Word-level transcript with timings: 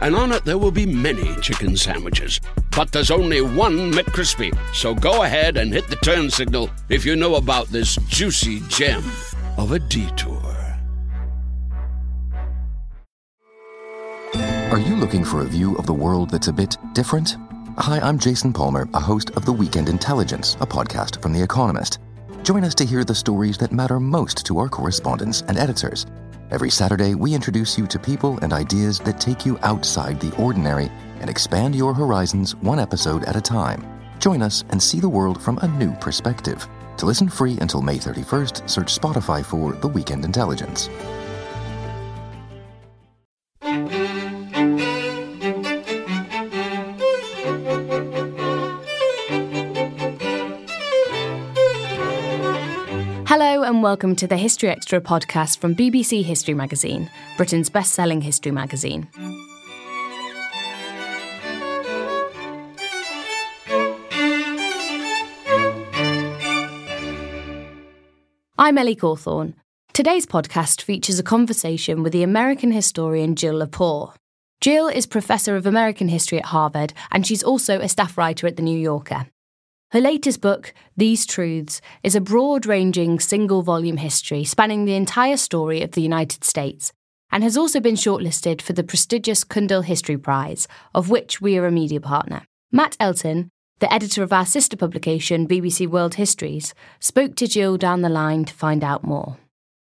and 0.00 0.14
on 0.14 0.32
it 0.32 0.44
there 0.44 0.58
will 0.58 0.70
be 0.70 0.86
many 0.86 1.34
chicken 1.40 1.76
sandwiches. 1.76 2.40
But 2.74 2.92
there's 2.92 3.10
only 3.10 3.40
one 3.40 3.92
McCrispy. 3.92 4.56
So 4.74 4.94
go 4.94 5.22
ahead 5.22 5.56
and 5.56 5.72
hit 5.72 5.88
the 5.88 5.96
turn 5.96 6.30
signal 6.30 6.70
if 6.88 7.04
you 7.04 7.16
know 7.16 7.36
about 7.36 7.68
this 7.68 7.96
juicy 8.08 8.60
gem 8.68 9.04
of 9.56 9.72
a 9.72 9.78
detour. 9.78 10.50
Are 14.70 14.78
you 14.78 14.94
looking 14.94 15.24
for 15.24 15.40
a 15.40 15.46
view 15.46 15.76
of 15.78 15.86
the 15.86 15.92
world 15.92 16.30
that's 16.30 16.46
a 16.46 16.52
bit 16.52 16.76
different? 16.92 17.36
Hi, 17.76 17.98
I'm 17.98 18.18
Jason 18.18 18.52
Palmer, 18.52 18.88
a 18.94 19.00
host 19.00 19.30
of 19.30 19.44
The 19.44 19.52
Weekend 19.52 19.88
Intelligence, 19.88 20.56
a 20.60 20.66
podcast 20.66 21.20
from 21.20 21.32
The 21.32 21.42
Economist. 21.42 21.98
Join 22.44 22.62
us 22.62 22.74
to 22.76 22.84
hear 22.84 23.04
the 23.04 23.14
stories 23.14 23.58
that 23.58 23.72
matter 23.72 23.98
most 23.98 24.46
to 24.46 24.58
our 24.58 24.68
correspondents 24.68 25.42
and 25.48 25.58
editors. 25.58 26.06
Every 26.50 26.68
Saturday, 26.68 27.14
we 27.14 27.32
introduce 27.32 27.78
you 27.78 27.86
to 27.86 27.96
people 27.96 28.36
and 28.38 28.52
ideas 28.52 28.98
that 29.04 29.20
take 29.20 29.46
you 29.46 29.56
outside 29.62 30.18
the 30.18 30.34
ordinary 30.36 30.90
and 31.20 31.30
expand 31.30 31.76
your 31.76 31.94
horizons 31.94 32.56
one 32.56 32.80
episode 32.80 33.22
at 33.22 33.36
a 33.36 33.40
time. 33.40 33.86
Join 34.18 34.42
us 34.42 34.64
and 34.70 34.82
see 34.82 34.98
the 34.98 35.08
world 35.08 35.40
from 35.40 35.58
a 35.58 35.68
new 35.68 35.92
perspective. 35.92 36.66
To 36.96 37.06
listen 37.06 37.28
free 37.28 37.56
until 37.60 37.82
May 37.82 37.98
31st, 37.98 38.68
search 38.68 38.92
Spotify 38.92 39.44
for 39.44 39.74
The 39.74 39.86
Weekend 39.86 40.24
Intelligence. 40.24 40.88
And 53.70 53.84
welcome 53.84 54.16
to 54.16 54.26
the 54.26 54.36
History 54.36 54.68
Extra 54.68 55.00
podcast 55.00 55.58
from 55.58 55.76
BBC 55.76 56.24
History 56.24 56.54
Magazine, 56.54 57.08
Britain's 57.36 57.70
best 57.70 57.94
selling 57.94 58.20
history 58.20 58.50
magazine. 58.50 59.06
I'm 68.58 68.76
Ellie 68.76 68.96
Cawthorne. 68.96 69.54
Today's 69.92 70.26
podcast 70.26 70.82
features 70.82 71.20
a 71.20 71.22
conversation 71.22 72.02
with 72.02 72.12
the 72.12 72.24
American 72.24 72.72
historian 72.72 73.36
Jill 73.36 73.64
Lepore. 73.64 74.14
Jill 74.60 74.88
is 74.88 75.06
Professor 75.06 75.54
of 75.54 75.64
American 75.64 76.08
History 76.08 76.38
at 76.38 76.46
Harvard, 76.46 76.92
and 77.12 77.24
she's 77.24 77.44
also 77.44 77.78
a 77.78 77.88
staff 77.88 78.18
writer 78.18 78.48
at 78.48 78.56
The 78.56 78.62
New 78.62 78.76
Yorker. 78.76 79.28
Her 79.92 80.00
latest 80.00 80.40
book, 80.40 80.72
These 80.96 81.26
Truths, 81.26 81.80
is 82.04 82.14
a 82.14 82.20
broad 82.20 82.64
ranging 82.64 83.18
single 83.18 83.62
volume 83.62 83.96
history 83.96 84.44
spanning 84.44 84.84
the 84.84 84.94
entire 84.94 85.36
story 85.36 85.82
of 85.82 85.92
the 85.92 86.00
United 86.00 86.44
States 86.44 86.92
and 87.32 87.42
has 87.42 87.56
also 87.56 87.80
been 87.80 87.96
shortlisted 87.96 88.62
for 88.62 88.72
the 88.72 88.84
prestigious 88.84 89.42
Cundill 89.42 89.84
History 89.84 90.16
Prize, 90.16 90.68
of 90.94 91.10
which 91.10 91.40
we 91.40 91.58
are 91.58 91.66
a 91.66 91.72
media 91.72 92.00
partner. 92.00 92.42
Matt 92.70 92.96
Elton, 93.00 93.50
the 93.80 93.92
editor 93.92 94.22
of 94.22 94.32
our 94.32 94.46
sister 94.46 94.76
publication, 94.76 95.48
BBC 95.48 95.88
World 95.88 96.14
Histories, 96.14 96.72
spoke 97.00 97.34
to 97.34 97.48
Jill 97.48 97.76
down 97.76 98.02
the 98.02 98.08
line 98.08 98.44
to 98.44 98.54
find 98.54 98.84
out 98.84 99.02
more. 99.02 99.38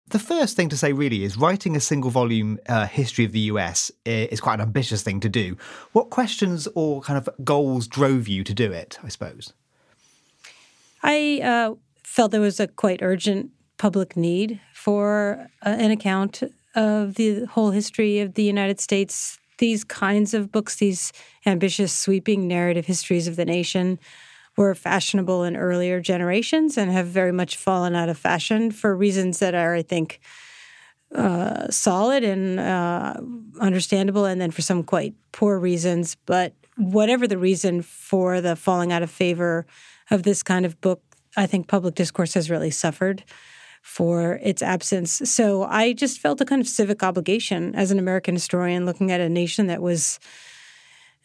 The 0.08 0.18
first 0.18 0.54
thing 0.54 0.68
to 0.68 0.76
say 0.76 0.92
really 0.92 1.24
is 1.24 1.38
writing 1.38 1.76
a 1.76 1.80
single 1.80 2.10
volume 2.10 2.58
uh, 2.68 2.86
history 2.86 3.24
of 3.24 3.32
the 3.32 3.48
US 3.52 3.90
is 4.04 4.42
quite 4.42 4.56
an 4.56 4.66
ambitious 4.66 5.02
thing 5.02 5.20
to 5.20 5.30
do. 5.30 5.56
What 5.92 6.10
questions 6.10 6.68
or 6.74 7.00
kind 7.00 7.16
of 7.16 7.26
goals 7.42 7.88
drove 7.88 8.28
you 8.28 8.44
to 8.44 8.52
do 8.52 8.70
it, 8.70 8.98
I 9.02 9.08
suppose? 9.08 9.54
I 11.04 11.40
uh, 11.44 11.74
felt 12.02 12.32
there 12.32 12.40
was 12.40 12.58
a 12.58 12.66
quite 12.66 13.00
urgent 13.02 13.50
public 13.76 14.16
need 14.16 14.58
for 14.72 15.46
uh, 15.64 15.68
an 15.68 15.90
account 15.90 16.42
of 16.74 17.14
the 17.14 17.44
whole 17.44 17.70
history 17.70 18.20
of 18.20 18.34
the 18.34 18.42
United 18.42 18.80
States. 18.80 19.38
These 19.58 19.84
kinds 19.84 20.32
of 20.32 20.50
books, 20.50 20.76
these 20.76 21.12
ambitious, 21.44 21.92
sweeping 21.92 22.48
narrative 22.48 22.86
histories 22.86 23.28
of 23.28 23.36
the 23.36 23.44
nation, 23.44 23.98
were 24.56 24.74
fashionable 24.74 25.44
in 25.44 25.56
earlier 25.56 26.00
generations 26.00 26.78
and 26.78 26.90
have 26.90 27.06
very 27.08 27.32
much 27.32 27.56
fallen 27.56 27.94
out 27.94 28.08
of 28.08 28.16
fashion 28.16 28.70
for 28.70 28.96
reasons 28.96 29.40
that 29.40 29.54
are, 29.54 29.74
I 29.74 29.82
think, 29.82 30.20
uh, 31.14 31.68
solid 31.68 32.24
and 32.24 32.58
uh, 32.58 33.14
understandable, 33.60 34.24
and 34.24 34.40
then 34.40 34.50
for 34.50 34.62
some 34.62 34.82
quite 34.82 35.14
poor 35.32 35.58
reasons. 35.58 36.16
But 36.24 36.54
whatever 36.76 37.28
the 37.28 37.38
reason 37.38 37.82
for 37.82 38.40
the 38.40 38.56
falling 38.56 38.90
out 38.90 39.02
of 39.02 39.10
favor 39.10 39.66
of 40.14 40.22
this 40.22 40.42
kind 40.42 40.64
of 40.64 40.80
book, 40.80 41.02
I 41.36 41.46
think 41.46 41.68
public 41.68 41.94
discourse 41.94 42.34
has 42.34 42.48
really 42.48 42.70
suffered 42.70 43.24
for 43.82 44.40
its 44.42 44.62
absence. 44.62 45.20
So 45.28 45.64
I 45.64 45.92
just 45.92 46.18
felt 46.18 46.40
a 46.40 46.46
kind 46.46 46.62
of 46.62 46.68
civic 46.68 47.02
obligation 47.02 47.74
as 47.74 47.90
an 47.90 47.98
American 47.98 48.34
historian 48.34 48.86
looking 48.86 49.12
at 49.12 49.20
a 49.20 49.28
nation 49.28 49.66
that 49.66 49.82
was 49.82 50.18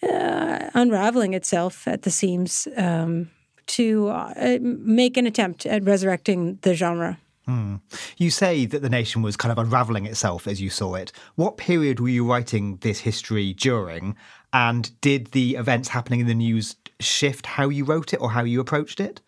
uh, 0.04 0.70
unraveling 0.74 1.34
itself 1.34 1.88
at 1.88 2.02
the 2.02 2.12
seams 2.12 2.68
um, 2.76 3.30
to 3.68 4.10
uh, 4.10 4.58
make 4.62 5.16
an 5.16 5.26
attempt 5.26 5.66
at 5.66 5.84
resurrecting 5.86 6.58
the 6.64 6.74
genre. 6.74 7.18
Hmm. 7.46 7.78
You 8.18 8.30
say 8.30 8.66
that 8.66 8.82
the 8.82 8.90
nation 8.90 9.22
was 9.22 9.36
kind 9.36 9.52
of 9.52 9.58
unraveling 9.58 10.06
itself 10.06 10.48
as 10.48 10.62
you 10.62 10.70
saw 10.70 10.96
it. 10.96 11.12
What 11.36 11.58
period 11.58 12.00
were 12.00 12.10
you 12.10 12.24
writing 12.30 12.78
this 12.82 13.00
history 13.00 13.54
during? 13.54 14.16
And 14.54 14.92
did 15.02 15.32
the 15.32 15.56
events 15.56 15.90
happening 15.90 16.20
in 16.20 16.28
the 16.28 16.36
news 16.36 16.76
shift 17.00 17.46
how 17.46 17.70
you 17.70 17.86
wrote 17.86 18.14
it 18.14 18.18
or 18.18 18.32
how 18.32 18.44
you 18.44 18.60
approached 18.60 19.00
it? 19.00 19.22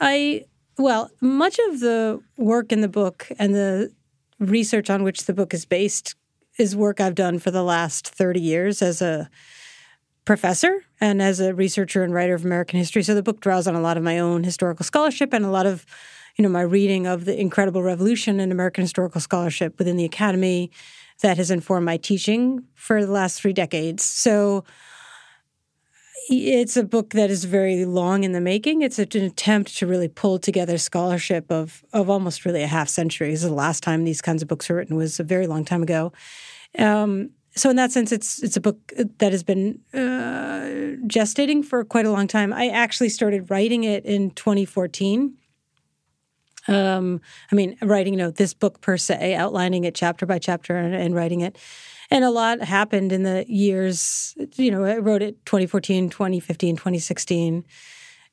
I, 0.00 0.44
well, 0.78 1.10
much 1.20 1.58
of 1.68 1.80
the 1.80 2.20
work 2.36 2.72
in 2.72 2.80
the 2.80 2.88
book 2.88 3.28
and 3.38 3.54
the 3.54 3.92
research 4.38 4.90
on 4.90 5.02
which 5.02 5.26
the 5.26 5.34
book 5.34 5.54
is 5.54 5.64
based 5.64 6.14
is 6.58 6.76
work 6.76 7.00
I've 7.00 7.14
done 7.14 7.38
for 7.38 7.50
the 7.50 7.62
last 7.62 8.08
30 8.08 8.40
years 8.40 8.82
as 8.82 9.00
a 9.00 9.30
professor 10.24 10.84
and 11.00 11.20
as 11.20 11.40
a 11.40 11.54
researcher 11.54 12.02
and 12.02 12.14
writer 12.14 12.34
of 12.34 12.44
American 12.44 12.78
history. 12.78 13.02
So 13.02 13.14
the 13.14 13.22
book 13.22 13.40
draws 13.40 13.66
on 13.66 13.74
a 13.74 13.80
lot 13.80 13.96
of 13.96 14.02
my 14.02 14.18
own 14.18 14.44
historical 14.44 14.84
scholarship 14.84 15.32
and 15.32 15.44
a 15.44 15.50
lot 15.50 15.66
of, 15.66 15.84
you 16.36 16.42
know, 16.42 16.48
my 16.48 16.62
reading 16.62 17.06
of 17.06 17.24
the 17.24 17.38
incredible 17.38 17.82
revolution 17.82 18.38
in 18.38 18.52
American 18.52 18.82
historical 18.82 19.20
scholarship 19.20 19.78
within 19.78 19.96
the 19.96 20.04
academy 20.04 20.70
that 21.22 21.36
has 21.36 21.50
informed 21.50 21.86
my 21.86 21.96
teaching 21.96 22.64
for 22.74 23.04
the 23.04 23.12
last 23.12 23.40
three 23.40 23.52
decades. 23.52 24.04
So 24.04 24.64
it's 26.28 26.76
a 26.76 26.84
book 26.84 27.10
that 27.10 27.30
is 27.30 27.44
very 27.44 27.84
long 27.84 28.24
in 28.24 28.32
the 28.32 28.40
making. 28.40 28.82
It's 28.82 28.98
an 28.98 29.22
attempt 29.22 29.76
to 29.78 29.86
really 29.86 30.08
pull 30.08 30.38
together 30.38 30.78
scholarship 30.78 31.50
of 31.50 31.84
of 31.92 32.08
almost 32.08 32.44
really 32.44 32.62
a 32.62 32.66
half 32.66 32.88
century. 32.88 33.30
This 33.30 33.42
is 33.42 33.48
the 33.48 33.54
last 33.54 33.82
time 33.82 34.04
these 34.04 34.22
kinds 34.22 34.42
of 34.42 34.48
books 34.48 34.68
were 34.68 34.76
written 34.76 34.96
was 34.96 35.18
a 35.20 35.24
very 35.24 35.46
long 35.46 35.64
time 35.64 35.82
ago. 35.82 36.12
Um, 36.78 37.30
so 37.54 37.68
in 37.68 37.76
that 37.76 37.92
sense, 37.92 38.12
it's 38.12 38.42
it's 38.42 38.56
a 38.56 38.60
book 38.60 38.92
that 39.18 39.32
has 39.32 39.42
been 39.42 39.80
uh, 39.92 40.96
gestating 41.06 41.64
for 41.64 41.84
quite 41.84 42.06
a 42.06 42.10
long 42.10 42.26
time. 42.26 42.52
I 42.52 42.68
actually 42.68 43.10
started 43.10 43.50
writing 43.50 43.84
it 43.84 44.04
in 44.04 44.30
2014. 44.30 45.36
Um, 46.68 47.20
I 47.50 47.54
mean, 47.54 47.76
writing 47.82 48.14
you 48.14 48.18
know 48.18 48.30
this 48.30 48.54
book 48.54 48.80
per 48.80 48.96
se, 48.96 49.34
outlining 49.34 49.84
it 49.84 49.94
chapter 49.94 50.24
by 50.24 50.38
chapter 50.38 50.76
and, 50.76 50.94
and 50.94 51.14
writing 51.14 51.40
it 51.40 51.58
and 52.12 52.24
a 52.24 52.30
lot 52.30 52.60
happened 52.60 53.10
in 53.10 53.22
the 53.22 53.44
years 53.48 54.36
you 54.56 54.70
know 54.70 54.84
i 54.84 54.98
wrote 54.98 55.22
it 55.22 55.44
2014 55.46 56.10
2015 56.10 56.76
2016 56.76 57.64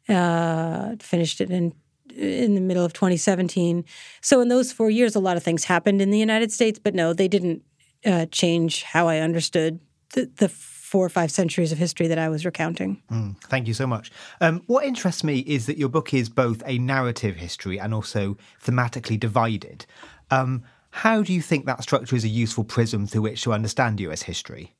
uh, 0.09 0.95
finished 0.99 1.39
it 1.39 1.49
in 1.49 1.73
in 2.15 2.55
the 2.55 2.61
middle 2.61 2.83
of 2.83 2.91
2017 2.93 3.85
so 4.21 4.41
in 4.41 4.49
those 4.49 4.71
four 4.71 4.89
years 4.89 5.15
a 5.15 5.19
lot 5.19 5.37
of 5.37 5.43
things 5.43 5.63
happened 5.63 6.01
in 6.01 6.11
the 6.11 6.19
united 6.19 6.51
states 6.51 6.77
but 6.77 6.93
no 6.93 7.13
they 7.13 7.27
didn't 7.27 7.63
uh, 8.05 8.25
change 8.27 8.83
how 8.83 9.07
i 9.07 9.19
understood 9.19 9.79
the, 10.13 10.29
the 10.37 10.49
four 10.49 11.05
or 11.05 11.09
five 11.09 11.29
centuries 11.29 11.71
of 11.71 11.77
history 11.77 12.07
that 12.07 12.17
I 12.17 12.29
was 12.29 12.45
recounting. 12.45 12.99
Mm, 13.11 13.39
thank 13.43 13.67
you 13.67 13.75
so 13.75 13.85
much. 13.85 14.11
Um, 14.41 14.63
what 14.65 14.83
interests 14.85 15.23
me 15.23 15.41
is 15.41 15.67
that 15.67 15.77
your 15.77 15.87
book 15.87 16.15
is 16.15 16.29
both 16.29 16.63
a 16.65 16.79
narrative 16.79 17.35
history 17.35 17.79
and 17.79 17.93
also 17.93 18.37
thematically 18.65 19.19
divided. 19.19 19.85
Um, 20.31 20.63
how 20.99 21.23
do 21.23 21.31
you 21.31 21.41
think 21.41 21.65
that 21.65 21.81
structure 21.81 22.13
is 22.17 22.25
a 22.25 22.27
useful 22.27 22.65
prism 22.65 23.07
through 23.07 23.21
which 23.21 23.41
to 23.43 23.53
understand 23.53 24.01
US 24.01 24.23
history? 24.23 24.75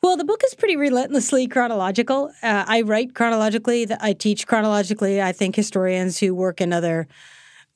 Well, 0.00 0.16
the 0.16 0.24
book 0.24 0.42
is 0.46 0.54
pretty 0.54 0.76
relentlessly 0.76 1.48
chronological. 1.48 2.30
Uh, 2.40 2.64
I 2.68 2.82
write 2.82 3.16
chronologically. 3.16 3.88
I 4.00 4.12
teach 4.12 4.46
chronologically. 4.46 5.20
I 5.20 5.32
think 5.32 5.56
historians 5.56 6.18
who 6.18 6.34
work 6.36 6.60
in 6.60 6.72
other 6.72 7.08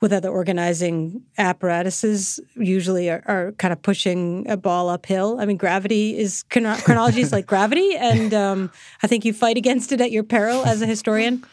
with 0.01 0.13
other 0.13 0.29
organizing 0.29 1.23
apparatuses 1.37 2.39
usually 2.55 3.11
are, 3.11 3.23
are 3.27 3.53
kind 3.53 3.73
of 3.73 3.83
pushing 3.83 4.49
a 4.49 4.57
ball 4.57 4.89
uphill. 4.89 5.39
I 5.41 5.47
mean, 5.47 5.57
gravity 5.57 6.17
is 6.17 6.45
chronology 6.51 7.23
is 7.23 7.33
like 7.33 7.47
gravity, 7.47 7.97
and 7.97 8.33
um, 8.33 8.71
I 9.03 9.09
think 9.09 9.25
you 9.25 9.33
fight 9.33 9.57
against 9.57 9.91
it 9.91 10.01
at 10.01 10.13
your 10.13 10.23
peril 10.23 10.65
as 10.65 10.81
a 10.81 10.87
historian. 10.87 11.45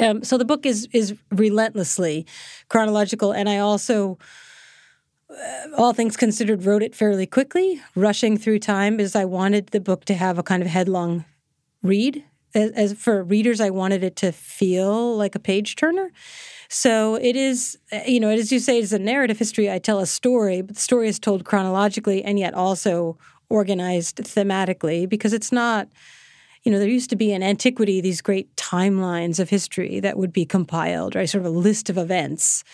Um, 0.00 0.24
so 0.24 0.38
the 0.38 0.44
book 0.44 0.66
is 0.66 0.88
is 0.92 1.14
relentlessly 1.30 2.26
chronological, 2.68 3.32
and 3.32 3.48
I 3.48 3.58
also 3.58 4.18
uh, 5.30 5.68
all 5.76 5.92
things 5.92 6.16
considered, 6.16 6.64
wrote 6.64 6.82
it 6.82 6.94
fairly 6.94 7.26
quickly, 7.26 7.80
rushing 7.94 8.36
through 8.36 8.58
time 8.58 8.96
because 8.96 9.14
I 9.14 9.24
wanted 9.24 9.68
the 9.68 9.80
book 9.80 10.04
to 10.06 10.14
have 10.14 10.38
a 10.38 10.42
kind 10.42 10.62
of 10.62 10.68
headlong 10.68 11.24
read. 11.82 12.24
As, 12.52 12.72
as, 12.72 12.92
for 12.94 13.22
readers, 13.22 13.60
I 13.60 13.70
wanted 13.70 14.02
it 14.02 14.16
to 14.16 14.32
feel 14.32 15.16
like 15.16 15.36
a 15.36 15.38
page 15.38 15.76
turner. 15.76 16.10
So 16.68 17.14
it 17.14 17.36
is, 17.36 17.78
you 18.06 18.18
know, 18.18 18.28
as 18.28 18.50
you 18.50 18.58
say, 18.58 18.80
it's 18.80 18.92
a 18.92 18.98
narrative 18.98 19.38
history. 19.38 19.70
I 19.70 19.78
tell 19.78 20.00
a 20.00 20.06
story, 20.06 20.62
but 20.62 20.74
the 20.74 20.80
story 20.80 21.08
is 21.08 21.20
told 21.20 21.44
chronologically 21.44 22.24
and 22.24 22.38
yet 22.38 22.54
also 22.54 23.18
organized 23.48 24.16
thematically 24.18 25.08
because 25.08 25.32
it's 25.32 25.52
not 25.52 25.88
you 26.62 26.70
know, 26.70 26.78
there 26.78 26.88
used 26.88 27.10
to 27.10 27.16
be 27.16 27.32
in 27.32 27.42
antiquity 27.42 28.00
these 28.00 28.20
great 28.20 28.54
timelines 28.56 29.40
of 29.40 29.48
history 29.48 30.00
that 30.00 30.18
would 30.18 30.32
be 30.32 30.44
compiled, 30.44 31.14
right? 31.14 31.28
Sort 31.28 31.46
of 31.46 31.52
a 31.54 31.58
list 31.58 31.88
of 31.88 31.96
events 31.96 32.64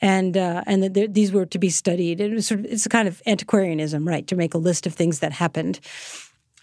and 0.00 0.36
uh, 0.36 0.62
and 0.66 0.82
that 0.82 1.14
these 1.14 1.32
were 1.32 1.46
to 1.46 1.58
be 1.58 1.70
studied. 1.70 2.20
It 2.20 2.32
was 2.32 2.46
sort 2.46 2.60
of, 2.60 2.66
it's 2.66 2.86
a 2.86 2.88
kind 2.88 3.08
of 3.08 3.22
antiquarianism, 3.26 4.06
right? 4.06 4.26
To 4.26 4.36
make 4.36 4.54
a 4.54 4.58
list 4.58 4.86
of 4.86 4.94
things 4.94 5.20
that 5.20 5.32
happened. 5.32 5.80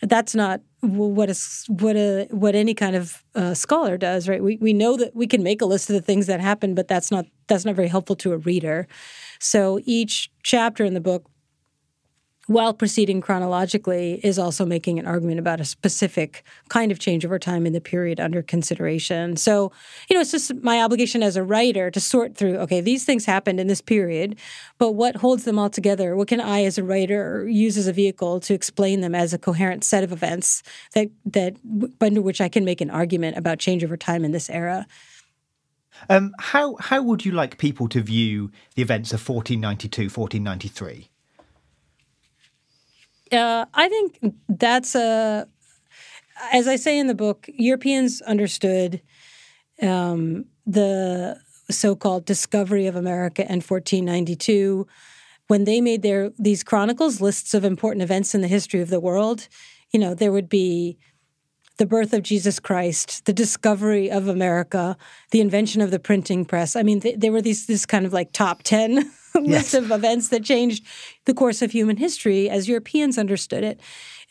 That's 0.01 0.33
not 0.33 0.61
what 0.81 1.29
a 1.29 1.35
what 1.67 1.97
a 1.97 2.27
what 2.31 2.55
any 2.55 2.73
kind 2.73 2.95
of 2.95 3.23
uh, 3.35 3.53
scholar 3.53 3.97
does, 3.97 4.29
right? 4.29 4.41
We 4.41 4.57
we 4.57 4.71
know 4.71 4.95
that 4.95 5.13
we 5.15 5.27
can 5.27 5.43
make 5.43 5.61
a 5.61 5.65
list 5.65 5.89
of 5.89 5.95
the 5.95 6.01
things 6.01 6.27
that 6.27 6.39
happened, 6.39 6.77
but 6.77 6.87
that's 6.87 7.11
not 7.11 7.25
that's 7.47 7.65
not 7.65 7.75
very 7.75 7.89
helpful 7.89 8.15
to 8.17 8.31
a 8.31 8.37
reader. 8.37 8.87
So 9.39 9.79
each 9.83 10.31
chapter 10.43 10.85
in 10.85 10.93
the 10.93 11.01
book 11.01 11.29
while 12.49 12.73
proceeding 12.73 13.21
chronologically, 13.21 14.19
is 14.23 14.39
also 14.39 14.65
making 14.65 14.97
an 14.97 15.05
argument 15.05 15.37
about 15.37 15.61
a 15.61 15.65
specific 15.65 16.43
kind 16.67 16.91
of 16.91 16.97
change 16.97 17.23
over 17.23 17.37
time 17.37 17.67
in 17.67 17.73
the 17.73 17.79
period 17.79 18.19
under 18.19 18.41
consideration. 18.41 19.37
So, 19.37 19.71
you 20.09 20.15
know, 20.15 20.21
it's 20.21 20.31
just 20.31 20.55
my 20.63 20.81
obligation 20.81 21.21
as 21.21 21.35
a 21.35 21.43
writer 21.43 21.91
to 21.91 21.99
sort 21.99 22.35
through 22.35 22.57
okay, 22.57 22.81
these 22.81 23.05
things 23.05 23.23
happened 23.23 23.59
in 23.59 23.67
this 23.67 23.81
period, 23.81 24.35
but 24.79 24.93
what 24.93 25.17
holds 25.17 25.43
them 25.43 25.59
all 25.59 25.69
together? 25.69 26.15
What 26.15 26.27
can 26.27 26.41
I, 26.41 26.63
as 26.63 26.79
a 26.79 26.83
writer, 26.83 27.47
use 27.47 27.77
as 27.77 27.85
a 27.85 27.93
vehicle 27.93 28.39
to 28.39 28.55
explain 28.55 29.01
them 29.01 29.13
as 29.13 29.31
a 29.31 29.37
coherent 29.37 29.83
set 29.83 30.03
of 30.03 30.11
events 30.11 30.63
that, 30.95 31.11
that 31.25 31.55
under 32.01 32.21
which 32.23 32.41
I 32.41 32.49
can 32.49 32.65
make 32.65 32.81
an 32.81 32.89
argument 32.89 33.37
about 33.37 33.59
change 33.59 33.83
over 33.83 33.95
time 33.95 34.25
in 34.25 34.31
this 34.31 34.49
era? 34.49 34.87
Um, 36.09 36.33
how 36.39 36.77
how 36.79 37.03
would 37.03 37.25
you 37.25 37.31
like 37.31 37.59
people 37.59 37.87
to 37.89 38.01
view 38.01 38.49
the 38.73 38.81
events 38.81 39.13
of 39.13 39.19
1492, 39.19 40.05
1493? 40.05 41.08
Uh, 43.31 43.65
I 43.73 43.89
think 43.89 44.19
that's 44.47 44.95
a, 44.95 45.47
as 46.51 46.67
I 46.67 46.75
say 46.75 46.97
in 46.97 47.07
the 47.07 47.15
book, 47.15 47.49
Europeans 47.53 48.21
understood 48.21 49.01
um, 49.81 50.45
the 50.65 51.39
so-called 51.69 52.25
discovery 52.25 52.87
of 52.87 52.95
America 52.95 53.43
in 53.43 53.61
1492 53.61 54.87
when 55.47 55.63
they 55.63 55.81
made 55.81 56.01
their 56.01 56.31
these 56.37 56.63
chronicles 56.63 57.21
lists 57.21 57.53
of 57.53 57.65
important 57.65 58.03
events 58.03 58.33
in 58.33 58.41
the 58.41 58.47
history 58.47 58.81
of 58.81 58.89
the 58.89 58.99
world. 58.99 59.47
You 59.91 59.99
know, 59.99 60.13
there 60.13 60.31
would 60.31 60.49
be 60.49 60.97
the 61.77 61.85
birth 61.85 62.13
of 62.13 62.23
Jesus 62.23 62.59
Christ, 62.59 63.25
the 63.25 63.33
discovery 63.33 64.11
of 64.11 64.27
America, 64.27 64.97
the 65.31 65.41
invention 65.41 65.81
of 65.81 65.91
the 65.91 65.99
printing 65.99 66.45
press. 66.45 66.75
I 66.75 66.83
mean, 66.83 66.99
th- 66.99 67.19
there 67.19 67.31
were 67.31 67.41
these 67.41 67.65
this 67.65 67.85
kind 67.85 68.05
of 68.05 68.13
like 68.13 68.31
top 68.31 68.63
ten 68.63 69.11
list 69.41 69.73
of 69.73 69.91
events 69.91 70.29
that 70.29 70.43
changed 70.43 70.85
the 71.25 71.33
course 71.33 71.61
of 71.61 71.71
human 71.71 71.97
history 71.97 72.49
as 72.49 72.67
Europeans 72.67 73.17
understood 73.17 73.63
it. 73.63 73.79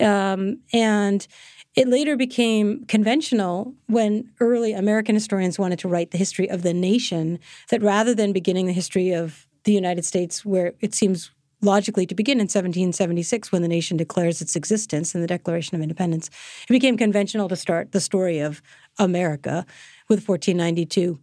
Um, 0.00 0.60
and 0.72 1.26
it 1.74 1.88
later 1.88 2.16
became 2.16 2.84
conventional 2.86 3.74
when 3.86 4.30
early 4.40 4.72
American 4.72 5.14
historians 5.14 5.58
wanted 5.58 5.78
to 5.80 5.88
write 5.88 6.10
the 6.10 6.18
history 6.18 6.48
of 6.48 6.62
the 6.62 6.74
nation, 6.74 7.38
that 7.70 7.82
rather 7.82 8.14
than 8.14 8.32
beginning 8.32 8.66
the 8.66 8.72
history 8.72 9.12
of 9.12 9.46
the 9.64 9.72
United 9.72 10.04
States, 10.04 10.44
where 10.44 10.74
it 10.80 10.94
seems 10.94 11.30
logically 11.60 12.06
to 12.06 12.14
begin 12.14 12.38
in 12.38 12.44
1776 12.44 13.50
when 13.50 13.62
the 13.62 13.68
nation 13.68 13.96
declares 13.96 14.40
its 14.40 14.56
existence 14.56 15.14
in 15.14 15.20
the 15.20 15.26
Declaration 15.26 15.74
of 15.74 15.82
Independence, 15.82 16.30
it 16.68 16.72
became 16.72 16.96
conventional 16.96 17.48
to 17.48 17.56
start 17.56 17.92
the 17.92 18.00
story 18.00 18.38
of 18.38 18.62
America 18.98 19.66
with 20.08 20.26
1492 20.28 21.18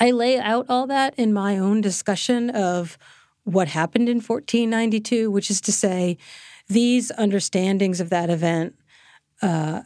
I 0.00 0.10
lay 0.10 0.38
out 0.38 0.66
all 0.68 0.86
that 0.86 1.14
in 1.16 1.32
my 1.32 1.58
own 1.58 1.80
discussion 1.80 2.50
of 2.50 2.98
what 3.44 3.68
happened 3.68 4.08
in 4.08 4.16
1492, 4.16 5.30
which 5.30 5.50
is 5.50 5.60
to 5.62 5.72
say, 5.72 6.18
these 6.68 7.10
understandings 7.12 8.00
of 8.00 8.10
that 8.10 8.30
event 8.30 8.74
uh, 9.42 9.82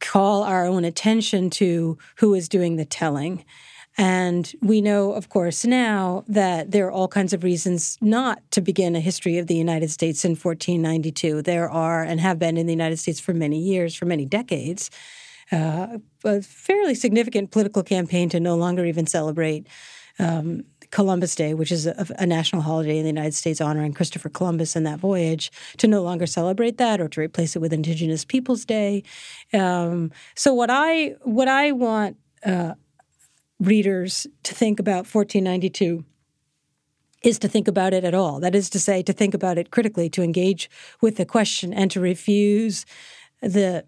call 0.00 0.42
our 0.42 0.66
own 0.66 0.84
attention 0.84 1.50
to 1.50 1.98
who 2.16 2.34
is 2.34 2.48
doing 2.48 2.76
the 2.76 2.84
telling. 2.84 3.44
And 3.98 4.52
we 4.60 4.80
know, 4.80 5.12
of 5.12 5.28
course, 5.28 5.64
now 5.64 6.24
that 6.28 6.70
there 6.70 6.86
are 6.86 6.92
all 6.92 7.08
kinds 7.08 7.32
of 7.32 7.44
reasons 7.44 7.96
not 8.00 8.42
to 8.50 8.60
begin 8.60 8.94
a 8.94 9.00
history 9.00 9.38
of 9.38 9.46
the 9.46 9.56
United 9.56 9.90
States 9.90 10.24
in 10.24 10.32
1492. 10.32 11.42
There 11.42 11.70
are 11.70 12.02
and 12.02 12.20
have 12.20 12.38
been 12.38 12.58
in 12.58 12.66
the 12.66 12.72
United 12.72 12.98
States 12.98 13.20
for 13.20 13.32
many 13.32 13.58
years, 13.58 13.94
for 13.94 14.04
many 14.04 14.26
decades, 14.26 14.90
uh, 15.52 15.98
a 16.24 16.42
fairly 16.42 16.94
significant 16.94 17.50
political 17.50 17.82
campaign 17.82 18.28
to 18.30 18.40
no 18.40 18.56
longer 18.56 18.84
even 18.84 19.06
celebrate 19.06 19.66
um, 20.18 20.64
Columbus 20.90 21.34
Day, 21.34 21.54
which 21.54 21.70
is 21.70 21.86
a, 21.86 22.06
a, 22.18 22.26
national 22.26 22.62
holiday 22.62 22.96
in 22.98 23.02
the 23.02 23.10
United 23.10 23.34
States 23.34 23.60
honoring 23.60 23.92
Christopher 23.92 24.28
Columbus 24.28 24.76
and 24.76 24.86
that 24.86 24.98
voyage, 24.98 25.50
to 25.78 25.86
no 25.86 26.02
longer 26.02 26.26
celebrate 26.26 26.78
that 26.78 27.00
or 27.00 27.08
to 27.08 27.20
replace 27.20 27.54
it 27.54 27.58
with 27.58 27.72
Indigenous 27.72 28.24
Peoples 28.24 28.64
Day. 28.64 29.02
Um, 29.52 30.10
so 30.34 30.54
what 30.54 30.70
I 30.70 31.16
what 31.22 31.48
I 31.48 31.72
want 31.72 32.16
uh, 32.44 32.74
readers 33.60 34.26
to 34.44 34.54
think 34.54 34.80
about 34.80 35.06
1492 35.12 36.04
is 37.22 37.38
to 37.40 37.48
think 37.48 37.66
about 37.66 37.92
it 37.92 38.04
at 38.04 38.14
all. 38.14 38.40
That 38.40 38.54
is 38.54 38.70
to 38.70 38.80
say, 38.80 39.02
to 39.02 39.12
think 39.12 39.34
about 39.34 39.58
it 39.58 39.70
critically, 39.70 40.08
to 40.10 40.22
engage 40.22 40.70
with 41.00 41.16
the 41.16 41.26
question, 41.26 41.72
and 41.72 41.90
to 41.90 42.00
refuse 42.00 42.86
the 43.40 43.84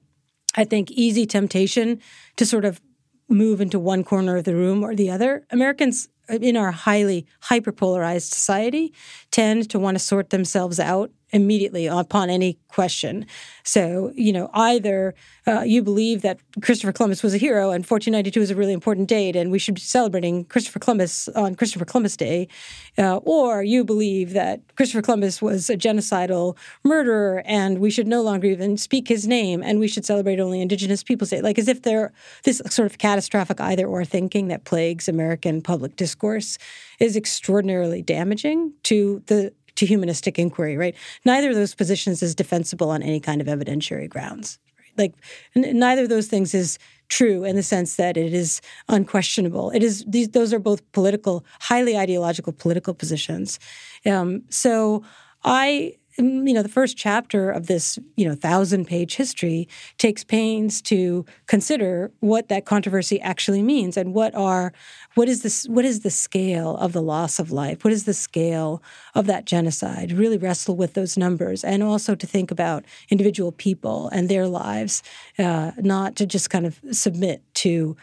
I 0.54 0.64
think, 0.64 0.90
easy 0.90 1.26
temptation 1.26 2.00
to 2.36 2.46
sort 2.46 2.64
of 2.64 2.80
move 3.28 3.60
into 3.60 3.78
one 3.78 4.04
corner 4.04 4.36
of 4.36 4.44
the 4.44 4.54
room 4.54 4.82
or 4.82 4.94
the 4.94 5.10
other. 5.10 5.44
Americans 5.50 6.08
uh, 6.30 6.34
in 6.34 6.56
our 6.56 6.72
highly 6.72 7.26
hyperpolarized 7.44 8.32
society 8.32 8.92
tend 9.30 9.68
to 9.70 9.78
want 9.78 9.96
to 9.96 9.98
sort 9.98 10.30
themselves 10.30 10.80
out 10.80 11.10
immediately 11.30 11.86
upon 11.86 12.30
any 12.30 12.58
question. 12.68 13.26
So, 13.64 14.12
you 14.14 14.32
know, 14.32 14.50
either 14.54 15.14
uh, 15.46 15.62
you 15.62 15.82
believe 15.82 16.22
that 16.22 16.38
Christopher 16.62 16.92
Columbus 16.92 17.22
was 17.22 17.34
a 17.34 17.38
hero 17.38 17.70
and 17.70 17.84
1492 17.84 18.40
is 18.40 18.50
a 18.50 18.54
really 18.54 18.72
important 18.72 19.08
date 19.08 19.36
and 19.36 19.50
we 19.50 19.58
should 19.58 19.74
be 19.74 19.80
celebrating 19.80 20.44
Christopher 20.44 20.78
Columbus 20.78 21.28
on 21.28 21.54
Christopher 21.54 21.84
Columbus 21.84 22.16
Day, 22.16 22.48
uh, 22.96 23.16
or 23.18 23.62
you 23.62 23.84
believe 23.84 24.32
that 24.32 24.60
Christopher 24.76 25.02
Columbus 25.02 25.42
was 25.42 25.68
a 25.68 25.76
genocidal 25.76 26.56
murderer 26.84 27.42
and 27.44 27.78
we 27.78 27.90
should 27.90 28.06
no 28.06 28.22
longer 28.22 28.46
even 28.46 28.76
speak 28.76 29.08
his 29.08 29.26
name 29.26 29.62
and 29.62 29.78
we 29.78 29.88
should 29.88 30.04
celebrate 30.04 30.40
only 30.40 30.60
Indigenous 30.60 31.02
Peoples 31.02 31.30
Day. 31.30 31.40
Like 31.40 31.58
as 31.58 31.68
if 31.68 31.82
there 31.82 32.12
this 32.44 32.62
sort 32.68 32.86
of 32.86 32.98
catastrophic 32.98 33.60
either 33.60 33.86
or 33.86 34.04
thinking 34.04 34.48
that 34.48 34.64
plagues 34.64 35.08
American 35.08 35.62
public 35.62 35.96
discourse 35.96 36.58
is 36.98 37.16
extraordinarily 37.16 38.02
damaging 38.02 38.72
to 38.84 39.22
the 39.26 39.52
to 39.78 39.86
humanistic 39.86 40.38
inquiry, 40.38 40.76
right? 40.76 40.94
Neither 41.24 41.50
of 41.50 41.56
those 41.56 41.74
positions 41.74 42.22
is 42.22 42.34
defensible 42.34 42.90
on 42.90 43.02
any 43.02 43.20
kind 43.20 43.40
of 43.40 43.46
evidentiary 43.46 44.08
grounds. 44.08 44.58
Right? 44.78 44.98
Like 44.98 45.14
n- 45.56 45.78
neither 45.78 46.02
of 46.02 46.08
those 46.08 46.26
things 46.26 46.54
is 46.54 46.78
true 47.08 47.44
in 47.44 47.56
the 47.56 47.62
sense 47.62 47.96
that 47.96 48.16
it 48.16 48.34
is 48.34 48.60
unquestionable. 48.88 49.70
It 49.70 49.82
is 49.82 50.04
these; 50.06 50.30
those 50.30 50.52
are 50.52 50.58
both 50.58 50.80
political, 50.92 51.44
highly 51.60 51.96
ideological 51.96 52.52
political 52.52 52.92
positions. 52.92 53.58
Um, 54.04 54.42
so 54.50 55.04
I 55.44 55.94
you 56.18 56.52
know, 56.52 56.62
the 56.62 56.68
first 56.68 56.96
chapter 56.96 57.50
of 57.50 57.66
this, 57.66 57.98
you 58.16 58.28
know, 58.28 58.34
thousand 58.34 58.86
page 58.86 59.14
history 59.14 59.68
takes 59.98 60.24
pains 60.24 60.82
to 60.82 61.24
consider 61.46 62.10
what 62.20 62.48
that 62.48 62.64
controversy 62.64 63.20
actually 63.20 63.62
means 63.62 63.96
and 63.96 64.14
what 64.14 64.34
are, 64.34 64.72
what 65.14 65.28
is 65.28 65.42
this, 65.42 65.66
what 65.68 65.84
is 65.84 66.00
the 66.00 66.10
scale 66.10 66.76
of 66.78 66.92
the 66.92 67.02
loss 67.02 67.38
of 67.38 67.52
life? 67.52 67.84
What 67.84 67.92
is 67.92 68.04
the 68.04 68.14
scale 68.14 68.82
of 69.14 69.26
that 69.26 69.44
genocide? 69.44 70.12
Really 70.12 70.38
wrestle 70.38 70.76
with 70.76 70.94
those 70.94 71.16
numbers 71.16 71.62
and 71.62 71.82
also 71.82 72.14
to 72.14 72.26
think 72.26 72.50
about 72.50 72.84
individual 73.10 73.52
people 73.52 74.08
and 74.08 74.28
their 74.28 74.48
lives, 74.48 75.02
uh, 75.38 75.72
not 75.78 76.16
to 76.16 76.26
just 76.26 76.50
kind 76.50 76.66
of 76.66 76.80
submit 76.90 77.42
to 77.54 77.96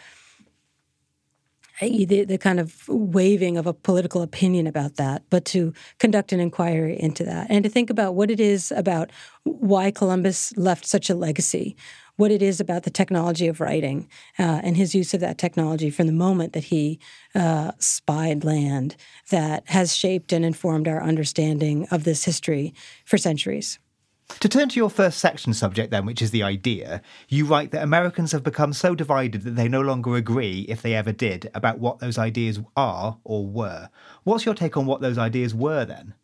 the, 1.80 2.26
the 2.26 2.38
kind 2.38 2.60
of 2.60 2.88
waving 2.88 3.58
of 3.58 3.68
a 3.68 3.74
political 3.74 4.22
opinion 4.22 4.68
about 4.68 4.96
that, 4.96 5.24
but 5.30 5.46
to 5.46 5.74
conduct 6.00 6.32
an 6.32 6.40
inquiry 6.40 7.00
into 7.00 7.24
that 7.24 7.48
and 7.50 7.64
to 7.64 7.70
think 7.70 7.90
about 7.90 8.16
what 8.16 8.32
it 8.32 8.40
is 8.40 8.72
about 8.72 9.12
why 9.44 9.92
Columbus 9.92 10.56
left 10.58 10.86
such 10.86 11.10
a 11.10 11.16
legacy, 11.16 11.76
what 12.16 12.32
it 12.32 12.42
is 12.42 12.60
about 12.60 12.84
the 12.84 12.90
technology 12.90 13.48
of 13.48 13.60
writing 13.60 14.08
uh, 14.40 14.62
and 14.64 14.78
his 14.78 14.96
use 14.96 15.14
of 15.14 15.20
that 15.20 15.38
technology 15.38 15.90
from 15.90 16.08
the 16.08 16.14
moment 16.14 16.54
that 16.54 16.66
he 16.66 17.00
uh, 17.34 17.72
spied 17.80 18.44
land 18.44 18.96
that 19.30 19.64
has 19.68 19.96
shaped 19.96 20.32
and 20.32 20.46
informed 20.46 20.88
our 20.88 21.04
understanding 21.04 21.88
of 21.92 22.04
this 22.04 22.24
history 22.24 22.74
for 23.04 23.18
centuries. 23.18 23.80
To 24.28 24.50
turn 24.50 24.70
to 24.70 24.76
your 24.76 24.90
first 24.90 25.20
section 25.20 25.54
subject, 25.54 25.92
then, 25.92 26.06
which 26.06 26.22
is 26.22 26.32
the 26.32 26.42
idea, 26.42 27.02
you 27.30 27.46
write 27.46 27.72
that 27.72 27.84
Americans 27.84 28.32
have 28.32 28.44
become 28.44 28.74
so 28.74 28.96
divided 28.96 29.44
that 29.44 29.56
they 29.56 29.68
no 29.68 29.82
longer 29.82 30.16
agree, 30.16 30.66
if 30.68 30.82
they 30.82 30.96
ever 30.96 31.12
did, 31.12 31.52
about 31.54 31.80
what 31.80 32.00
those 32.00 32.18
ideas 32.18 32.60
are 32.76 33.20
or 33.24 33.46
were. 33.46 33.90
What's 34.24 34.46
your 34.46 34.56
take 34.56 34.78
on 34.78 34.88
what 34.88 35.02
those 35.02 35.20
ideas 35.20 35.54
were 35.54 35.86
then? 35.86 36.16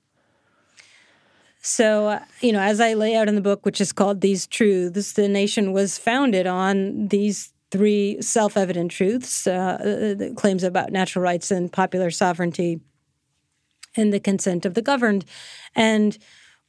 So, 1.62 2.20
you 2.42 2.52
know, 2.52 2.60
as 2.60 2.80
I 2.80 2.96
lay 2.96 3.16
out 3.16 3.28
in 3.28 3.36
the 3.36 3.42
book, 3.42 3.66
which 3.66 3.80
is 3.80 3.92
called 3.94 4.22
These 4.22 4.48
Truths, 4.48 5.14
the 5.14 5.28
nation 5.28 5.72
was 5.72 6.00
founded 6.00 6.48
on 6.48 7.08
these 7.10 7.54
three 7.70 8.22
self 8.22 8.58
evident 8.58 8.92
truths 8.92 9.48
uh 9.48 10.30
claims 10.36 10.62
about 10.62 10.92
natural 10.92 11.24
rights 11.24 11.52
and 11.52 11.72
popular 11.72 12.12
sovereignty 12.12 12.82
and 13.96 14.12
the 14.12 14.20
consent 14.20 14.66
of 14.66 14.74
the 14.74 14.82
governed. 14.82 15.24
And 15.76 16.18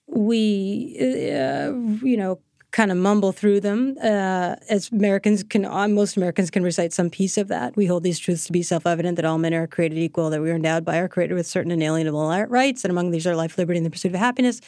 we, 0.07 0.97
uh, 1.01 1.73
you 2.05 2.17
know, 2.17 2.39
kind 2.71 2.91
of 2.91 2.97
mumble 2.97 3.33
through 3.33 3.61
them. 3.61 3.97
Uh, 4.03 4.57
as 4.71 4.91
Americans 4.91 5.43
can, 5.43 5.67
uh, 5.67 5.87
most 5.89 6.17
Americans 6.17 6.51
can 6.51 6.63
recite 6.63 6.93
some 6.93 7.11
piece 7.11 7.37
of 7.37 7.49
that. 7.49 7.77
We 7.77 7.85
hold 7.85 8.03
these 8.03 8.19
truths 8.19 8.47
to 8.47 8.53
be 8.53 8.63
self-evident 8.63 9.17
that 9.17 9.27
all 9.27 9.37
men 9.37 9.53
are 9.53 9.67
created 9.67 9.99
equal, 9.99 10.31
that 10.31 10.41
we 10.41 10.51
are 10.51 10.55
endowed 10.55 10.85
by 10.85 10.99
our 10.99 11.09
Creator 11.09 11.35
with 11.35 11.47
certain 11.47 11.71
inalienable 11.71 12.29
rights, 12.49 12.83
and 12.85 12.91
among 12.91 13.11
these 13.11 13.27
are 13.27 13.37
life, 13.37 13.59
liberty, 13.59 13.77
and 13.77 13.85
the 13.85 13.91
pursuit 13.91 14.15
of 14.15 14.19
happiness. 14.19 14.61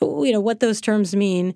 But, 0.00 0.22
you 0.22 0.32
know 0.32 0.40
what 0.40 0.58
those 0.58 0.80
terms 0.80 1.14
mean 1.14 1.54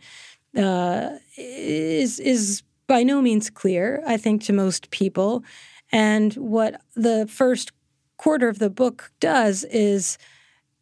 uh, 0.56 1.18
is 1.36 2.20
is 2.20 2.62
by 2.86 3.02
no 3.02 3.20
means 3.20 3.50
clear. 3.50 4.00
I 4.06 4.16
think 4.16 4.44
to 4.44 4.52
most 4.52 4.90
people, 4.90 5.42
and 5.90 6.32
what 6.34 6.80
the 6.94 7.26
first 7.26 7.72
quarter 8.16 8.48
of 8.48 8.60
the 8.60 8.70
book 8.70 9.10
does 9.18 9.64
is 9.64 10.16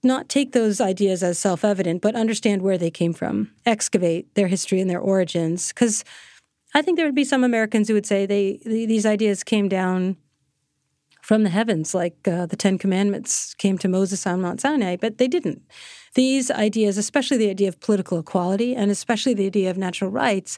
not 0.07 0.29
take 0.29 0.53
those 0.53 0.81
ideas 0.81 1.23
as 1.23 1.39
self 1.39 1.65
evident, 1.65 2.03
but 2.03 2.15
understand 2.15 2.63
where 2.63 2.79
they 2.79 2.91
came 2.91 3.13
from, 3.13 3.51
excavate 3.65 4.35
their 4.35 4.49
history 4.49 4.81
and 4.81 4.89
their 4.89 5.01
origins. 5.01 5.69
Because 5.69 6.05
I 6.75 6.83
think 6.83 6.97
there 6.97 7.07
would 7.07 7.15
be 7.15 7.25
some 7.25 7.45
Americans 7.45 7.89
who 7.89 7.95
would 7.95 8.07
say 8.07 8.27
they, 8.27 8.61
these 8.65 9.07
ideas 9.07 9.45
came 9.45 9.69
down 9.69 10.17
from 11.27 11.43
the 11.43 11.51
heavens, 11.51 11.93
like 11.93 12.29
uh, 12.29 12.47
the 12.47 12.55
Ten 12.55 12.79
Commandments 12.79 13.53
came 13.55 13.79
to 13.79 13.89
Moses 13.89 14.27
on 14.29 14.41
Mount 14.41 14.61
Sinai, 14.61 14.95
but 14.95 15.19
they 15.19 15.27
didn't. 15.27 15.61
These 16.15 16.53
ideas, 16.53 16.97
especially 16.97 17.37
the 17.37 17.51
idea 17.51 17.69
of 17.69 17.81
political 17.81 18.21
equality 18.21 18.77
and 18.77 18.93
especially 18.93 19.35
the 19.35 19.47
idea 19.47 19.69
of 19.69 19.77
natural 19.77 20.09
rights, 20.09 20.57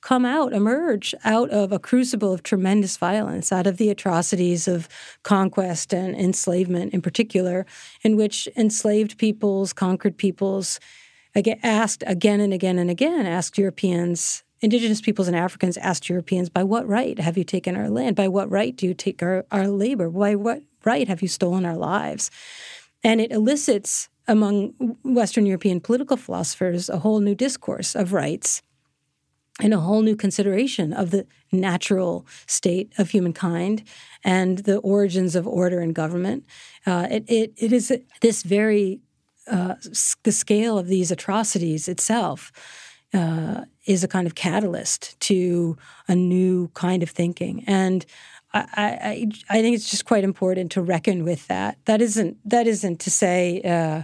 come 0.00 0.24
out, 0.24 0.52
emerge 0.52 1.14
out 1.24 1.50
of 1.50 1.72
a 1.72 1.78
crucible 1.78 2.32
of 2.32 2.42
tremendous 2.42 2.96
violence, 2.96 3.52
out 3.52 3.66
of 3.66 3.76
the 3.76 3.90
atrocities 3.90 4.66
of 4.66 4.88
conquest 5.22 5.92
and 5.92 6.14
enslavement 6.14 6.92
in 6.94 7.02
particular, 7.02 7.66
in 8.02 8.16
which 8.16 8.48
enslaved 8.56 9.18
peoples, 9.18 9.72
conquered 9.72 10.16
peoples, 10.16 10.80
again, 11.34 11.58
asked 11.62 12.02
again 12.06 12.40
and 12.40 12.52
again 12.52 12.78
and 12.78 12.90
again, 12.90 13.26
asked 13.26 13.58
Europeans, 13.58 14.42
indigenous 14.60 15.00
peoples 15.00 15.28
and 15.28 15.36
Africans 15.36 15.76
asked 15.78 16.08
Europeans, 16.08 16.48
by 16.48 16.64
what 16.64 16.86
right 16.86 17.18
have 17.18 17.36
you 17.36 17.44
taken 17.44 17.76
our 17.76 17.88
land? 17.88 18.16
By 18.16 18.28
what 18.28 18.50
right 18.50 18.74
do 18.74 18.86
you 18.86 18.94
take 18.94 19.22
our, 19.22 19.44
our 19.50 19.68
labor? 19.68 20.08
By 20.08 20.34
what 20.34 20.62
right 20.84 21.08
have 21.08 21.22
you 21.22 21.28
stolen 21.28 21.64
our 21.64 21.76
lives? 21.76 22.30
And 23.02 23.20
it 23.20 23.32
elicits 23.32 24.08
among 24.28 24.68
Western 25.02 25.46
European 25.46 25.80
political 25.80 26.16
philosophers 26.16 26.88
a 26.88 26.98
whole 26.98 27.20
new 27.20 27.34
discourse 27.34 27.94
of 27.94 28.12
rights 28.12 28.62
and 29.62 29.74
a 29.74 29.80
whole 29.80 30.02
new 30.02 30.16
consideration 30.16 30.92
of 30.92 31.10
the 31.10 31.26
natural 31.52 32.26
state 32.46 32.92
of 32.98 33.10
humankind 33.10 33.82
and 34.24 34.58
the 34.58 34.78
origins 34.78 35.36
of 35.36 35.46
order 35.46 35.80
and 35.80 35.94
government. 35.94 36.44
Uh, 36.86 37.06
it, 37.10 37.24
it, 37.28 37.52
it 37.56 37.72
is 37.72 37.92
this 38.20 38.42
very, 38.42 39.00
uh, 39.46 39.74
the 40.22 40.32
scale 40.32 40.78
of 40.78 40.86
these 40.86 41.10
atrocities 41.10 41.88
itself 41.88 42.52
uh, 43.12 43.64
is 43.86 44.04
a 44.04 44.08
kind 44.08 44.26
of 44.26 44.34
catalyst 44.34 45.18
to 45.20 45.76
a 46.06 46.14
new 46.14 46.68
kind 46.74 47.02
of 47.02 47.10
thinking. 47.10 47.64
And 47.66 48.06
I, 48.52 48.60
I, 48.60 49.30
I 49.58 49.62
think 49.62 49.76
it's 49.76 49.90
just 49.90 50.04
quite 50.04 50.24
important 50.24 50.72
to 50.72 50.82
reckon 50.82 51.24
with 51.24 51.46
that. 51.48 51.78
That 51.84 52.00
isn't, 52.00 52.36
that 52.48 52.66
isn't 52.66 53.00
to 53.00 53.10
say, 53.10 53.60
uh, 53.62 54.02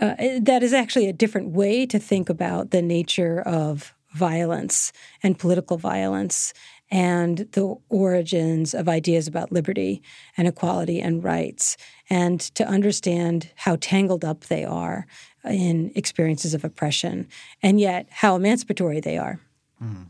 uh, 0.00 0.14
that 0.40 0.62
is 0.62 0.72
actually 0.72 1.08
a 1.08 1.12
different 1.12 1.50
way 1.50 1.86
to 1.86 1.98
think 1.98 2.28
about 2.28 2.70
the 2.70 2.82
nature 2.82 3.40
of 3.40 3.94
violence 4.16 4.92
and 5.22 5.38
political 5.38 5.76
violence 5.76 6.54
and 6.90 7.38
the 7.52 7.74
origins 7.88 8.72
of 8.74 8.88
ideas 8.88 9.26
about 9.26 9.52
liberty 9.52 10.02
and 10.36 10.46
equality 10.48 11.00
and 11.00 11.24
rights, 11.24 11.76
and 12.08 12.40
to 12.40 12.64
understand 12.66 13.50
how 13.56 13.76
tangled 13.80 14.24
up 14.24 14.44
they 14.44 14.64
are 14.64 15.06
in 15.44 15.92
experiences 15.94 16.54
of 16.54 16.64
oppression, 16.64 17.26
and 17.62 17.80
yet 17.80 18.06
how 18.10 18.36
emancipatory 18.36 19.00
they 19.00 19.18
are. 19.18 19.40
Mm. 19.82 20.06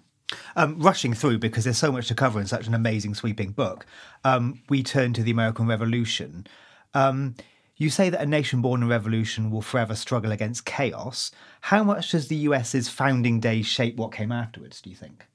Um, 0.56 0.78
rushing 0.80 1.14
through 1.14 1.38
because 1.38 1.64
there's 1.64 1.78
so 1.78 1.92
much 1.92 2.08
to 2.08 2.14
cover 2.14 2.40
in 2.40 2.46
such 2.46 2.66
an 2.66 2.74
amazing, 2.74 3.14
sweeping 3.14 3.52
book, 3.52 3.86
um, 4.24 4.60
we 4.68 4.82
turn 4.82 5.12
to 5.14 5.22
the 5.22 5.30
American 5.30 5.66
Revolution. 5.66 6.46
Um, 6.94 7.36
you 7.76 7.90
say 7.90 8.08
that 8.08 8.22
a 8.22 8.26
nation 8.26 8.62
born 8.62 8.82
in 8.82 8.88
revolution 8.88 9.50
will 9.50 9.62
forever 9.62 9.94
struggle 9.94 10.32
against 10.32 10.64
chaos. 10.64 11.30
How 11.62 11.84
much 11.84 12.12
does 12.12 12.28
the 12.28 12.36
US's 12.36 12.88
founding 12.88 13.38
days 13.38 13.66
shape 13.66 13.96
what 13.96 14.12
came 14.12 14.32
afterwards, 14.32 14.80
do 14.80 14.90
you 14.90 14.96
think? 14.96 15.26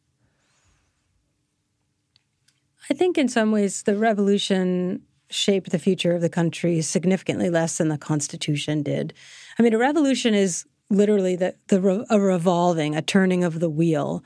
I 2.90 2.94
think 2.94 3.18
in 3.18 3.28
some 3.28 3.52
ways 3.52 3.84
the 3.84 3.96
revolution 3.96 5.04
shaped 5.30 5.72
the 5.72 5.80
future 5.80 6.14
of 6.14 6.22
the 6.22 6.30
country 6.30 6.82
significantly 6.82 7.50
less 7.50 7.78
than 7.78 7.88
the 7.88 7.98
Constitution 7.98 8.84
did. 8.84 9.14
I 9.58 9.64
mean, 9.64 9.74
a 9.74 9.78
revolution 9.78 10.34
is 10.34 10.66
literally 10.90 11.36
the, 11.36 11.56
the 11.68 12.06
a 12.10 12.20
revolving, 12.20 12.96
a 12.96 13.02
turning 13.02 13.44
of 13.44 13.60
the 13.60 13.70
wheel. 13.70 14.24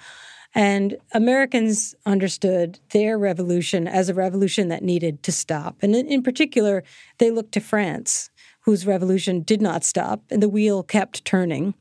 And 0.55 0.97
Americans 1.12 1.93
understood 2.05 2.79
their 2.91 3.17
revolution 3.17 3.89
as 3.89 4.07
a 4.07 4.13
revolution 4.13 4.69
that 4.69 4.83
needed 4.83 5.21
to 5.24 5.31
stop. 5.33 5.75
And 5.81 5.93
in, 5.93 6.24
particular, 6.24 6.83
they 7.17 7.29
looked 7.29 7.51
to 7.53 7.59
France, 7.59 8.29
whose 8.62 8.88
revolution 8.88 9.41
did 9.41 9.62
not 9.62 9.83
stop, 9.83 10.24
and 10.31 10.41
the 10.41 10.50
wheel 10.50 10.81
kept 10.81 11.25
turning. 11.25 11.74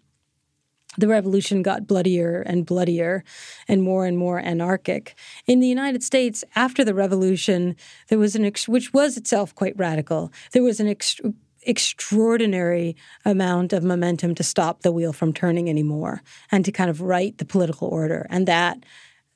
The 0.98 1.08
revolution 1.08 1.62
got 1.62 1.86
bloodier 1.86 2.42
and 2.42 2.66
bloodier 2.66 3.24
and 3.68 3.82
more 3.82 4.06
and 4.06 4.18
more 4.18 4.40
anarchic. 4.40 5.14
In 5.46 5.60
the 5.60 5.66
United 5.68 6.02
States, 6.02 6.44
after 6.56 6.84
the 6.84 6.94
revolution, 6.94 7.76
there 8.08 8.18
was 8.18 8.34
an, 8.34 8.44
ex- 8.44 8.68
which 8.68 8.92
was 8.92 9.16
itself 9.16 9.54
quite 9.54 9.76
radical, 9.76 10.32
there 10.52 10.62
was 10.62 10.80
an 10.80 10.88
ex- 10.88 11.20
extraordinary 11.66 12.96
amount 13.24 13.72
of 13.72 13.82
momentum 13.82 14.34
to 14.34 14.42
stop 14.42 14.82
the 14.82 14.92
wheel 14.92 15.12
from 15.12 15.32
turning 15.32 15.68
anymore 15.68 16.22
and 16.50 16.64
to 16.64 16.72
kind 16.72 16.90
of 16.90 17.00
right 17.00 17.36
the 17.38 17.44
political 17.44 17.88
order. 17.88 18.26
And 18.30 18.46
that 18.46 18.84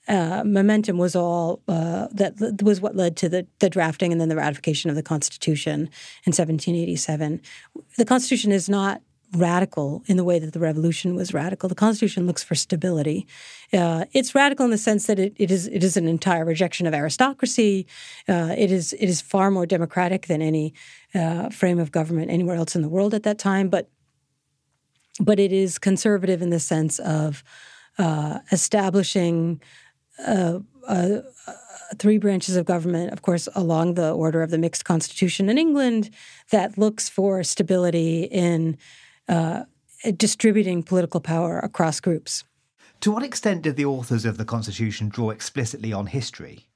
uh, 0.09 0.43
momentum 0.45 0.97
was 0.97 1.15
all 1.15 1.61
uh, 1.69 2.09
that 2.13 2.63
was 2.63 2.81
what 2.81 2.97
led 2.97 3.17
to 3.19 3.29
the, 3.29 3.47
the 3.59 3.69
drafting 3.69 4.11
and 4.11 4.21
then 4.21 4.31
the 4.31 4.37
ratification 4.37 4.89
of 4.89 4.97
the 4.97 5.03
Constitution 5.03 5.81
in 6.25 6.33
1787. 6.33 7.43
The 7.97 8.05
Constitution 8.07 8.51
is 8.51 8.69
not 8.71 9.03
radical 9.37 10.03
in 10.07 10.17
the 10.17 10.25
way 10.25 10.39
that 10.39 10.53
the 10.53 10.59
revolution 10.59 11.15
was 11.15 11.35
radical. 11.35 11.69
The 11.69 11.75
Constitution 11.75 12.27
looks 12.27 12.43
for 12.43 12.55
stability. 12.55 13.27
Uh, 13.73 14.07
it's 14.13 14.35
radical 14.35 14.65
in 14.65 14.71
the 14.71 14.79
sense 14.79 15.07
that 15.07 15.19
it, 15.19 15.35
it 15.37 15.51
is 15.51 15.67
it 15.69 15.85
is 15.85 15.97
an 15.97 16.09
entire 16.09 16.45
rejection 16.45 16.87
of 16.87 16.95
aristocracy. 16.95 17.87
Uh, 18.29 18.55
it 18.57 18.73
is 18.73 18.95
it 18.95 19.07
is 19.07 19.21
far 19.21 19.51
more 19.51 19.67
democratic 19.67 20.27
than 20.27 20.41
any 20.41 20.73
uh, 21.15 21.51
frame 21.51 21.79
of 21.79 21.93
government 21.93 22.31
anywhere 22.31 22.57
else 22.57 22.75
in 22.75 22.83
the 22.83 22.89
world 22.89 23.15
at 23.15 23.23
that 23.25 23.39
time. 23.39 23.69
But 23.69 23.91
but 25.21 25.39
it 25.39 25.53
is 25.53 25.79
conservative 25.79 26.41
in 26.41 26.51
the 26.51 26.61
sense 26.61 26.99
of 26.99 27.45
uh, 27.99 28.39
establishing. 28.51 29.61
Uh, 30.27 30.61
three 31.99 32.19
branches 32.19 32.57
of 32.57 32.67
government, 32.67 33.13
of 33.13 33.23
course, 33.23 33.49
along 33.55 33.95
the 33.95 34.13
order 34.13 34.43
of 34.43 34.51
the 34.51 34.59
mixed 34.59 34.85
constitution 34.85 35.49
in 35.49 35.57
England, 35.57 36.11
that 36.51 36.77
looks 36.77 37.09
for 37.09 37.43
stability 37.43 38.25
in 38.25 38.77
uh, 39.29 39.65
distributing 40.17 40.83
political 40.83 41.21
power 41.21 41.59
across 41.59 42.01
groups. 42.01 42.45
To 43.01 43.13
what 43.13 43.23
extent 43.23 43.63
did 43.63 43.77
the 43.77 43.85
authors 43.85 44.25
of 44.25 44.39
the 44.39 44.45
Constitution 44.45 45.09
draw 45.09 45.31
explicitly 45.31 45.93
on 45.93 46.07
history? 46.07 46.67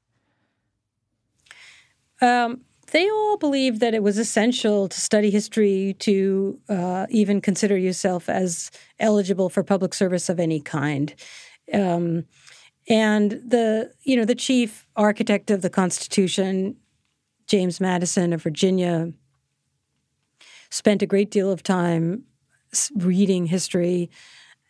Um, 2.20 2.60
they 2.92 3.08
all 3.10 3.36
believed 3.36 3.80
that 3.80 3.94
it 3.94 4.02
was 4.02 4.18
essential 4.18 4.88
to 4.88 5.00
study 5.00 5.30
history 5.30 5.96
to 6.00 6.60
uh, 6.68 7.06
even 7.10 7.40
consider 7.40 7.76
yourself 7.76 8.28
as 8.28 8.70
eligible 9.00 9.48
for 9.48 9.64
public 9.64 9.94
service 9.94 10.28
of 10.28 10.38
any 10.38 10.60
kind. 10.60 11.14
Um, 11.72 12.26
and 12.88 13.32
the 13.32 13.92
you 14.02 14.16
know 14.16 14.24
the 14.24 14.34
chief 14.34 14.86
architect 14.94 15.50
of 15.50 15.62
the 15.62 15.70
Constitution, 15.70 16.76
James 17.46 17.80
Madison 17.80 18.32
of 18.32 18.42
Virginia, 18.42 19.12
spent 20.70 21.02
a 21.02 21.06
great 21.06 21.30
deal 21.30 21.50
of 21.50 21.62
time 21.62 22.24
reading 22.96 23.46
history 23.46 24.10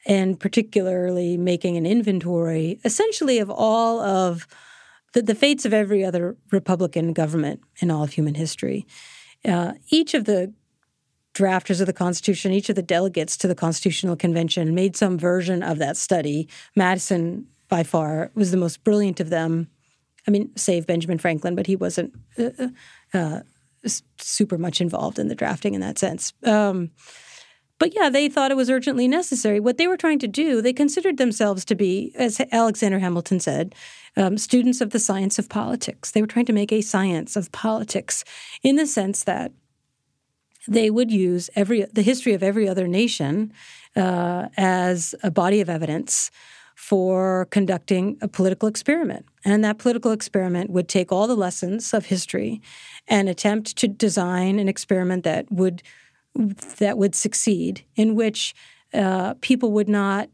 and 0.06 0.38
particularly 0.38 1.36
making 1.36 1.76
an 1.76 1.86
inventory 1.86 2.80
essentially 2.84 3.38
of 3.38 3.50
all 3.50 4.00
of 4.00 4.46
the, 5.12 5.22
the 5.22 5.34
fates 5.34 5.64
of 5.64 5.72
every 5.72 6.04
other 6.04 6.36
Republican 6.50 7.12
government 7.12 7.60
in 7.78 7.90
all 7.90 8.02
of 8.02 8.12
human 8.12 8.34
history. 8.34 8.86
Uh, 9.44 9.72
each 9.90 10.14
of 10.14 10.24
the 10.24 10.52
drafters 11.34 11.80
of 11.80 11.86
the 11.86 11.92
Constitution, 11.92 12.52
each 12.52 12.68
of 12.68 12.76
the 12.76 12.82
delegates 12.82 13.36
to 13.38 13.48
the 13.48 13.54
Constitutional 13.54 14.16
Convention 14.16 14.74
made 14.74 14.96
some 14.96 15.18
version 15.18 15.62
of 15.62 15.78
that 15.78 15.96
study. 15.96 16.48
Madison, 16.76 17.46
by 17.68 17.82
far, 17.82 18.30
was 18.34 18.50
the 18.50 18.56
most 18.56 18.84
brilliant 18.84 19.20
of 19.20 19.30
them. 19.30 19.68
I 20.26 20.30
mean, 20.30 20.54
save 20.56 20.86
Benjamin 20.86 21.18
Franklin, 21.18 21.54
but 21.54 21.66
he 21.66 21.76
wasn't 21.76 22.14
uh, 22.38 22.50
uh, 22.58 22.68
uh 23.14 23.40
super 24.18 24.58
much 24.58 24.80
involved 24.80 25.18
in 25.18 25.26
the 25.26 25.34
drafting 25.34 25.74
in 25.74 25.80
that 25.80 25.98
sense. 25.98 26.32
Um, 26.44 26.92
but 27.82 27.96
yeah, 27.96 28.08
they 28.08 28.28
thought 28.28 28.52
it 28.52 28.56
was 28.56 28.70
urgently 28.70 29.08
necessary. 29.08 29.58
What 29.58 29.76
they 29.76 29.88
were 29.88 29.96
trying 29.96 30.20
to 30.20 30.28
do, 30.28 30.62
they 30.62 30.72
considered 30.72 31.16
themselves 31.16 31.64
to 31.64 31.74
be, 31.74 32.12
as 32.14 32.40
Alexander 32.52 33.00
Hamilton 33.00 33.40
said, 33.40 33.74
um, 34.16 34.38
students 34.38 34.80
of 34.80 34.90
the 34.90 35.00
science 35.00 35.36
of 35.36 35.48
politics. 35.48 36.12
They 36.12 36.20
were 36.20 36.28
trying 36.28 36.44
to 36.44 36.52
make 36.52 36.70
a 36.70 36.80
science 36.80 37.34
of 37.34 37.50
politics 37.50 38.22
in 38.62 38.76
the 38.76 38.86
sense 38.86 39.24
that 39.24 39.50
they 40.68 40.90
would 40.90 41.10
use 41.10 41.50
every 41.56 41.82
the 41.92 42.02
history 42.02 42.34
of 42.34 42.42
every 42.44 42.68
other 42.68 42.86
nation 42.86 43.52
uh, 43.96 44.46
as 44.56 45.16
a 45.24 45.32
body 45.32 45.60
of 45.60 45.68
evidence 45.68 46.30
for 46.76 47.48
conducting 47.50 48.16
a 48.22 48.28
political 48.28 48.68
experiment. 48.68 49.26
And 49.44 49.64
that 49.64 49.78
political 49.78 50.12
experiment 50.12 50.70
would 50.70 50.88
take 50.88 51.10
all 51.10 51.26
the 51.26 51.34
lessons 51.34 51.92
of 51.92 52.06
history 52.06 52.62
and 53.08 53.28
attempt 53.28 53.76
to 53.78 53.88
design 53.88 54.60
an 54.60 54.68
experiment 54.68 55.24
that 55.24 55.50
would 55.50 55.82
that 56.34 56.98
would 56.98 57.14
succeed, 57.14 57.84
in 57.94 58.14
which 58.14 58.54
uh, 58.94 59.34
people 59.40 59.72
would 59.72 59.88
not 59.88 60.28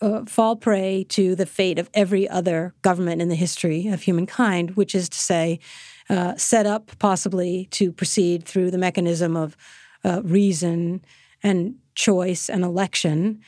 uh, 0.00 0.24
fall 0.24 0.56
prey 0.56 1.04
to 1.08 1.34
the 1.34 1.46
fate 1.46 1.78
of 1.78 1.90
every 1.92 2.28
other 2.28 2.74
government 2.82 3.20
in 3.20 3.28
the 3.28 3.34
history 3.34 3.88
of 3.88 4.02
humankind, 4.02 4.76
which 4.76 4.94
is 4.94 5.08
to 5.08 5.18
say, 5.18 5.60
uh, 6.08 6.34
set 6.36 6.66
up 6.66 6.90
possibly 6.98 7.66
to 7.70 7.92
proceed 7.92 8.44
through 8.44 8.70
the 8.70 8.78
mechanism 8.78 9.36
of 9.36 9.56
uh, 10.04 10.22
reason 10.24 11.04
and 11.42 11.74
choice 11.94 12.48
and 12.48 12.64
election. 12.64 13.40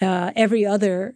Uh, 0.00 0.30
every 0.36 0.64
other 0.64 1.14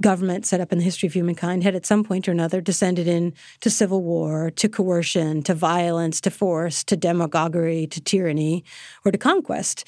government 0.00 0.46
set 0.46 0.60
up 0.60 0.72
in 0.72 0.78
the 0.78 0.84
history 0.84 1.06
of 1.06 1.12
humankind 1.12 1.62
had 1.62 1.74
at 1.74 1.86
some 1.86 2.04
point 2.04 2.28
or 2.28 2.32
another 2.32 2.60
descended 2.60 3.08
into 3.08 3.70
civil 3.70 4.02
war, 4.02 4.50
to 4.50 4.68
coercion, 4.68 5.42
to 5.42 5.54
violence, 5.54 6.20
to 6.20 6.30
force, 6.30 6.84
to 6.84 6.96
demagoguery, 6.96 7.86
to 7.86 8.00
tyranny, 8.00 8.64
or 9.04 9.12
to 9.12 9.18
conquest. 9.18 9.84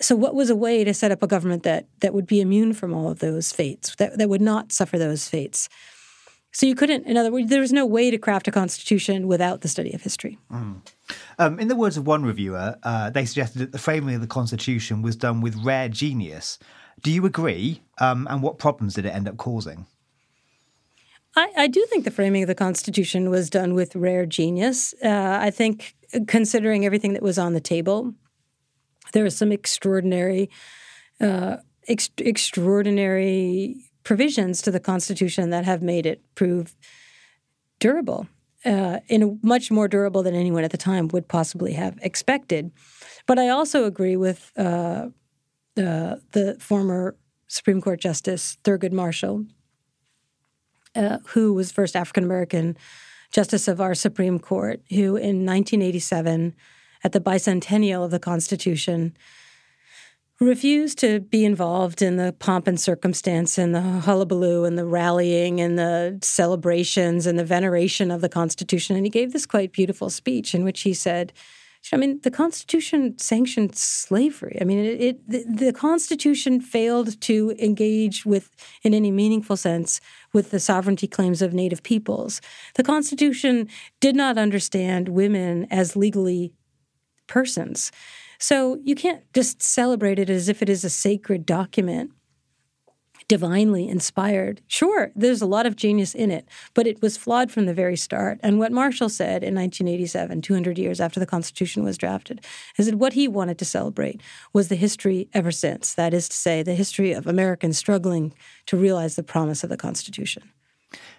So 0.00 0.16
what 0.16 0.34
was 0.34 0.50
a 0.50 0.56
way 0.56 0.84
to 0.84 0.92
set 0.94 1.12
up 1.12 1.22
a 1.22 1.26
government 1.26 1.62
that 1.62 1.86
that 2.00 2.14
would 2.14 2.26
be 2.26 2.40
immune 2.40 2.72
from 2.72 2.92
all 2.92 3.08
of 3.08 3.20
those 3.20 3.52
fates, 3.52 3.94
that, 3.96 4.18
that 4.18 4.28
would 4.28 4.40
not 4.40 4.72
suffer 4.72 4.98
those 4.98 5.28
fates? 5.28 5.68
So 6.54 6.66
you 6.66 6.74
couldn't, 6.74 7.06
in 7.06 7.16
other 7.16 7.32
words, 7.32 7.48
there 7.48 7.60
was 7.60 7.72
no 7.72 7.86
way 7.86 8.10
to 8.10 8.18
craft 8.18 8.46
a 8.46 8.50
constitution 8.50 9.26
without 9.26 9.62
the 9.62 9.68
study 9.68 9.94
of 9.94 10.02
history. 10.02 10.38
Mm. 10.52 10.82
Um, 11.38 11.58
in 11.58 11.68
the 11.68 11.76
words 11.76 11.96
of 11.96 12.06
one 12.06 12.24
reviewer, 12.24 12.76
uh, 12.82 13.08
they 13.08 13.24
suggested 13.24 13.60
that 13.60 13.72
the 13.72 13.78
framing 13.78 14.14
of 14.14 14.20
the 14.20 14.26
constitution 14.26 15.00
was 15.00 15.16
done 15.16 15.40
with 15.40 15.56
rare 15.64 15.88
genius. 15.88 16.58
Do 17.02 17.10
you 17.10 17.26
agree? 17.26 17.82
Um, 17.98 18.26
and 18.30 18.42
what 18.42 18.58
problems 18.58 18.94
did 18.94 19.06
it 19.06 19.14
end 19.14 19.28
up 19.28 19.36
causing? 19.36 19.86
I, 21.34 21.50
I, 21.56 21.66
do 21.66 21.84
think 21.86 22.04
the 22.04 22.10
framing 22.10 22.42
of 22.42 22.46
the 22.46 22.54
Constitution 22.54 23.30
was 23.30 23.48
done 23.48 23.74
with 23.74 23.96
rare 23.96 24.26
genius. 24.26 24.94
Uh, 25.02 25.38
I 25.40 25.50
think, 25.50 25.94
considering 26.26 26.84
everything 26.84 27.14
that 27.14 27.22
was 27.22 27.38
on 27.38 27.54
the 27.54 27.60
table, 27.60 28.12
there 29.12 29.24
are 29.24 29.30
some 29.30 29.50
extraordinary, 29.50 30.50
uh, 31.20 31.56
ex- 31.88 32.10
extraordinary 32.18 33.76
provisions 34.04 34.60
to 34.62 34.70
the 34.70 34.80
Constitution 34.80 35.50
that 35.50 35.64
have 35.64 35.80
made 35.80 36.04
it 36.04 36.22
prove 36.34 36.76
durable, 37.78 38.26
uh, 38.64 39.00
in 39.08 39.22
a 39.22 39.46
much 39.46 39.70
more 39.70 39.88
durable 39.88 40.22
than 40.22 40.34
anyone 40.34 40.64
at 40.64 40.70
the 40.70 40.76
time 40.76 41.08
would 41.08 41.28
possibly 41.28 41.72
have 41.72 41.98
expected. 42.02 42.70
But 43.26 43.38
I 43.38 43.48
also 43.48 43.84
agree 43.84 44.16
with 44.16 44.52
uh, 45.76 46.16
the 46.32 46.56
former 46.60 47.16
Supreme 47.48 47.80
Court 47.80 48.00
Justice 48.00 48.56
Thurgood 48.64 48.92
Marshall, 48.92 49.46
uh, 50.94 51.18
who 51.28 51.54
was 51.54 51.72
first 51.72 51.96
African 51.96 52.24
American 52.24 52.76
justice 53.30 53.68
of 53.68 53.80
our 53.80 53.94
Supreme 53.94 54.38
Court, 54.38 54.82
who 54.90 55.16
in 55.16 55.46
1987, 55.46 56.54
at 57.04 57.12
the 57.12 57.20
bicentennial 57.20 58.04
of 58.04 58.10
the 58.10 58.18
Constitution, 58.18 59.16
refused 60.40 60.98
to 60.98 61.20
be 61.20 61.44
involved 61.44 62.02
in 62.02 62.16
the 62.16 62.34
pomp 62.38 62.66
and 62.66 62.80
circumstance 62.80 63.58
and 63.58 63.74
the 63.74 63.80
hullabaloo 63.80 64.64
and 64.64 64.76
the 64.76 64.84
rallying 64.84 65.60
and 65.60 65.78
the 65.78 66.18
celebrations 66.22 67.26
and 67.26 67.38
the 67.38 67.44
veneration 67.44 68.10
of 68.10 68.20
the 68.20 68.28
Constitution. 68.28 68.96
And 68.96 69.06
he 69.06 69.10
gave 69.10 69.32
this 69.32 69.46
quite 69.46 69.72
beautiful 69.72 70.10
speech 70.10 70.54
in 70.54 70.64
which 70.64 70.82
he 70.82 70.94
said, 70.94 71.32
I 71.92 71.96
mean, 71.96 72.20
the 72.22 72.30
Constitution 72.30 73.18
sanctioned 73.18 73.74
slavery. 73.76 74.56
I 74.60 74.64
mean, 74.64 74.78
it, 74.78 75.00
it 75.00 75.28
the, 75.28 75.44
the, 75.66 75.72
Constitution 75.72 76.60
failed 76.60 77.20
to 77.22 77.54
engage 77.58 78.24
with, 78.24 78.50
in 78.82 78.94
any 78.94 79.10
meaningful 79.10 79.56
sense, 79.56 80.00
with 80.32 80.50
the 80.50 80.60
sovereignty 80.60 81.08
claims 81.08 81.42
of 81.42 81.52
Native 81.52 81.82
peoples. 81.82 82.40
The 82.74 82.84
Constitution 82.84 83.68
did 84.00 84.14
not 84.14 84.38
understand 84.38 85.08
women 85.08 85.66
as 85.70 85.96
legally 85.96 86.52
persons. 87.26 87.90
So 88.38 88.78
you 88.84 88.94
can't 88.94 89.22
just 89.32 89.62
celebrate 89.62 90.18
it 90.18 90.30
as 90.30 90.48
if 90.48 90.62
it 90.62 90.68
is 90.68 90.84
a 90.84 90.90
sacred 90.90 91.44
document 91.46 92.12
divinely 93.28 93.88
inspired. 93.88 94.60
Sure, 94.66 95.10
there's 95.14 95.42
a 95.42 95.46
lot 95.46 95.66
of 95.66 95.76
genius 95.76 96.14
in 96.14 96.30
it, 96.30 96.46
but 96.74 96.86
it 96.86 97.02
was 97.02 97.16
flawed 97.16 97.50
from 97.50 97.66
the 97.66 97.74
very 97.74 97.96
start. 97.96 98.38
And 98.42 98.58
what 98.58 98.72
Marshall 98.72 99.08
said 99.08 99.42
in 99.42 99.54
1987, 99.54 100.42
200 100.42 100.78
years 100.78 101.00
after 101.00 101.20
the 101.20 101.26
Constitution 101.26 101.84
was 101.84 101.98
drafted, 101.98 102.40
is 102.78 102.86
that 102.86 102.96
what 102.96 103.12
he 103.12 103.28
wanted 103.28 103.58
to 103.58 103.64
celebrate 103.64 104.20
was 104.52 104.68
the 104.68 104.76
history 104.76 105.28
ever 105.32 105.50
since. 105.50 105.94
That 105.94 106.14
is 106.14 106.28
to 106.28 106.36
say, 106.36 106.62
the 106.62 106.74
history 106.74 107.12
of 107.12 107.26
Americans 107.26 107.78
struggling 107.78 108.34
to 108.66 108.76
realize 108.76 109.16
the 109.16 109.22
promise 109.22 109.62
of 109.64 109.70
the 109.70 109.76
Constitution. 109.76 110.50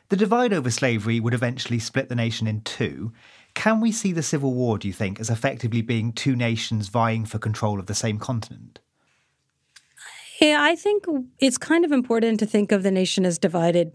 The 0.10 0.18
divide 0.18 0.54
over 0.54 0.70
slavery 0.70 1.20
would 1.20 1.34
eventually 1.34 1.80
split 1.80 2.10
the 2.10 2.16
nation 2.16 2.46
in 2.46 2.62
two. 2.62 3.14
Can 3.56 3.82
we 3.82 3.92
see 3.92 4.12
the 4.12 4.24
Civil 4.24 4.54
War, 4.54 4.78
do 4.78 4.88
you 4.88 4.94
think, 4.94 5.20
as 5.20 5.30
effectively 5.30 5.82
being 5.82 6.12
two 6.12 6.36
nations 6.36 6.90
vying 6.90 7.26
for 7.26 7.40
control 7.40 7.80
of 7.80 7.86
the 7.86 7.96
same 7.96 8.20
continent? 8.20 8.80
Yeah, 10.42 10.60
I 10.62 10.76
think 10.76 11.06
it's 11.40 11.58
kind 11.58 11.86
of 11.86 11.92
important 11.92 12.40
to 12.40 12.46
think 12.46 12.72
of 12.72 12.84
the 12.84 12.92
nation 12.92 13.26
as 13.26 13.38
divided 13.38 13.94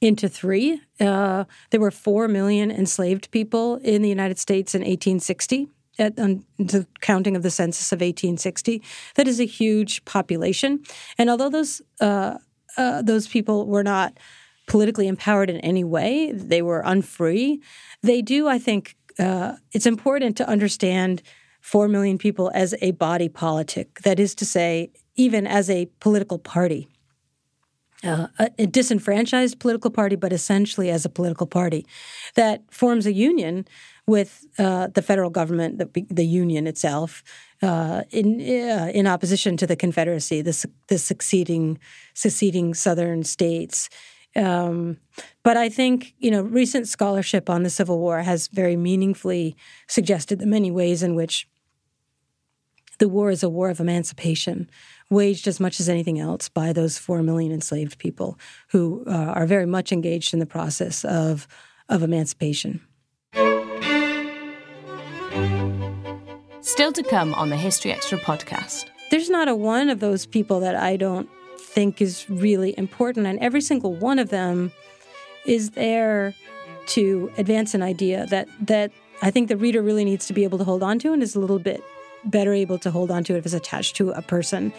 into 0.00 0.28
three. 0.28 0.80
Uh, 1.00 1.44
there 1.70 1.80
were 1.80 1.90
4 1.90 2.28
million 2.28 2.70
enslaved 2.70 3.30
people 3.30 3.76
in 3.76 4.02
the 4.02 4.08
United 4.08 4.38
States 4.38 4.74
in 4.74 4.80
1860. 4.80 5.68
At 5.96 6.16
the 6.16 6.88
counting 7.00 7.36
of 7.36 7.44
the 7.44 7.52
census 7.52 7.92
of 7.92 7.98
1860, 8.00 8.82
that 9.14 9.28
is 9.28 9.38
a 9.38 9.46
huge 9.46 10.04
population, 10.04 10.82
and 11.18 11.30
although 11.30 11.48
those 11.48 11.82
uh, 12.00 12.38
uh, 12.76 13.02
those 13.02 13.28
people 13.28 13.66
were 13.68 13.84
not 13.84 14.18
politically 14.66 15.06
empowered 15.06 15.50
in 15.50 15.58
any 15.58 15.84
way, 15.84 16.32
they 16.32 16.62
were 16.62 16.82
unfree. 16.84 17.60
They 18.02 18.22
do, 18.22 18.48
I 18.48 18.58
think, 18.58 18.96
uh, 19.20 19.52
it's 19.70 19.86
important 19.86 20.36
to 20.38 20.48
understand 20.48 21.22
4 21.60 21.86
million 21.86 22.18
people 22.18 22.50
as 22.54 22.74
a 22.82 22.90
body 22.90 23.28
politic. 23.28 24.00
That 24.00 24.18
is 24.18 24.34
to 24.36 24.44
say, 24.44 24.90
even 25.16 25.46
as 25.46 25.70
a 25.70 25.86
political 26.00 26.38
party. 26.38 26.88
Uh, 28.02 28.26
a, 28.58 28.66
disenfranchised 28.66 29.58
political 29.58 29.90
party, 29.90 30.14
but 30.14 30.30
essentially 30.30 30.90
as 30.90 31.06
a 31.06 31.08
political 31.08 31.46
party 31.46 31.86
that 32.34 32.62
forms 32.70 33.06
a 33.06 33.12
union 33.14 33.66
with 34.06 34.44
uh, 34.58 34.88
the 34.88 35.00
federal 35.00 35.30
government, 35.30 35.78
the, 35.78 36.06
the 36.10 36.26
union 36.26 36.66
itself, 36.66 37.22
uh, 37.62 38.02
in 38.10 38.40
uh, 38.42 38.90
in 38.92 39.06
opposition 39.06 39.56
to 39.56 39.66
the 39.66 39.76
Confederacy, 39.76 40.42
the, 40.42 40.68
the 40.88 40.98
succeeding 40.98 41.78
seceding 42.12 42.74
Southern 42.74 43.22
states. 43.22 43.88
Um, 44.36 44.98
but 45.42 45.56
I 45.56 45.70
think 45.70 46.14
you 46.18 46.30
know 46.30 46.42
recent 46.42 46.88
scholarship 46.88 47.48
on 47.48 47.62
the 47.62 47.70
Civil 47.70 47.98
War 47.98 48.20
has 48.20 48.48
very 48.48 48.76
meaningfully 48.76 49.56
suggested 49.86 50.40
the 50.40 50.46
many 50.46 50.70
ways 50.70 51.02
in 51.02 51.14
which 51.14 51.48
the 52.98 53.08
war 53.08 53.30
is 53.30 53.42
a 53.42 53.48
war 53.48 53.70
of 53.70 53.80
emancipation, 53.80 54.70
waged 55.10 55.46
as 55.46 55.60
much 55.60 55.80
as 55.80 55.88
anything 55.88 56.18
else 56.18 56.48
by 56.48 56.72
those 56.72 56.98
four 56.98 57.22
million 57.22 57.52
enslaved 57.52 57.98
people 57.98 58.38
who 58.68 59.04
uh, 59.06 59.10
are 59.10 59.46
very 59.46 59.66
much 59.66 59.92
engaged 59.92 60.32
in 60.32 60.40
the 60.40 60.46
process 60.46 61.04
of 61.04 61.46
of 61.88 62.02
emancipation. 62.02 62.80
Still 66.62 66.92
to 66.92 67.02
come 67.02 67.34
on 67.34 67.50
the 67.50 67.56
History 67.56 67.92
Extra 67.92 68.18
podcast. 68.18 68.86
There's 69.10 69.28
not 69.28 69.48
a 69.48 69.54
one 69.54 69.90
of 69.90 70.00
those 70.00 70.26
people 70.26 70.60
that 70.60 70.74
I 70.74 70.96
don't 70.96 71.28
think 71.58 72.00
is 72.00 72.28
really 72.28 72.74
important, 72.78 73.26
and 73.26 73.38
every 73.40 73.60
single 73.60 73.94
one 73.94 74.18
of 74.18 74.30
them 74.30 74.72
is 75.46 75.70
there 75.70 76.34
to 76.86 77.30
advance 77.38 77.74
an 77.74 77.82
idea 77.82 78.26
that 78.26 78.48
that 78.60 78.92
I 79.22 79.30
think 79.30 79.48
the 79.48 79.56
reader 79.56 79.82
really 79.82 80.04
needs 80.04 80.26
to 80.26 80.32
be 80.32 80.44
able 80.44 80.58
to 80.58 80.64
hold 80.64 80.82
on 80.82 80.98
to 81.00 81.12
and 81.12 81.22
is 81.22 81.34
a 81.34 81.40
little 81.40 81.58
bit 81.58 81.82
better 82.26 82.52
able 82.52 82.78
to 82.78 82.90
hold 82.90 83.10
on 83.10 83.24
to 83.24 83.34
it 83.34 83.38
if 83.38 83.46
it's 83.46 83.54
attached 83.54 83.96
to 83.96 84.10
a 84.10 84.22
person. 84.22 84.72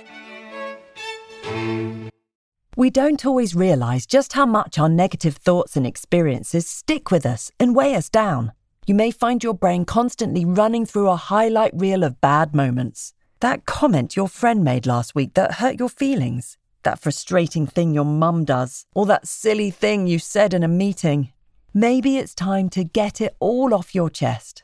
We 2.77 2.89
don't 2.89 3.25
always 3.25 3.55
realize 3.55 4.05
just 4.05 4.34
how 4.34 4.45
much 4.45 4.77
our 4.77 4.89
negative 4.89 5.38
thoughts 5.38 5.77
and 5.77 5.88
experiences 5.88 6.67
stick 6.67 7.10
with 7.10 7.25
us 7.25 7.49
and 7.58 7.73
weigh 7.73 7.95
us 7.95 8.10
down. 8.10 8.51
You 8.86 8.95
may 8.95 9.12
find 9.12 9.41
your 9.41 9.53
brain 9.53 9.86
constantly 9.86 10.43
running 10.43 10.86
through 10.86 11.10
a 11.10 11.15
highlight 11.15 11.71
reel 11.73 12.03
of 12.03 12.19
bad 12.19 12.53
moments. 12.53 13.13
That 13.39 13.65
comment 13.65 14.17
your 14.17 14.27
friend 14.27 14.62
made 14.62 14.86
last 14.86 15.15
week 15.15 15.36
that 15.36 15.53
hurt 15.53 15.79
your 15.79 15.88
feelings, 15.88 16.58
that 16.84 16.99
frustrating 16.99 17.65
thing 17.65 17.93
your 17.93 18.03
mum 18.03 18.43
does, 18.43 18.86
or 18.93 19.05
that 19.05 19.25
silly 19.25 19.71
thing 19.71 20.05
you 20.05 20.19
said 20.19 20.53
in 20.53 20.62
a 20.62 20.67
meeting. 20.67 21.31
Maybe 21.73 22.17
it's 22.17 22.36
time 22.36 22.69
to 22.71 22.84
get 22.84 23.21
it 23.21 23.38
all 23.39 23.73
off 23.73 23.95
your 23.95 24.10
chest, 24.10 24.63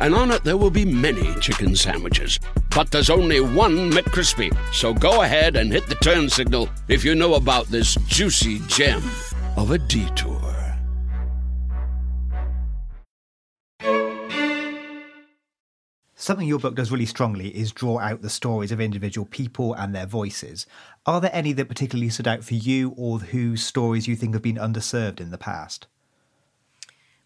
and 0.00 0.14
on 0.14 0.30
it 0.30 0.44
there 0.44 0.56
will 0.56 0.70
be 0.70 0.84
many 0.84 1.34
chicken 1.40 1.74
sandwiches. 1.76 2.38
But 2.74 2.90
there's 2.90 3.10
only 3.10 3.40
one 3.40 3.90
McCrispy. 3.90 4.56
So 4.72 4.94
go 4.94 5.22
ahead 5.22 5.56
and 5.56 5.72
hit 5.72 5.86
the 5.88 5.94
turn 5.96 6.28
signal 6.28 6.68
if 6.88 7.04
you 7.04 7.14
know 7.14 7.34
about 7.34 7.66
this 7.66 7.94
juicy 8.06 8.60
gem 8.68 9.02
of 9.56 9.70
a 9.70 9.78
detour. 9.78 10.58
Something 16.20 16.48
your 16.48 16.58
book 16.58 16.74
does 16.74 16.90
really 16.90 17.06
strongly 17.06 17.56
is 17.56 17.72
draw 17.72 18.00
out 18.00 18.22
the 18.22 18.28
stories 18.28 18.70
of 18.70 18.80
individual 18.80 19.24
people 19.24 19.72
and 19.74 19.94
their 19.94 20.04
voices. 20.04 20.66
Are 21.06 21.20
there 21.20 21.30
any 21.32 21.52
that 21.52 21.68
particularly 21.68 22.10
stood 22.10 22.28
out 22.28 22.44
for 22.44 22.54
you 22.54 22.92
or 22.96 23.18
whose 23.20 23.64
stories 23.64 24.06
you 24.06 24.14
think 24.14 24.34
have 24.34 24.42
been 24.42 24.56
underserved 24.56 25.20
in 25.20 25.30
the 25.30 25.38
past? 25.38 25.86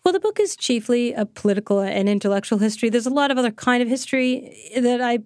Well, 0.05 0.13
the 0.13 0.21
book 0.21 0.41
is 0.41 0.57
chiefly 0.57 1.13
a 1.13 1.25
political 1.25 1.81
and 1.81 2.09
intellectual 2.09 2.59
history. 2.59 2.91
There's 2.91 3.07
a 3.07 3.11
lot 3.11 3.31
of 3.31 3.39
other 3.39 3.53
kind 3.53 3.83
of 3.83 3.89
history 3.89 4.57
that 4.75 5.01
I 5.01 5.21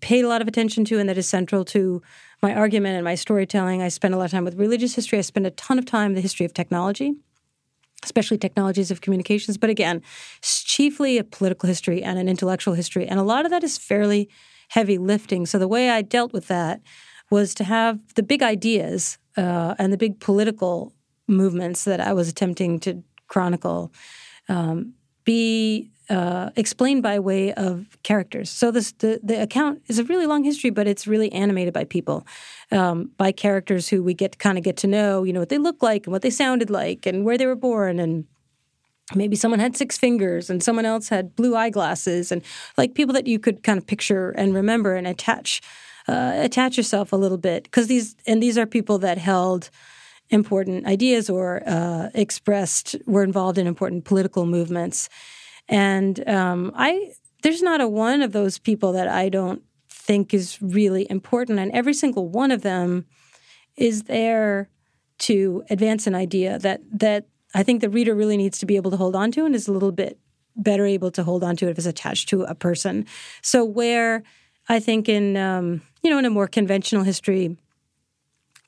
paid 0.00 0.24
a 0.24 0.28
lot 0.28 0.40
of 0.40 0.48
attention 0.48 0.84
to 0.86 0.98
and 0.98 1.08
that 1.08 1.18
is 1.18 1.28
central 1.28 1.64
to 1.66 2.00
my 2.40 2.54
argument 2.54 2.94
and 2.94 3.04
my 3.04 3.16
storytelling. 3.16 3.82
I 3.82 3.88
spend 3.88 4.14
a 4.14 4.16
lot 4.16 4.26
of 4.26 4.30
time 4.30 4.44
with 4.44 4.54
religious 4.54 4.94
history. 4.94 5.18
I 5.18 5.22
spend 5.22 5.46
a 5.46 5.50
ton 5.50 5.78
of 5.78 5.86
time 5.86 6.14
the 6.14 6.20
history 6.20 6.46
of 6.46 6.54
technology, 6.54 7.14
especially 8.04 8.38
technologies 8.38 8.92
of 8.92 9.00
communications. 9.00 9.58
But 9.58 9.70
again, 9.70 10.02
it's 10.38 10.62
chiefly 10.62 11.18
a 11.18 11.24
political 11.24 11.66
history 11.66 12.02
and 12.02 12.18
an 12.18 12.28
intellectual 12.28 12.74
history. 12.74 13.06
And 13.06 13.18
a 13.18 13.24
lot 13.24 13.44
of 13.44 13.50
that 13.50 13.64
is 13.64 13.76
fairly 13.76 14.28
heavy 14.68 14.98
lifting. 14.98 15.46
So 15.46 15.58
the 15.58 15.68
way 15.68 15.90
I 15.90 16.02
dealt 16.02 16.32
with 16.32 16.46
that 16.46 16.80
was 17.28 17.54
to 17.54 17.64
have 17.64 18.14
the 18.14 18.22
big 18.22 18.42
ideas 18.42 19.18
uh, 19.36 19.74
and 19.78 19.92
the 19.92 19.98
big 19.98 20.20
political 20.20 20.94
movements 21.26 21.84
that 21.84 22.00
I 22.00 22.12
was 22.12 22.28
attempting 22.28 22.80
to 22.80 23.02
chronicle 23.30 23.90
um, 24.50 24.92
be 25.24 25.90
uh, 26.10 26.50
explained 26.56 27.02
by 27.02 27.18
way 27.20 27.52
of 27.54 27.86
characters. 28.02 28.50
So 28.50 28.72
this 28.72 28.92
the, 28.92 29.20
the 29.22 29.40
account 29.40 29.80
is 29.86 29.98
a 30.00 30.04
really 30.04 30.26
long 30.26 30.42
history, 30.42 30.70
but 30.70 30.88
it's 30.88 31.06
really 31.06 31.30
animated 31.32 31.72
by 31.72 31.84
people, 31.84 32.26
um, 32.72 33.12
by 33.16 33.30
characters 33.30 33.88
who 33.88 34.02
we 34.02 34.12
get 34.12 34.32
to 34.32 34.38
kind 34.38 34.58
of 34.58 34.64
get 34.64 34.76
to 34.78 34.88
know, 34.88 35.22
you 35.22 35.32
know, 35.32 35.40
what 35.40 35.48
they 35.48 35.58
look 35.58 35.82
like 35.82 36.06
and 36.06 36.12
what 36.12 36.22
they 36.22 36.30
sounded 36.30 36.68
like 36.68 37.06
and 37.06 37.24
where 37.24 37.38
they 37.38 37.46
were 37.46 37.54
born 37.54 38.00
and 38.00 38.24
maybe 39.14 39.36
someone 39.36 39.60
had 39.60 39.76
six 39.76 39.96
fingers 39.96 40.50
and 40.50 40.62
someone 40.62 40.84
else 40.84 41.08
had 41.08 41.36
blue 41.36 41.54
eyeglasses 41.54 42.32
and 42.32 42.42
like 42.76 42.94
people 42.94 43.14
that 43.14 43.26
you 43.26 43.38
could 43.38 43.62
kind 43.62 43.78
of 43.78 43.86
picture 43.86 44.30
and 44.30 44.54
remember 44.54 44.94
and 44.94 45.06
attach 45.06 45.62
uh, 46.08 46.32
attach 46.36 46.76
yourself 46.76 47.12
a 47.12 47.16
little 47.16 47.38
bit 47.38 47.64
because 47.64 47.86
these 47.86 48.16
and 48.26 48.42
these 48.42 48.58
are 48.58 48.66
people 48.66 48.98
that 48.98 49.18
held 49.18 49.70
important 50.30 50.86
ideas 50.86 51.28
or 51.28 51.62
uh, 51.66 52.08
expressed 52.14 52.96
were 53.06 53.22
involved 53.22 53.58
in 53.58 53.66
important 53.66 54.04
political 54.04 54.46
movements. 54.46 55.08
And 55.68 56.28
um, 56.28 56.72
i 56.74 57.12
there's 57.42 57.62
not 57.62 57.80
a 57.80 57.88
one 57.88 58.22
of 58.22 58.32
those 58.32 58.58
people 58.58 58.92
that 58.92 59.08
i 59.08 59.28
don't 59.28 59.62
think 59.88 60.34
is 60.34 60.60
really 60.60 61.06
important 61.10 61.58
and 61.58 61.70
every 61.72 61.94
single 61.94 62.28
one 62.28 62.50
of 62.50 62.62
them 62.62 63.06
is 63.76 64.04
there 64.04 64.68
to 65.18 65.62
advance 65.70 66.06
an 66.06 66.14
idea 66.14 66.58
that 66.58 66.80
that 66.92 67.26
i 67.54 67.62
think 67.62 67.80
the 67.80 67.88
reader 67.88 68.14
really 68.14 68.36
needs 68.36 68.58
to 68.58 68.66
be 68.66 68.76
able 68.76 68.90
to 68.90 68.96
hold 68.96 69.14
on 69.14 69.30
to 69.30 69.44
and 69.44 69.54
is 69.54 69.68
a 69.68 69.72
little 69.72 69.92
bit 69.92 70.18
better 70.56 70.84
able 70.84 71.10
to 71.10 71.22
hold 71.22 71.44
on 71.44 71.56
to 71.56 71.66
it 71.66 71.70
if 71.70 71.78
it's 71.78 71.86
attached 71.86 72.28
to 72.28 72.42
a 72.42 72.54
person. 72.54 73.06
So 73.42 73.64
where 73.64 74.22
i 74.68 74.80
think 74.80 75.08
in 75.08 75.36
um, 75.36 75.82
you 76.02 76.10
know 76.10 76.18
in 76.18 76.24
a 76.24 76.30
more 76.30 76.48
conventional 76.48 77.04
history 77.04 77.56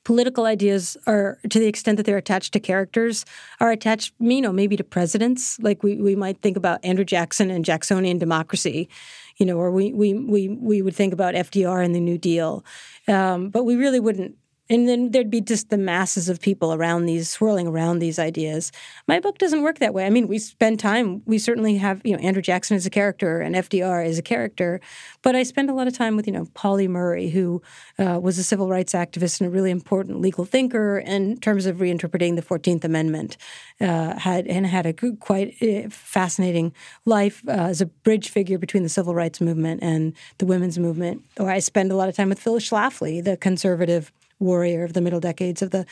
political 0.03 0.45
ideas 0.45 0.97
are 1.07 1.39
to 1.49 1.59
the 1.59 1.67
extent 1.67 1.97
that 1.97 2.05
they're 2.05 2.17
attached 2.17 2.53
to 2.53 2.59
characters 2.59 3.25
are 3.59 3.71
attached 3.71 4.13
you 4.19 4.41
know 4.41 4.51
maybe 4.51 4.75
to 4.77 4.83
presidents. 4.83 5.59
Like 5.59 5.83
we, 5.83 5.97
we 5.97 6.15
might 6.15 6.41
think 6.41 6.57
about 6.57 6.83
andrew 6.83 7.05
jackson 7.05 7.49
and 7.49 7.65
jacksonian 7.65 8.17
democracy 8.17 8.89
you 9.37 9.45
know 9.45 9.57
or 9.57 9.71
we 9.71 9.93
we 9.93 10.13
we, 10.13 10.49
we 10.49 10.81
would 10.81 10.95
think 10.95 11.13
about 11.13 11.33
fdr 11.33 11.83
and 11.83 11.95
the 11.95 11.99
new 11.99 12.17
deal. 12.17 12.63
Um, 13.07 13.49
but 13.49 13.63
we 13.63 13.75
really 13.75 13.99
wouldn't 13.99 14.35
and 14.69 14.87
then 14.87 15.11
there'd 15.11 15.29
be 15.29 15.41
just 15.41 15.69
the 15.69 15.77
masses 15.77 16.29
of 16.29 16.41
people 16.41 16.73
around 16.73 17.05
these 17.05 17.29
swirling 17.29 17.67
around 17.67 17.99
these 17.99 18.19
ideas. 18.19 18.71
My 19.07 19.19
book 19.19 19.37
doesn't 19.37 19.61
work 19.61 19.79
that 19.79 19.93
way. 19.93 20.05
I 20.05 20.09
mean 20.09 20.27
we 20.27 20.39
spend 20.39 20.79
time 20.79 21.21
we 21.25 21.37
certainly 21.37 21.77
have 21.77 22.01
you 22.03 22.13
know 22.13 22.19
andrew 22.19 22.41
jackson 22.41 22.75
is 22.75 22.85
a 22.85 22.89
character 22.89 23.41
and 23.41 23.55
fdr 23.55 24.05
is 24.05 24.17
a 24.17 24.21
character 24.21 24.79
but 25.21 25.35
i 25.35 25.43
spend 25.43 25.69
a 25.69 25.73
lot 25.73 25.87
of 25.87 25.93
time 25.93 26.15
with 26.15 26.27
you 26.27 26.33
know 26.33 26.47
pauli 26.53 26.87
murray 26.87 27.29
who 27.29 27.61
uh, 27.99 28.19
was 28.21 28.37
a 28.37 28.43
civil 28.43 28.69
rights 28.69 28.93
activist 28.93 29.39
and 29.39 29.47
a 29.47 29.51
really 29.51 29.71
important 29.71 30.21
legal 30.21 30.45
thinker 30.45 30.99
in 30.99 31.37
terms 31.37 31.65
of 31.65 31.77
reinterpreting 31.77 32.35
the 32.35 32.41
14th 32.41 32.83
amendment 32.83 33.37
uh, 33.81 34.17
had 34.19 34.47
and 34.47 34.67
had 34.67 34.85
a 34.85 34.93
quite 34.93 35.55
uh, 35.61 35.89
fascinating 35.89 36.73
life 37.05 37.43
uh, 37.47 37.51
as 37.51 37.81
a 37.81 37.85
bridge 37.85 38.29
figure 38.29 38.57
between 38.57 38.83
the 38.83 38.89
civil 38.89 39.15
rights 39.15 39.41
movement 39.41 39.81
and 39.83 40.13
the 40.37 40.45
women's 40.45 40.77
movement. 40.77 41.23
Or 41.39 41.49
i 41.49 41.59
spend 41.59 41.91
a 41.91 41.95
lot 41.95 42.09
of 42.09 42.15
time 42.15 42.29
with 42.29 42.39
phyllis 42.39 42.69
schlafly 42.69 43.23
the 43.23 43.37
conservative 43.37 44.11
warrior 44.43 44.83
of 44.83 44.93
the 44.93 45.01
middle 45.01 45.19
decades 45.19 45.61
of 45.61 45.71
the 45.71 45.85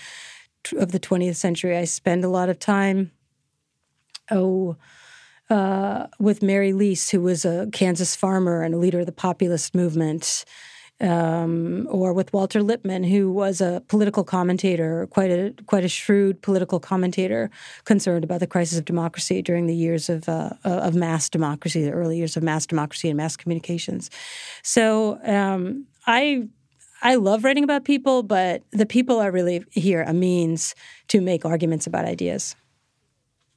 of 0.78 0.92
the 0.92 1.00
20th 1.00 1.36
century. 1.36 1.78
I 1.78 1.86
spend 1.86 2.24
a 2.24 2.30
lot 2.30 2.50
of 2.50 2.60
time, 2.60 3.12
oh, 4.30 4.78
uh, 5.50 6.08
with 6.20 6.42
Mary 6.42 6.72
Lease, 6.72 7.10
who 7.10 7.22
was 7.22 7.46
a 7.46 7.68
Kansas 7.74 8.16
farmer 8.16 8.62
and 8.62 8.74
a 8.74 8.78
leader 8.78 9.00
of 9.02 9.06
the 9.06 9.12
populist 9.12 9.76
movement, 9.76 10.46
um, 11.02 11.88
or 11.90 12.14
with 12.14 12.32
Walter 12.32 12.62
Lippmann, 12.62 13.04
who 13.04 13.32
was 13.32 13.60
a 13.60 13.84
political 13.88 14.24
commentator, 14.24 15.08
quite 15.08 15.32
a 15.32 15.54
quite 15.66 15.84
a 15.84 15.90
shrewd 15.90 16.42
political 16.42 16.80
commentator, 16.80 17.50
concerned 17.86 18.24
about 18.24 18.40
the 18.40 18.48
crisis 18.48 18.78
of 18.78 18.86
democracy 18.86 19.42
during 19.42 19.66
the 19.66 19.76
years 19.76 20.10
of 20.10 20.30
uh, 20.30 20.52
of 20.64 20.96
mass 20.96 21.28
democracy, 21.28 21.84
the 21.84 21.92
early 21.92 22.18
years 22.18 22.38
of 22.38 22.44
mass 22.44 22.66
democracy 22.66 23.10
and 23.10 23.18
mass 23.18 23.36
communications. 23.36 24.10
So 24.62 25.20
um, 25.26 25.88
I 26.06 26.48
I 27.02 27.16
love 27.16 27.44
writing 27.44 27.64
about 27.64 27.84
people, 27.84 28.24
but 28.24 28.64
the 28.72 28.86
people 28.86 29.20
are 29.20 29.32
really 29.32 29.64
here 29.72 30.04
a 30.04 30.14
means 30.14 30.76
to 31.08 31.22
make 31.22 31.46
arguments 31.46 31.88
about 31.88 32.06
ideas. 32.06 32.56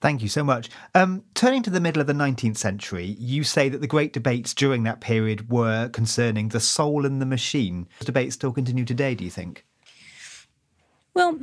Thank 0.00 0.22
you 0.22 0.28
so 0.28 0.44
much. 0.44 0.68
Um, 0.94 1.24
turning 1.35 1.62
to 1.62 1.70
the 1.70 1.80
middle 1.80 2.00
of 2.00 2.07
the 2.07 2.12
19th 2.12 2.59
century, 2.59 3.16
you 3.18 3.42
say 3.42 3.70
that 3.70 3.80
the 3.80 3.87
great 3.87 4.12
debates 4.12 4.52
during 4.52 4.83
that 4.83 5.00
period 5.00 5.50
were 5.50 5.88
concerning 5.88 6.48
the 6.48 6.61
soul 6.61 7.07
and 7.07 7.22
the 7.22 7.26
machine. 7.26 7.88
Those 8.00 8.07
debates 8.07 8.35
still 8.35 8.52
continue 8.52 8.85
today, 8.85 9.14
do 9.14 9.24
you 9.24 9.30
think? 9.30 9.64
Well, 11.14 11.38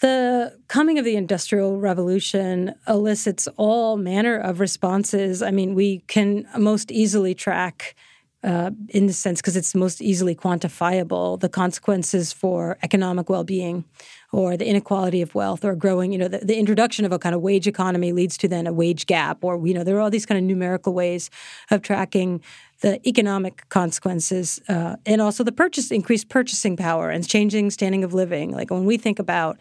the 0.00 0.58
coming 0.68 0.98
of 0.98 1.04
the 1.04 1.16
Industrial 1.16 1.80
Revolution 1.80 2.74
elicits 2.86 3.48
all 3.56 3.96
manner 3.96 4.38
of 4.38 4.60
responses. 4.60 5.42
I 5.42 5.50
mean, 5.50 5.74
we 5.74 6.00
can 6.06 6.46
most 6.56 6.92
easily 6.92 7.34
track 7.34 7.96
uh, 8.42 8.70
in 8.88 9.06
the 9.06 9.12
sense 9.12 9.40
because 9.40 9.56
it's 9.56 9.74
most 9.74 10.00
easily 10.00 10.34
quantifiable 10.34 11.38
the 11.40 11.48
consequences 11.48 12.32
for 12.32 12.78
economic 12.82 13.28
well-being 13.28 13.84
or 14.32 14.56
the 14.56 14.66
inequality 14.66 15.20
of 15.20 15.34
wealth 15.34 15.62
or 15.64 15.74
growing 15.74 16.10
you 16.10 16.18
know 16.18 16.28
the, 16.28 16.38
the, 16.38 16.56
introduction 16.56 17.04
of 17.04 17.12
a 17.12 17.18
kind 17.18 17.34
of 17.34 17.42
wage 17.42 17.66
economy 17.66 18.12
leads 18.12 18.38
to 18.38 18.48
then 18.48 18.66
a 18.66 18.72
wage 18.72 19.04
gap 19.06 19.44
or 19.44 19.66
you 19.66 19.74
know 19.74 19.84
there 19.84 19.96
are 19.96 20.00
all 20.00 20.10
these 20.10 20.24
kind 20.24 20.38
of 20.38 20.44
numerical 20.44 20.94
ways 20.94 21.28
of 21.70 21.82
tracking 21.82 22.40
the 22.80 23.06
economic 23.06 23.68
consequences 23.68 24.60
uh, 24.68 24.96
and 25.04 25.20
also 25.20 25.44
the 25.44 25.52
purchase 25.52 25.90
increased 25.90 26.28
purchasing 26.28 26.76
power 26.76 27.10
and 27.10 27.28
changing 27.28 27.70
standing 27.70 28.04
of 28.04 28.14
living. 28.14 28.52
Like 28.52 28.70
when 28.70 28.86
we 28.86 28.96
think 28.96 29.18
about 29.18 29.58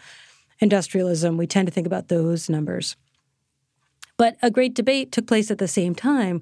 industrialism 0.60 1.38
we 1.38 1.48
tend 1.48 1.68
to 1.68 1.74
think 1.74 1.88
about 1.88 2.08
those 2.08 2.50
numbers. 2.50 2.96
But 4.18 4.38
a 4.42 4.52
great 4.52 4.74
debate 4.74 5.12
took 5.12 5.28
place 5.28 5.50
at 5.52 5.58
the 5.60 5.68
same 5.68 5.96
time 5.96 6.42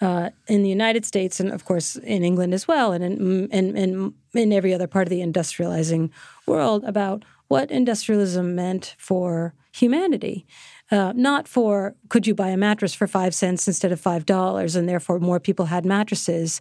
uh, 0.00 0.30
in 0.46 0.62
the 0.62 0.68
United 0.68 1.04
States 1.04 1.40
and, 1.40 1.50
of 1.52 1.64
course, 1.64 1.96
in 1.96 2.22
England 2.22 2.54
as 2.54 2.68
well, 2.68 2.92
and 2.92 3.02
in, 3.04 3.48
in, 3.48 3.76
in, 3.76 4.14
in 4.34 4.52
every 4.52 4.74
other 4.74 4.86
part 4.86 5.06
of 5.06 5.10
the 5.10 5.20
industrializing 5.20 6.10
world 6.46 6.84
about 6.84 7.24
what 7.48 7.70
industrialism 7.70 8.54
meant 8.54 8.94
for 8.98 9.54
humanity. 9.72 10.46
Uh, 10.90 11.12
not 11.16 11.48
for 11.48 11.94
could 12.08 12.26
you 12.26 12.34
buy 12.34 12.48
a 12.48 12.56
mattress 12.56 12.94
for 12.94 13.06
five 13.06 13.34
cents 13.34 13.66
instead 13.66 13.92
of 13.92 14.00
five 14.00 14.24
dollars, 14.24 14.76
and 14.76 14.88
therefore 14.88 15.18
more 15.18 15.40
people 15.40 15.66
had 15.66 15.84
mattresses, 15.84 16.60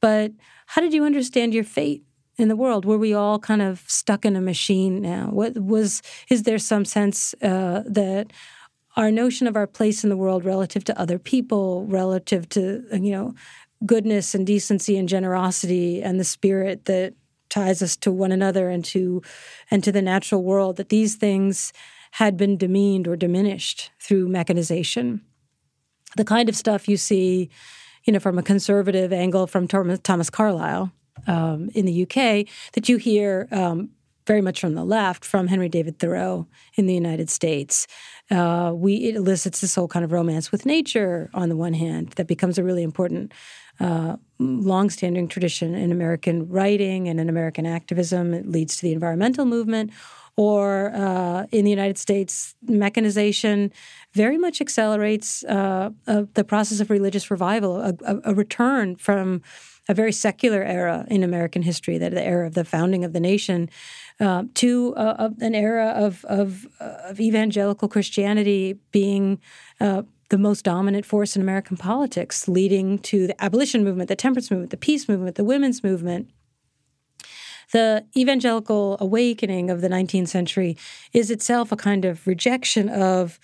but 0.00 0.32
how 0.66 0.80
did 0.80 0.92
you 0.92 1.04
understand 1.04 1.54
your 1.54 1.64
fate 1.64 2.02
in 2.36 2.48
the 2.48 2.56
world? 2.56 2.84
Were 2.84 2.98
we 2.98 3.14
all 3.14 3.38
kind 3.38 3.62
of 3.62 3.84
stuck 3.86 4.24
in 4.24 4.36
a 4.36 4.40
machine 4.40 5.00
now? 5.00 5.28
What 5.30 5.58
was 5.58 6.02
is 6.30 6.42
there 6.42 6.58
some 6.58 6.84
sense 6.84 7.34
uh, 7.42 7.82
that 7.86 8.32
our 8.96 9.10
notion 9.10 9.46
of 9.46 9.56
our 9.56 9.66
place 9.66 10.02
in 10.04 10.10
the 10.10 10.16
world 10.16 10.44
relative 10.44 10.84
to 10.84 11.00
other 11.00 11.18
people, 11.18 11.86
relative 11.86 12.48
to, 12.50 12.84
you 12.92 13.12
know, 13.12 13.34
goodness 13.84 14.34
and 14.34 14.46
decency 14.46 14.96
and 14.96 15.08
generosity 15.08 16.02
and 16.02 16.18
the 16.18 16.24
spirit 16.24 16.86
that 16.86 17.14
ties 17.50 17.82
us 17.82 17.96
to 17.96 18.10
one 18.10 18.32
another 18.32 18.70
and 18.70 18.84
to 18.84 19.22
and 19.70 19.84
to 19.84 19.92
the 19.92 20.02
natural 20.02 20.42
world 20.42 20.76
that 20.76 20.88
these 20.88 21.14
things 21.14 21.72
had 22.12 22.36
been 22.36 22.56
demeaned 22.56 23.06
or 23.06 23.16
diminished 23.16 23.90
through 24.00 24.28
mechanization. 24.28 25.20
The 26.16 26.24
kind 26.24 26.48
of 26.48 26.56
stuff 26.56 26.88
you 26.88 26.96
see 26.96 27.50
you 28.06 28.12
know 28.12 28.20
from 28.20 28.38
a 28.38 28.42
conservative 28.42 29.12
angle 29.12 29.46
from 29.46 29.66
thomas 29.68 30.30
carlyle 30.30 30.92
um, 31.26 31.68
in 31.74 31.84
the 31.84 32.02
uk 32.04 32.14
that 32.72 32.88
you 32.88 32.96
hear 32.96 33.48
um, 33.50 33.90
very 34.26 34.40
much 34.40 34.60
from 34.60 34.74
the 34.74 34.84
left 34.84 35.24
from 35.24 35.46
henry 35.46 35.68
david 35.68 35.98
thoreau 35.98 36.46
in 36.74 36.86
the 36.86 36.94
united 36.94 37.30
states 37.30 37.86
uh, 38.30 38.72
we 38.74 38.96
it 39.04 39.16
elicits 39.16 39.60
this 39.60 39.74
whole 39.74 39.88
kind 39.88 40.04
of 40.04 40.12
romance 40.12 40.50
with 40.50 40.66
nature 40.66 41.30
on 41.34 41.48
the 41.48 41.56
one 41.56 41.74
hand 41.74 42.10
that 42.16 42.26
becomes 42.26 42.58
a 42.58 42.64
really 42.64 42.82
important 42.82 43.32
uh, 43.80 44.16
longstanding 44.38 45.28
tradition 45.28 45.74
in 45.74 45.92
American 45.92 46.48
writing 46.48 47.08
and 47.08 47.20
in 47.20 47.28
American 47.28 47.66
activism. 47.66 48.32
It 48.32 48.48
leads 48.48 48.76
to 48.76 48.82
the 48.82 48.92
environmental 48.92 49.44
movement. 49.44 49.90
Or 50.38 50.94
uh, 50.94 51.46
in 51.50 51.64
the 51.64 51.70
United 51.70 51.96
States, 51.96 52.54
mechanization 52.62 53.72
very 54.12 54.36
much 54.36 54.60
accelerates 54.60 55.42
uh, 55.44 55.90
the 56.04 56.44
process 56.44 56.80
of 56.80 56.90
religious 56.90 57.30
revival, 57.30 57.80
a, 57.80 57.94
a, 58.04 58.20
a 58.24 58.34
return 58.34 58.96
from 58.96 59.40
a 59.88 59.94
very 59.94 60.12
secular 60.12 60.62
era 60.62 61.06
in 61.08 61.22
American 61.22 61.62
history, 61.62 61.96
that 61.96 62.12
the 62.12 62.22
era 62.22 62.46
of 62.46 62.54
the 62.54 62.64
founding 62.64 63.02
of 63.02 63.14
the 63.14 63.20
nation, 63.20 63.70
uh, 64.20 64.44
to 64.54 64.94
uh, 64.96 65.30
an 65.40 65.54
era 65.54 65.92
of, 65.96 66.24
of, 66.24 66.66
of, 66.80 67.20
evangelical 67.20 67.88
Christianity 67.88 68.78
being 68.90 69.38
uh, 69.80 70.02
the 70.30 70.38
most 70.38 70.64
dominant 70.64 71.04
force 71.04 71.36
in 71.36 71.42
American 71.42 71.76
politics, 71.76 72.48
leading 72.48 72.98
to 73.00 73.26
the 73.26 73.44
abolition 73.44 73.84
movement, 73.84 74.08
the 74.08 74.16
temperance 74.16 74.50
movement, 74.50 74.70
the 74.70 74.76
peace 74.76 75.08
movement, 75.08 75.36
the 75.36 75.44
women's 75.44 75.82
movement. 75.84 76.30
The 77.72 78.06
evangelical 78.16 78.96
awakening 79.00 79.70
of 79.70 79.80
the 79.80 79.88
19th 79.88 80.28
century 80.28 80.76
is 81.12 81.30
itself 81.30 81.72
a 81.72 81.76
kind 81.76 82.04
of 82.04 82.26
rejection 82.26 82.88
of 82.88 83.40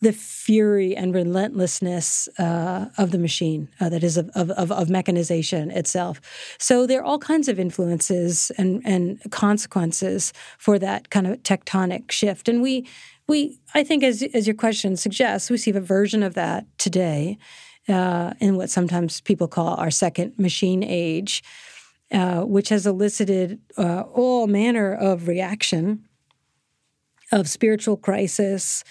the 0.00 0.12
fury 0.12 0.94
and 0.94 1.14
relentlessness 1.14 2.28
uh, 2.38 2.86
of 2.98 3.10
the 3.10 3.18
machine, 3.18 3.68
uh, 3.80 3.88
that 3.88 4.04
is, 4.04 4.16
of, 4.16 4.28
of, 4.30 4.70
of, 4.70 4.90
mechanization 4.90 5.70
itself. 5.70 6.20
So 6.58 6.86
there 6.86 7.00
are 7.00 7.04
all 7.04 7.18
kinds 7.18 7.48
of 7.48 7.58
influences 7.58 8.52
and, 8.58 8.82
and 8.84 9.18
consequences 9.30 10.32
for 10.58 10.78
that 10.78 11.10
kind 11.10 11.26
of 11.26 11.42
tectonic 11.42 12.10
shift. 12.10 12.48
And 12.48 12.60
we, 12.60 12.86
we 13.26 13.58
I 13.74 13.82
think, 13.82 14.02
as, 14.02 14.22
as 14.22 14.46
your 14.46 14.56
question 14.56 14.96
suggests, 14.96 15.48
we 15.48 15.56
see 15.56 15.70
a 15.70 15.80
version 15.80 16.22
of 16.22 16.34
that 16.34 16.66
today 16.76 17.38
uh, 17.88 18.34
in 18.40 18.56
what 18.56 18.70
sometimes 18.70 19.20
people 19.20 19.48
call 19.48 19.74
our 19.74 19.90
second 19.90 20.38
machine 20.38 20.82
age, 20.82 21.42
uh, 22.12 22.42
which 22.42 22.68
has 22.68 22.86
elicited 22.86 23.60
uh, 23.78 24.02
all 24.12 24.46
manner 24.46 24.94
of 24.94 25.28
reaction, 25.28 26.04
of 27.32 27.48
spiritual 27.48 27.96
crisis, 27.96 28.84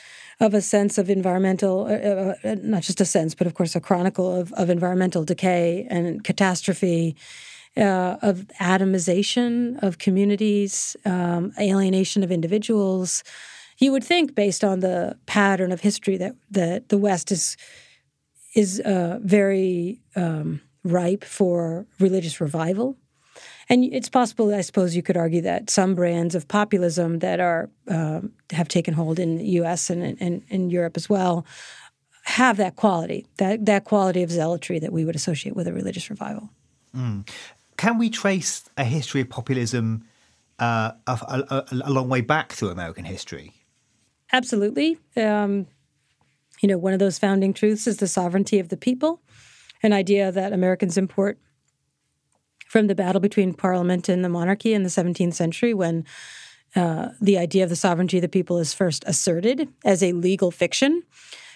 of 0.44 0.54
a 0.54 0.62
sense 0.62 0.98
of 0.98 1.10
environmental, 1.10 1.86
uh, 1.86 1.94
uh, 1.94 2.36
uh, 2.44 2.56
not 2.62 2.84
just 2.84 3.00
a 3.00 3.06
sense, 3.06 3.34
but 3.34 3.48
of 3.48 3.54
course 3.54 3.78
a 3.78 3.80
chronicle 3.80 4.30
of, 4.36 4.52
of 4.54 4.70
environmental 4.70 5.24
decay 5.24 5.88
and 5.90 6.22
catastrophe, 6.26 7.16
uh, 7.78 8.18
of 8.22 8.46
atomization 8.60 9.82
of 9.82 10.00
communities, 10.00 10.98
um, 11.06 11.54
alienation 11.58 12.24
of 12.24 12.32
individuals. 12.32 13.24
You 13.80 13.94
would 13.94 14.04
think, 14.04 14.36
based 14.36 14.66
on 14.66 14.82
the 14.82 15.18
pattern 15.28 15.72
of 15.72 15.80
history, 15.80 16.18
that 16.18 16.36
that 16.52 16.90
the 16.90 16.98
West 16.98 17.32
is 17.32 17.56
is 18.54 18.82
uh, 18.82 19.20
very 19.24 20.02
um, 20.16 20.60
ripe 20.84 21.24
for 21.24 21.88
religious 22.00 22.42
revival. 22.42 22.98
And 23.74 23.92
it's 23.92 24.08
possible, 24.08 24.54
I 24.54 24.62
suppose, 24.62 24.96
you 24.96 25.02
could 25.02 25.18
argue 25.18 25.42
that 25.42 25.72
some 25.72 25.96
brands 25.96 26.36
of 26.36 26.48
populism 26.48 27.20
that 27.20 27.40
are 27.40 27.72
um, 27.88 28.32
have 28.52 28.68
taken 28.68 28.94
hold 28.94 29.18
in 29.18 29.40
the 29.40 29.46
U.S. 29.62 29.90
and 29.90 30.22
in 30.48 30.70
Europe 30.70 30.96
as 30.96 31.10
well 31.10 31.44
have 32.26 32.58
that 32.58 32.76
quality, 32.76 33.26
that 33.38 33.66
that 33.66 33.86
quality 33.86 34.22
of 34.22 34.30
zealotry 34.30 34.78
that 34.78 34.94
we 34.94 35.04
would 35.04 35.16
associate 35.16 35.56
with 35.56 35.68
a 35.68 35.74
religious 35.74 36.12
revival. 36.12 36.52
Mm. 36.96 37.28
Can 37.78 37.98
we 37.98 38.12
trace 38.12 38.70
a 38.78 38.84
history 38.84 39.22
of 39.22 39.30
populism 39.30 40.06
uh, 40.60 40.92
a, 41.08 41.14
a, 41.50 41.66
a, 41.86 41.90
long 41.90 42.10
way 42.10 42.22
back 42.22 42.52
through 42.52 42.70
American 42.70 43.06
history? 43.06 43.54
Absolutely. 44.32 45.00
Um, 45.18 45.66
you 46.62 46.70
know, 46.70 46.78
one 46.78 46.94
of 46.94 47.00
those 47.00 47.18
founding 47.18 47.56
truths 47.56 47.88
is 47.88 47.98
the 47.98 48.08
sovereignty 48.08 48.60
of 48.60 48.70
the 48.70 48.78
people, 48.78 49.20
an 49.82 49.94
idea 49.94 50.32
that 50.32 50.54
Americans 50.54 50.96
import 50.96 51.40
from 52.74 52.88
the 52.88 52.96
battle 52.96 53.22
between 53.22 53.54
parliament 53.54 54.10
and 54.10 54.26
the 54.26 54.30
monarchy 54.30 54.74
in 54.74 54.82
the 54.82 54.90
17th 54.90 55.36
century 55.36 55.76
when 55.76 56.04
uh, 56.76 57.10
the 57.22 57.38
idea 57.38 57.64
of 57.64 57.70
the 57.70 57.76
sovereignty 57.76 58.18
of 58.18 58.24
the 58.24 58.28
people 58.28 58.58
is 58.58 58.74
first 58.74 59.04
asserted 59.06 59.70
as 59.86 60.02
a 60.02 60.12
legal 60.14 60.50
fiction 60.50 61.04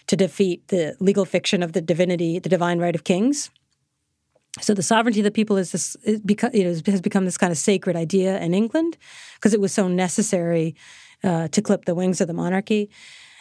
to 0.05 0.15
defeat 0.15 0.67
the 0.67 0.95
legal 0.99 1.25
fiction 1.25 1.63
of 1.63 1.73
the 1.73 1.81
divinity, 1.81 2.37
the 2.37 2.49
divine 2.49 2.77
right 2.77 2.93
of 2.93 3.03
kings. 3.03 3.49
So 4.61 4.75
the 4.75 4.83
sovereignty 4.83 5.21
of 5.21 5.23
the 5.23 5.31
people 5.31 5.57
is 5.57 5.71
this 5.71 5.97
it 6.03 6.23
beca- 6.23 6.53
it 6.53 6.85
has 6.85 7.01
become 7.01 7.25
this 7.25 7.37
kind 7.37 7.51
of 7.51 7.57
sacred 7.57 7.95
idea 7.95 8.39
in 8.39 8.53
England 8.53 8.95
because 9.37 9.55
it 9.55 9.59
was 9.59 9.73
so 9.73 9.87
necessary 9.87 10.75
uh, 11.23 11.47
to 11.47 11.63
clip 11.63 11.85
the 11.85 11.95
wings 11.95 12.21
of 12.21 12.27
the 12.27 12.35
monarchy, 12.35 12.91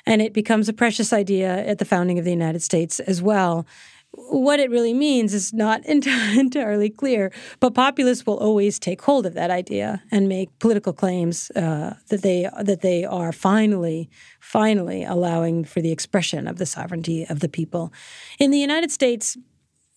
and 0.06 0.22
it 0.22 0.32
becomes 0.32 0.66
a 0.70 0.72
precious 0.72 1.12
idea 1.12 1.66
at 1.66 1.76
the 1.76 1.84
founding 1.84 2.18
of 2.18 2.24
the 2.24 2.30
United 2.30 2.62
States 2.62 3.00
as 3.00 3.20
well 3.20 3.66
what 4.12 4.58
it 4.60 4.70
really 4.70 4.94
means 4.94 5.34
is 5.34 5.52
not 5.52 5.84
entirely 5.86 6.90
clear, 6.90 7.32
but 7.60 7.74
populists 7.74 8.26
will 8.26 8.38
always 8.38 8.78
take 8.78 9.02
hold 9.02 9.26
of 9.26 9.34
that 9.34 9.50
idea 9.50 10.02
and 10.10 10.28
make 10.28 10.58
political 10.58 10.92
claims 10.92 11.50
uh, 11.52 11.94
that 12.08 12.22
they 12.22 12.48
that 12.62 12.80
they 12.80 13.04
are 13.04 13.32
finally, 13.32 14.10
finally 14.40 15.04
allowing 15.04 15.64
for 15.64 15.80
the 15.80 15.92
expression 15.92 16.48
of 16.48 16.56
the 16.58 16.66
sovereignty 16.66 17.24
of 17.28 17.40
the 17.40 17.48
people. 17.48 17.92
In 18.38 18.50
the 18.50 18.58
United 18.58 18.90
States, 18.90 19.36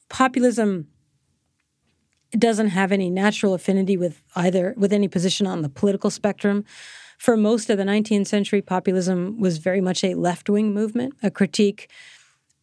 populism 0.09 0.87
doesn't 2.31 2.69
have 2.69 2.91
any 2.91 3.09
natural 3.09 3.53
affinity 3.53 3.97
with 3.97 4.21
either 4.35 4.73
with 4.77 4.93
any 4.93 5.07
position 5.07 5.47
on 5.47 5.61
the 5.61 5.69
political 5.69 6.09
spectrum. 6.09 6.65
For 7.17 7.35
most 7.35 7.69
of 7.69 7.77
the 7.77 7.83
19th 7.83 8.27
century, 8.27 8.61
populism 8.61 9.39
was 9.39 9.57
very 9.57 9.81
much 9.81 10.03
a 10.03 10.13
left 10.13 10.49
wing 10.49 10.73
movement, 10.73 11.15
a 11.21 11.29
critique 11.29 11.89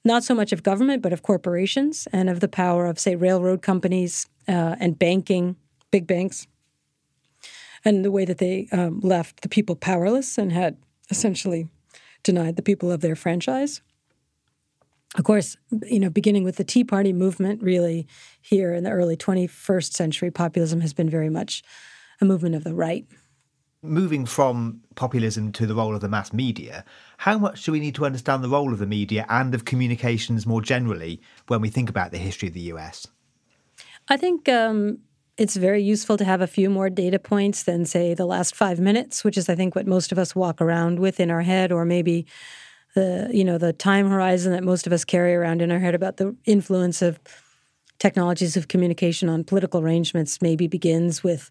not 0.07 0.25
so 0.25 0.35
much 0.35 0.53
of 0.53 0.63
government, 0.63 1.03
but 1.03 1.13
of 1.13 1.23
corporations 1.23 2.07
and 2.13 2.31
of 2.31 2.41
the 2.41 2.49
power 2.49 2.87
of, 2.87 2.99
say, 2.99 3.17
railroad 3.17 3.61
companies 3.61 4.27
uh, 4.49 4.77
and 4.79 4.99
banking, 4.99 5.57
big 5.91 6.07
banks, 6.07 6.47
and 7.85 8.05
the 8.05 8.11
way 8.11 8.25
that 8.25 8.39
they 8.39 8.69
um, 8.73 9.01
left 9.01 9.43
the 9.43 9.49
people 9.49 9.77
powerless 9.77 10.39
and 10.39 10.53
had 10.53 10.77
essentially 11.11 11.69
denied 12.23 12.57
the 12.57 12.63
people 12.63 12.91
of 12.91 13.01
their 13.01 13.17
franchise. 13.17 13.81
Of 15.17 15.25
course, 15.25 15.57
you 15.87 16.01
know, 16.01 16.11
beginning 16.11 16.45
with 16.45 16.57
the 16.57 16.65
Tea 16.65 16.85
Party 16.85 17.13
movement, 17.13 17.63
really 17.63 18.07
here 18.41 18.75
in 18.75 18.85
the 18.85 18.91
early 18.91 19.17
21st 19.17 19.93
century, 19.93 20.31
populism 20.31 20.81
has 20.81 20.93
been 20.93 21.09
very 21.09 21.31
much 21.31 21.63
a 22.21 22.25
movement 22.25 22.55
of 22.55 22.65
the 22.65 22.75
right 22.75 23.07
moving 23.89 24.27
from 24.27 24.81
populism 24.95 25.53
to 25.53 25.67
the 25.67 25.75
role 25.75 25.95
of 25.95 26.01
the 26.01 26.09
mass 26.09 26.33
media, 26.33 26.85
how 27.19 27.39
much 27.39 27.65
do 27.65 27.73
we 27.73 27.81
need 27.81 27.95
to 27.97 28.05
understand 28.05 28.43
the 28.43 28.49
role 28.49 28.73
of 28.73 28.79
the 28.79 28.87
media 28.87 29.27
and 29.29 29.55
of 29.55 29.65
communications 29.65 30.47
more 30.47 30.63
generally 30.63 31.21
when 31.47 31.61
we 31.61 31.69
think 31.69 31.89
about 31.89 32.11
the 32.11 32.19
history 32.19 32.49
of 32.49 32.55
the 32.55 32.73
US? 32.73 33.07
I 34.09 34.17
think 34.17 34.49
um, 34.49 34.99
it's 35.37 35.57
very 35.57 35.83
useful 35.83 36.17
to 36.17 36.25
have 36.25 36.41
a 36.41 36.47
few 36.47 36.71
more 36.71 36.89
data 36.89 37.19
points 37.19 37.65
than, 37.65 37.85
say, 37.85 38.15
the 38.15 38.27
last 38.27 38.55
five 38.55 38.79
minutes, 38.79 39.25
which 39.25 39.37
is, 39.37 39.49
I 39.49 39.55
think, 39.55 39.75
what 39.75 39.87
most 39.87 40.13
of 40.13 40.19
us 40.19 40.35
walk 40.35 40.61
around 40.61 40.99
with 40.99 41.21
in 41.21 41.31
our 41.31 41.43
head, 41.43 41.73
or 41.73 41.85
maybe 41.85 42.27
the 42.97 43.29
you 43.31 43.45
know 43.45 43.59
the 43.59 43.73
time 43.73 44.09
horizon 44.09 44.53
that 44.53 44.65
most 44.65 44.87
of 44.87 44.93
us 44.93 45.05
carry 45.05 45.35
around 45.35 45.63
in 45.63 45.71
our 45.71 45.79
head 45.79 45.95
about 45.95 46.17
the 46.17 46.35
influence 46.47 47.03
of 47.03 47.21
technologies 47.99 48.57
of 48.57 48.69
communication 48.69 49.29
on 49.29 49.45
political 49.45 49.81
arrangements 49.81 50.43
maybe 50.43 50.67
begins 50.67 51.23
with 51.23 51.51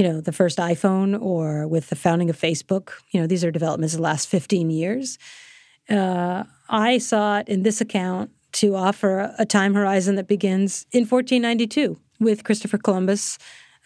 you 0.00 0.08
know, 0.08 0.18
the 0.18 0.32
first 0.32 0.56
iPhone 0.56 1.20
or 1.20 1.68
with 1.68 1.90
the 1.90 1.94
founding 1.94 2.30
of 2.30 2.40
Facebook. 2.40 2.92
You 3.10 3.20
know, 3.20 3.26
these 3.26 3.44
are 3.44 3.50
developments 3.50 3.92
of 3.92 3.98
the 3.98 4.04
last 4.04 4.30
15 4.30 4.70
years. 4.70 5.18
Uh, 5.90 6.44
I 6.70 6.96
sought 6.96 7.50
in 7.50 7.64
this 7.64 7.82
account 7.82 8.30
to 8.52 8.76
offer 8.76 9.34
a 9.38 9.44
time 9.44 9.74
horizon 9.74 10.14
that 10.14 10.26
begins 10.26 10.86
in 10.90 11.00
1492 11.00 12.00
with 12.18 12.44
Christopher 12.44 12.78
Columbus 12.78 13.36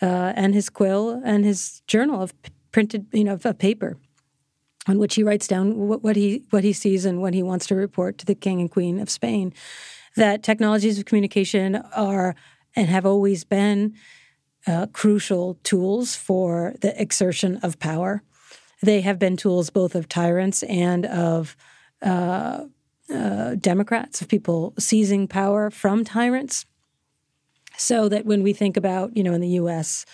uh, 0.00 0.33
and 0.37 0.55
his 0.55 0.70
quill 0.70 1.20
and 1.24 1.44
his 1.44 1.83
journal 1.88 2.22
of 2.22 2.33
printed, 2.70 3.09
you 3.12 3.24
know, 3.24 3.37
of 3.42 3.59
paper 3.59 3.96
on 4.87 4.98
which 4.98 5.16
he 5.16 5.24
writes 5.24 5.48
down 5.48 5.88
what, 5.88 6.05
what, 6.05 6.14
he 6.14 6.44
what 6.50 6.62
he 6.62 6.72
sees 6.72 7.05
and 7.05 7.20
what 7.20 7.35
he 7.35 7.42
wants 7.42 7.66
to 7.66 7.74
report 7.74 8.18
to 8.18 8.27
the 8.27 8.37
king 8.37 8.61
and 8.61 8.70
queen 8.70 9.00
of 9.00 9.11
Spain. 9.11 9.53
That 10.14 10.44
technologies 10.44 10.96
of 10.96 11.07
communication 11.07 11.74
are 11.74 12.37
and 12.77 12.88
have 12.88 13.05
always 13.05 13.42
been 13.42 13.94
uh, 14.66 14.87
crucial 14.92 15.59
tools 15.62 16.16
for 16.16 16.74
the 16.81 17.00
exertion 17.00 17.59
of 17.59 17.79
power. 17.79 18.22
They 18.83 19.00
have 19.03 19.18
been 19.18 19.37
tools 19.37 19.70
both 19.70 19.94
of 19.94 20.09
tyrants 20.09 20.62
and 20.64 21.07
of 21.07 21.57
uh, 22.03 22.64
uh, 23.12 23.55
Democrats, 23.57 24.20
of 24.20 24.29
people 24.29 24.74
seizing 24.79 25.27
power 25.27 25.70
from 25.70 26.05
tyrants. 26.05 26.66
So 27.77 28.09
that 28.09 28.24
when 28.24 28.42
we 28.42 28.53
think 28.53 28.77
about, 28.77 29.16
you 29.16 29.24
know, 29.24 29.33
in 29.33 29.40
the 29.40 29.48
U.S., 29.48 30.07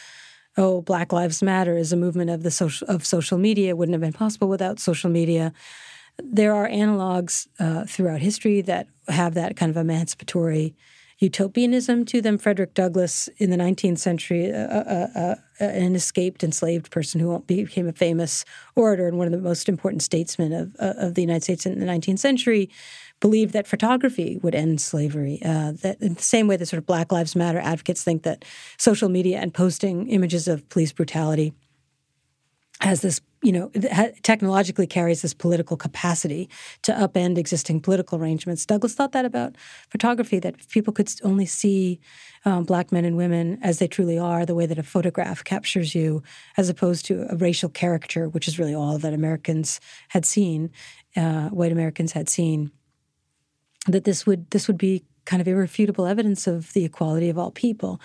oh, 0.56 0.80
Black 0.80 1.12
Lives 1.12 1.42
Matter 1.42 1.76
is 1.76 1.92
a 1.92 1.96
movement 1.96 2.30
of 2.30 2.42
the 2.42 2.50
social 2.50 2.88
of 2.88 3.04
social 3.04 3.38
media. 3.38 3.70
It 3.70 3.76
wouldn't 3.76 3.94
have 3.94 4.00
been 4.00 4.12
possible 4.12 4.48
without 4.48 4.80
social 4.80 5.10
media. 5.10 5.52
There 6.18 6.54
are 6.54 6.68
analogs 6.68 7.48
uh, 7.58 7.84
throughout 7.84 8.20
history 8.20 8.60
that 8.62 8.88
have 9.08 9.34
that 9.34 9.56
kind 9.56 9.70
of 9.70 9.76
emancipatory 9.76 10.74
utopianism 11.20 12.04
to 12.06 12.20
them. 12.20 12.38
Frederick 12.38 12.74
Douglass 12.74 13.28
in 13.36 13.50
the 13.50 13.56
19th 13.56 13.98
century, 13.98 14.52
uh, 14.52 14.56
uh, 14.56 15.08
uh, 15.14 15.34
an 15.60 15.94
escaped 15.94 16.42
enslaved 16.42 16.90
person 16.90 17.20
who 17.20 17.38
became 17.40 17.86
a 17.86 17.92
famous 17.92 18.44
orator 18.74 19.06
and 19.06 19.18
one 19.18 19.26
of 19.26 19.32
the 19.32 19.38
most 19.38 19.68
important 19.68 20.02
statesmen 20.02 20.52
of, 20.52 20.74
uh, 20.80 20.94
of 20.96 21.14
the 21.14 21.20
United 21.20 21.44
States 21.44 21.66
in 21.66 21.78
the 21.78 21.86
19th 21.86 22.18
century, 22.18 22.70
believed 23.20 23.52
that 23.52 23.66
photography 23.66 24.40
would 24.42 24.54
end 24.54 24.80
slavery. 24.80 25.38
Uh, 25.44 25.72
that 25.82 26.00
in 26.00 26.14
the 26.14 26.22
same 26.22 26.48
way 26.48 26.56
that 26.56 26.66
sort 26.66 26.78
of 26.78 26.86
Black 26.86 27.12
Lives 27.12 27.36
Matter 27.36 27.58
advocates 27.58 28.02
think 28.02 28.22
that 28.22 28.44
social 28.78 29.10
media 29.10 29.38
and 29.38 29.52
posting 29.52 30.08
images 30.08 30.48
of 30.48 30.66
police 30.70 30.92
brutality 30.92 31.52
has 32.80 33.02
this 33.02 33.20
you 33.42 33.52
know, 33.52 33.70
technologically 34.22 34.86
carries 34.86 35.22
this 35.22 35.32
political 35.32 35.76
capacity 35.76 36.48
to 36.82 36.92
upend 36.92 37.38
existing 37.38 37.80
political 37.80 38.18
arrangements. 38.18 38.66
Douglass 38.66 38.94
thought 38.94 39.12
that 39.12 39.24
about 39.24 39.56
photography, 39.88 40.38
that 40.40 40.68
people 40.68 40.92
could 40.92 41.10
only 41.24 41.46
see 41.46 42.00
um, 42.44 42.64
black 42.64 42.92
men 42.92 43.06
and 43.06 43.16
women 43.16 43.58
as 43.62 43.78
they 43.78 43.88
truly 43.88 44.18
are, 44.18 44.44
the 44.44 44.54
way 44.54 44.66
that 44.66 44.78
a 44.78 44.82
photograph 44.82 45.42
captures 45.42 45.94
you, 45.94 46.22
as 46.58 46.68
opposed 46.68 47.06
to 47.06 47.26
a 47.30 47.36
racial 47.36 47.70
caricature, 47.70 48.28
which 48.28 48.46
is 48.46 48.58
really 48.58 48.74
all 48.74 48.98
that 48.98 49.14
Americans 49.14 49.80
had 50.08 50.26
seen, 50.26 50.70
uh, 51.16 51.48
white 51.48 51.72
Americans 51.72 52.12
had 52.12 52.28
seen, 52.28 52.70
that 53.86 54.04
this 54.04 54.26
would 54.26 54.50
this 54.50 54.68
would 54.68 54.78
be 54.78 55.02
kind 55.24 55.40
of 55.40 55.48
irrefutable 55.48 56.04
evidence 56.04 56.46
of 56.46 56.74
the 56.74 56.84
equality 56.84 57.30
of 57.30 57.38
all 57.38 57.50
people. 57.50 58.00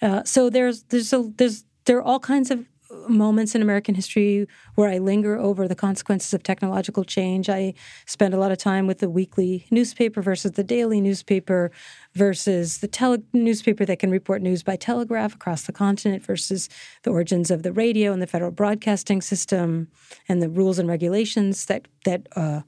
Uh, 0.00 0.22
so 0.22 0.48
there's 0.48 0.84
there's 0.84 1.12
a, 1.12 1.32
there's 1.36 1.64
there 1.86 1.96
are 1.98 2.02
all 2.02 2.20
kinds 2.20 2.52
of 2.52 2.64
moments 3.08 3.54
in 3.54 3.62
American 3.62 3.94
history 3.94 4.46
where 4.74 4.88
I 4.88 4.98
linger 4.98 5.36
over 5.36 5.68
the 5.68 5.74
consequences 5.74 6.32
of 6.32 6.42
technological 6.42 7.04
change. 7.04 7.48
I 7.48 7.74
spend 8.06 8.34
a 8.34 8.38
lot 8.38 8.52
of 8.52 8.58
time 8.58 8.86
with 8.86 8.98
the 8.98 9.10
weekly 9.10 9.66
newspaper 9.70 10.22
versus 10.22 10.52
the 10.52 10.64
daily 10.64 11.00
newspaper 11.00 11.70
versus 12.14 12.78
the 12.78 12.88
tele- 12.88 13.22
newspaper 13.32 13.84
that 13.84 13.98
can 13.98 14.10
report 14.10 14.42
news 14.42 14.62
by 14.62 14.76
telegraph 14.76 15.34
across 15.34 15.62
the 15.62 15.72
continent 15.72 16.24
versus 16.24 16.68
the 17.02 17.10
origins 17.10 17.50
of 17.50 17.62
the 17.62 17.72
radio 17.72 18.12
and 18.12 18.22
the 18.22 18.26
federal 18.26 18.50
broadcasting 18.50 19.20
system 19.20 19.88
and 20.28 20.42
the 20.42 20.48
rules 20.48 20.78
and 20.78 20.88
regulations 20.88 21.66
that 21.66 21.88
that 22.04 22.26
uh, 22.36 22.62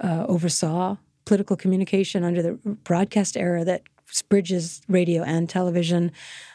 uh, 0.00 0.26
oversaw 0.28 0.96
political 1.24 1.56
communication 1.56 2.24
under 2.24 2.42
the 2.42 2.52
broadcast 2.84 3.36
era 3.36 3.64
that 3.64 3.82
bridges 4.28 4.82
radio 4.88 5.22
and 5.22 5.48
television, 5.48 6.12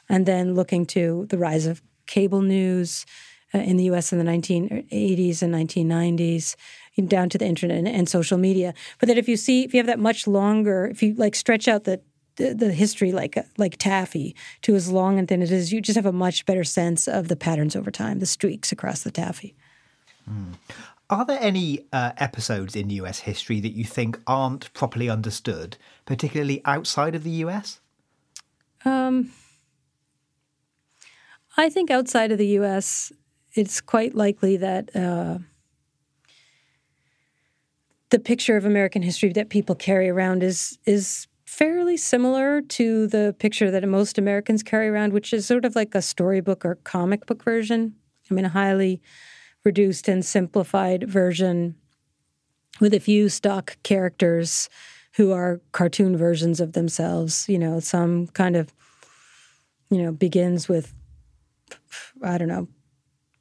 and 0.09 0.25
then 0.25 0.55
looking 0.55 0.85
to 0.85 1.25
the 1.29 1.37
rise 1.37 1.65
of 1.65 1.81
cable 2.07 2.41
news 2.41 3.05
uh, 3.53 3.59
in 3.59 3.77
the 3.77 3.85
US 3.85 4.13
in 4.13 4.19
the 4.19 4.25
1980s 4.25 5.41
and 5.41 5.53
1990s 5.53 6.55
down 7.07 7.29
to 7.29 7.37
the 7.37 7.45
internet 7.45 7.77
and, 7.77 7.87
and, 7.87 8.07
social 8.07 8.37
media. 8.37 8.73
But 8.99 9.07
that 9.07 9.17
if 9.17 9.27
you 9.27 9.37
see, 9.37 9.63
if 9.63 9.73
you 9.73 9.79
have 9.79 9.87
that 9.87 9.99
much 9.99 10.27
longer, 10.27 10.85
if 10.85 11.01
you 11.01 11.13
like 11.15 11.35
stretch 11.35 11.67
out 11.67 11.85
the 11.85 12.01
the, 12.37 12.53
the 12.53 12.71
history 12.71 13.11
like 13.11 13.37
like 13.57 13.77
taffy 13.77 14.35
to 14.61 14.75
as 14.75 14.89
long 14.89 15.19
and 15.19 15.27
thin 15.27 15.41
as 15.41 15.51
it 15.51 15.55
is, 15.55 15.73
you 15.73 15.81
just 15.81 15.97
have 15.97 16.05
a 16.05 16.11
much 16.11 16.45
better 16.45 16.63
sense 16.63 17.07
of 17.07 17.27
the 17.27 17.35
patterns 17.35 17.75
over 17.75 17.91
time, 17.91 18.19
the 18.19 18.25
streaks 18.25 18.71
across 18.71 19.03
the 19.03 19.11
taffy. 19.11 19.55
Mm. 20.29 20.53
Are 21.09 21.25
there 21.25 21.39
any 21.41 21.87
uh, 21.91 22.13
episodes 22.17 22.75
in 22.75 22.89
US 22.89 23.19
history 23.19 23.59
that 23.59 23.73
you 23.73 23.83
think 23.83 24.19
aren't 24.27 24.73
properly 24.73 25.09
understood, 25.09 25.77
particularly 26.05 26.61
outside 26.63 27.15
of 27.15 27.23
the 27.23 27.43
US? 27.45 27.81
Um, 28.85 29.31
I 31.61 31.69
think 31.69 31.91
outside 31.91 32.31
of 32.31 32.39
the 32.39 32.47
U.S., 32.47 33.11
it's 33.53 33.81
quite 33.81 34.15
likely 34.15 34.57
that 34.57 34.95
uh, 34.95 35.37
the 38.09 38.17
picture 38.17 38.57
of 38.57 38.65
American 38.65 39.03
history 39.03 39.31
that 39.33 39.49
people 39.49 39.75
carry 39.75 40.09
around 40.09 40.41
is 40.41 40.79
is 40.87 41.27
fairly 41.45 41.97
similar 41.97 42.63
to 42.63 43.05
the 43.05 43.35
picture 43.37 43.69
that 43.69 43.87
most 43.87 44.17
Americans 44.17 44.63
carry 44.63 44.87
around, 44.87 45.13
which 45.13 45.33
is 45.33 45.45
sort 45.45 45.63
of 45.63 45.75
like 45.75 45.93
a 45.93 46.01
storybook 46.01 46.65
or 46.65 46.75
comic 46.83 47.27
book 47.27 47.43
version. 47.43 47.93
I 48.31 48.33
mean, 48.33 48.45
a 48.45 48.49
highly 48.49 48.99
reduced 49.63 50.07
and 50.07 50.25
simplified 50.25 51.07
version 51.07 51.75
with 52.79 52.91
a 52.91 52.99
few 52.99 53.29
stock 53.29 53.77
characters 53.83 54.67
who 55.13 55.31
are 55.31 55.61
cartoon 55.73 56.17
versions 56.17 56.59
of 56.59 56.73
themselves. 56.73 57.47
You 57.47 57.59
know, 57.59 57.79
some 57.79 58.29
kind 58.29 58.55
of, 58.55 58.73
you 59.91 60.01
know, 60.01 60.11
begins 60.11 60.67
with 60.67 60.95
I 62.23 62.37
don't 62.37 62.47
know, 62.47 62.67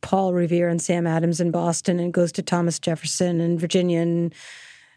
Paul 0.00 0.32
Revere 0.32 0.68
and 0.68 0.80
Sam 0.80 1.06
Adams 1.06 1.40
in 1.40 1.50
Boston 1.50 1.98
and 2.00 2.12
goes 2.12 2.32
to 2.32 2.42
Thomas 2.42 2.78
Jefferson 2.78 3.40
and 3.40 3.60
Virginia 3.60 4.00
and 4.00 4.34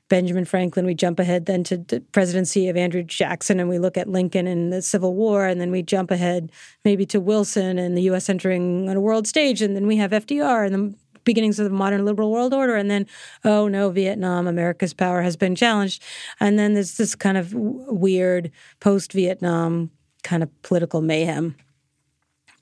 Benjamin 0.09 0.45
Franklin. 0.45 0.85
We 0.85 0.95
jump 0.95 1.19
ahead 1.19 1.45
then 1.45 1.63
to 1.65 1.77
the 1.77 2.01
presidency 2.11 2.67
of 2.69 2.77
Andrew 2.77 3.03
Jackson 3.03 3.59
and 3.59 3.69
we 3.69 3.79
look 3.79 3.97
at 3.97 4.07
Lincoln 4.07 4.47
and 4.47 4.71
the 4.71 4.81
Civil 4.81 5.13
War. 5.15 5.47
And 5.47 5.59
then 5.59 5.71
we 5.71 5.81
jump 5.81 6.11
ahead 6.11 6.51
maybe 6.85 7.05
to 7.07 7.19
Wilson 7.19 7.79
and 7.79 7.97
the 7.97 8.03
U.S. 8.03 8.29
entering 8.29 8.89
on 8.89 8.95
a 8.95 9.01
world 9.01 9.27
stage. 9.27 9.61
And 9.61 9.75
then 9.75 9.87
we 9.87 9.97
have 9.97 10.11
FDR 10.11 10.65
and 10.65 10.75
the 10.75 10.95
beginnings 11.23 11.59
of 11.59 11.65
the 11.65 11.75
modern 11.75 12.05
liberal 12.05 12.31
world 12.31 12.53
order, 12.53 12.75
and 12.75 12.89
then 12.89 13.07
oh 13.43 13.67
no, 13.67 13.89
Vietnam, 13.89 14.47
America's 14.47 14.93
power 14.93 15.21
has 15.21 15.37
been 15.37 15.55
challenged, 15.55 16.03
and 16.39 16.59
then 16.59 16.73
there's 16.73 16.97
this 16.97 17.15
kind 17.15 17.37
of 17.37 17.53
weird 17.53 18.51
post-Vietnam 18.79 19.89
kind 20.23 20.43
of 20.43 20.61
political 20.61 21.01
mayhem 21.01 21.55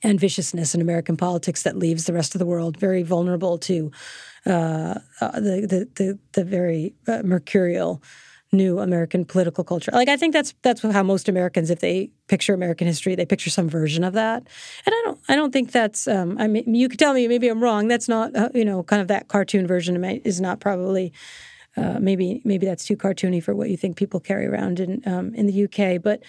and 0.04 0.20
viciousness 0.20 0.74
in 0.74 0.82
American 0.82 1.18
politics 1.18 1.64
that 1.64 1.78
leaves 1.78 2.06
the 2.06 2.14
rest 2.14 2.36
of 2.36 2.40
the 2.40 2.46
world 2.46 2.78
very 2.78 3.04
vulnerable 3.04 3.58
to 3.60 3.92
uh, 4.46 4.96
uh, 5.20 5.40
the, 5.40 5.68
the, 5.68 5.90
the 5.96 6.20
the 6.34 6.44
very 6.44 6.96
uh, 7.08 7.22
mercurial 7.24 8.02
new 8.52 8.80
American 8.80 9.24
political 9.24 9.64
culture. 9.64 9.92
Like 9.94 10.10
I 10.10 10.18
think 10.18 10.34
that's 10.34 10.54
that's 10.62 10.82
how 10.82 11.04
most 11.04 11.30
Americans, 11.30 11.70
if 11.70 11.80
they 11.80 12.12
picture 12.28 12.54
American 12.54 12.88
history, 12.88 13.16
they 13.16 13.26
picture 13.26 13.50
some 13.50 13.70
version 13.70 14.04
of 14.04 14.14
that. 14.14 14.44
And 14.86 14.96
I 14.96 15.02
don't 15.06 15.20
I 15.30 15.36
don't 15.36 15.52
think 15.52 15.72
that's. 15.72 16.08
Um, 16.08 16.38
I 16.40 16.48
mean, 16.48 16.74
you 16.74 16.90
could 16.90 17.00
tell 17.00 17.14
me 17.14 17.28
maybe 17.28 17.48
I'm 17.48 17.64
wrong. 17.64 17.88
That's 17.88 18.10
not 18.10 18.36
uh, 18.36 18.50
you 18.54 18.66
know 18.66 18.84
kind 18.84 19.02
of 19.02 19.08
that 19.08 19.28
cartoon 19.28 19.68
version 19.68 20.04
is 20.04 20.42
not 20.42 20.60
probably. 20.60 21.14
Uh, 21.78 22.00
maybe 22.02 22.42
maybe 22.44 22.66
that's 22.66 22.84
too 22.84 22.98
cartoony 22.98 23.42
for 23.42 23.56
what 23.56 23.70
you 23.70 23.78
think 23.78 23.96
people 23.96 24.20
carry 24.20 24.46
around 24.46 24.82
in 24.82 25.02
um, 25.06 25.34
in 25.34 25.48
the 25.48 25.64
UK, 25.64 26.02
but 26.02 26.22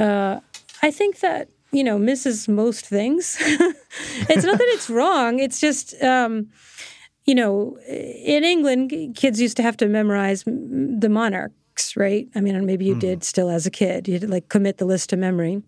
uh, 0.00 0.38
I 0.80 0.92
think 0.92 1.18
that 1.20 1.48
you 1.76 1.84
know 1.84 1.98
misses 1.98 2.48
most 2.48 2.86
things. 2.86 3.36
it's 3.40 4.44
not 4.44 4.58
that 4.58 4.68
it's 4.74 4.90
wrong. 4.90 5.38
It's 5.38 5.60
just. 5.60 6.00
Um, 6.02 6.48
you 7.26 7.34
know, 7.34 7.76
in 7.88 8.44
England, 8.44 9.16
kids 9.16 9.40
used 9.40 9.56
to 9.56 9.62
have 9.64 9.76
to 9.78 9.88
memorize 9.88 10.44
the 10.44 11.08
monarchs, 11.10 11.96
right? 11.96 12.28
I 12.36 12.40
mean, 12.40 12.64
maybe 12.64 12.84
you 12.84 12.94
mm. 12.94 13.00
did 13.00 13.24
still 13.24 13.50
as 13.50 13.66
a 13.66 13.70
kid. 13.70 14.06
You'd 14.06 14.30
like 14.30 14.48
commit 14.48 14.78
the 14.78 14.84
list 14.84 15.10
to 15.10 15.16
memory. 15.16 15.60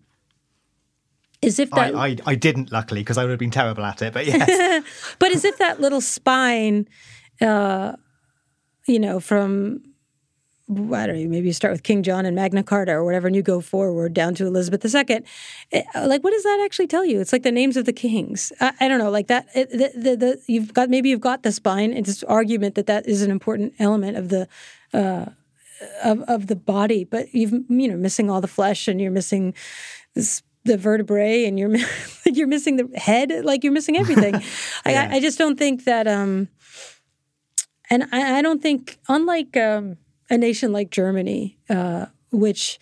As 1.43 1.59
if 1.59 1.69
that 1.71 1.93
I, 1.95 2.07
I, 2.07 2.17
I 2.25 2.35
didn't, 2.35 2.71
luckily, 2.71 3.01
because 3.01 3.17
I 3.17 3.23
would 3.23 3.31
have 3.31 3.39
been 3.39 3.51
terrible 3.51 3.83
at 3.83 4.01
it. 4.01 4.13
But 4.13 4.25
yes, 4.27 4.83
but 5.19 5.33
as 5.33 5.43
if 5.43 5.57
that 5.57 5.81
little 5.81 5.99
spine, 5.99 6.87
uh, 7.41 7.97
you 8.87 8.99
know, 8.99 9.19
from 9.19 9.83
I 10.69 11.07
don't 11.07 11.15
know, 11.15 11.29
maybe 11.29 11.47
you 11.47 11.53
start 11.53 11.71
with 11.71 11.81
King 11.81 12.03
John 12.03 12.25
and 12.25 12.35
Magna 12.35 12.61
Carta 12.61 12.91
or 12.91 13.03
whatever, 13.03 13.27
and 13.27 13.35
you 13.35 13.41
go 13.41 13.59
forward 13.59 14.13
down 14.13 14.35
to 14.35 14.45
Elizabeth 14.45 14.85
II. 14.85 15.01
It, 15.01 15.25
eh, 15.71 15.83
like, 16.05 16.23
what 16.23 16.31
does 16.31 16.43
that 16.43 16.61
actually 16.63 16.85
tell 16.87 17.03
you? 17.03 17.19
It's 17.19 17.33
like 17.33 17.41
the 17.41 17.51
names 17.51 17.75
of 17.75 17.85
the 17.85 17.93
kings. 17.93 18.53
I, 18.61 18.73
I 18.79 18.87
don't 18.87 18.99
know, 18.99 19.09
like 19.09 19.27
that. 19.27 19.47
It, 19.55 19.71
the, 19.71 19.91
the, 19.99 20.15
the, 20.15 20.41
you've 20.47 20.73
got 20.73 20.89
maybe 20.89 21.09
you've 21.09 21.21
got 21.21 21.41
the 21.41 21.51
spine. 21.51 21.93
It's 21.93 22.07
this 22.07 22.23
argument 22.23 22.75
that 22.75 22.85
that 22.85 23.07
is 23.07 23.23
an 23.23 23.31
important 23.31 23.73
element 23.79 24.17
of 24.17 24.29
the. 24.29 24.47
Uh, 24.93 25.25
of, 26.03 26.19
of 26.23 26.47
the 26.47 26.57
body, 26.57 27.05
but 27.05 27.33
you've 27.33 27.53
you 27.53 27.87
know 27.87 27.95
missing 27.95 28.29
all 28.29 28.41
the 28.41 28.49
flesh, 28.49 28.89
and 28.89 28.99
you're 28.99 29.11
missing 29.11 29.53
this 30.13 30.43
the 30.65 30.77
vertebrae 30.77 31.45
and 31.45 31.57
you're 31.57 31.73
you're 32.25 32.47
missing 32.47 32.75
the 32.75 32.99
head 32.99 33.31
like 33.43 33.63
you're 33.63 33.71
missing 33.71 33.97
everything 33.97 34.33
yeah. 34.85 35.07
I, 35.09 35.15
I, 35.15 35.19
just 35.21 35.37
don't 35.37 35.57
think 35.57 35.85
that 35.85 36.05
um 36.05 36.49
and 37.89 38.03
I, 38.11 38.39
I 38.39 38.41
don't 38.41 38.61
think 38.61 38.99
unlike 39.07 39.55
um 39.55 39.97
a 40.29 40.37
nation 40.37 40.71
like 40.71 40.91
Germany, 40.91 41.57
uh, 41.69 42.07
which 42.31 42.79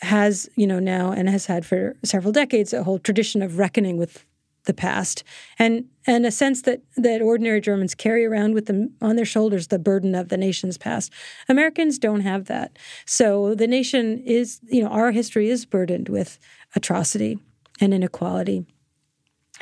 has, 0.00 0.48
you 0.56 0.66
know, 0.66 0.78
now 0.78 1.12
and 1.12 1.28
has 1.28 1.46
had 1.46 1.66
for 1.66 1.96
several 2.04 2.32
decades 2.32 2.72
a 2.72 2.84
whole 2.84 2.98
tradition 2.98 3.42
of 3.42 3.58
reckoning 3.58 3.96
with 3.96 4.24
the 4.64 4.74
past 4.74 5.24
and 5.58 5.86
and 6.06 6.26
a 6.26 6.30
sense 6.30 6.62
that 6.62 6.82
that 6.96 7.22
ordinary 7.22 7.60
Germans 7.60 7.94
carry 7.94 8.24
around 8.24 8.54
with 8.54 8.66
them 8.66 8.94
on 9.00 9.16
their 9.16 9.24
shoulders 9.24 9.68
the 9.68 9.78
burden 9.78 10.14
of 10.14 10.28
the 10.28 10.36
nation's 10.36 10.78
past. 10.78 11.12
Americans 11.48 11.98
don't 11.98 12.20
have 12.20 12.44
that. 12.46 12.78
So 13.06 13.54
the 13.54 13.66
nation 13.66 14.18
is, 14.24 14.60
you 14.68 14.82
know, 14.82 14.90
our 14.90 15.10
history 15.10 15.48
is 15.48 15.64
burdened 15.64 16.08
with 16.08 16.38
atrocity 16.76 17.38
and 17.80 17.94
inequality 17.94 18.66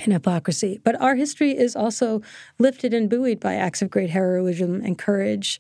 and 0.05 0.13
hypocrisy. 0.13 0.81
But 0.83 1.01
our 1.01 1.15
history 1.15 1.57
is 1.57 1.77
also 1.77 2.21
lifted 2.59 2.93
and 2.93 3.09
buoyed 3.09 3.41
by 3.41 3.55
acts 3.55 3.83
of 3.83 3.91
great 3.91 4.11
heroism 4.11 4.83
and 4.85 4.99
courage 4.99 5.59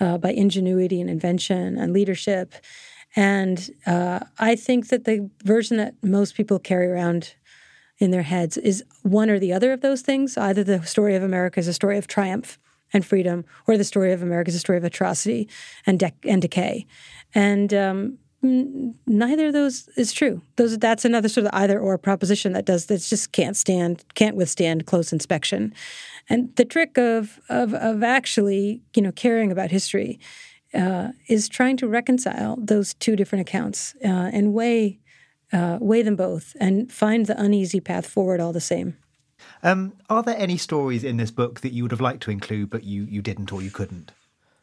uh, 0.00 0.18
by 0.18 0.32
ingenuity 0.32 1.00
and 1.00 1.10
invention 1.10 1.78
and 1.78 1.92
leadership. 1.92 2.54
And 3.16 3.70
uh, 3.86 4.20
I 4.38 4.54
think 4.56 4.88
that 4.88 5.04
the 5.04 5.30
version 5.44 5.76
that 5.78 5.94
most 6.02 6.34
people 6.34 6.58
carry 6.58 6.86
around 6.86 7.34
in 7.98 8.10
their 8.10 8.22
heads 8.22 8.56
is 8.56 8.84
one 9.02 9.30
or 9.30 9.38
the 9.38 9.52
other 9.52 9.72
of 9.72 9.80
those 9.80 10.02
things. 10.02 10.36
Either 10.36 10.62
the 10.62 10.82
story 10.84 11.16
of 11.16 11.22
America 11.22 11.58
is 11.58 11.68
a 11.68 11.72
story 11.72 11.98
of 11.98 12.06
triumph 12.06 12.58
and 12.92 13.04
freedom, 13.04 13.44
or 13.66 13.76
the 13.76 13.84
story 13.84 14.12
of 14.12 14.22
America 14.22 14.48
is 14.48 14.54
a 14.54 14.60
story 14.60 14.78
of 14.78 14.84
atrocity 14.84 15.48
and, 15.84 15.98
de- 15.98 16.12
and 16.24 16.40
decay. 16.40 16.86
And 17.34 17.74
um, 17.74 18.18
neither 18.42 19.48
of 19.48 19.52
those 19.52 19.88
is 19.96 20.12
true. 20.12 20.42
Those 20.56 20.78
that's 20.78 21.04
another 21.04 21.28
sort 21.28 21.46
of 21.46 21.50
either 21.54 21.78
or 21.78 21.98
proposition 21.98 22.52
that 22.52 22.64
does 22.64 22.86
that 22.86 23.00
just 23.00 23.32
can't 23.32 23.56
stand 23.56 24.04
can't 24.14 24.36
withstand 24.36 24.86
close 24.86 25.12
inspection. 25.12 25.74
And 26.28 26.54
the 26.56 26.64
trick 26.64 26.96
of 26.98 27.40
of 27.48 27.74
of 27.74 28.02
actually 28.02 28.82
you 28.94 29.02
know 29.02 29.12
caring 29.12 29.50
about 29.50 29.70
history 29.70 30.20
uh, 30.74 31.08
is 31.26 31.48
trying 31.48 31.76
to 31.78 31.88
reconcile 31.88 32.56
those 32.58 32.94
two 32.94 33.16
different 33.16 33.48
accounts 33.48 33.94
uh, 34.04 34.30
and 34.32 34.54
weigh 34.54 34.98
uh, 35.52 35.78
weigh 35.80 36.02
them 36.02 36.16
both 36.16 36.54
and 36.60 36.92
find 36.92 37.26
the 37.26 37.40
uneasy 37.40 37.80
path 37.80 38.06
forward 38.06 38.40
all 38.40 38.52
the 38.52 38.60
same. 38.60 38.96
Um, 39.62 39.94
are 40.08 40.22
there 40.22 40.36
any 40.36 40.56
stories 40.56 41.02
in 41.02 41.16
this 41.16 41.30
book 41.30 41.60
that 41.60 41.72
you 41.72 41.82
would 41.82 41.92
have 41.92 42.00
liked 42.00 42.22
to 42.24 42.30
include 42.30 42.70
but 42.70 42.84
you 42.84 43.04
you 43.04 43.22
didn't 43.22 43.52
or 43.52 43.62
you 43.62 43.70
couldn't? 43.70 44.12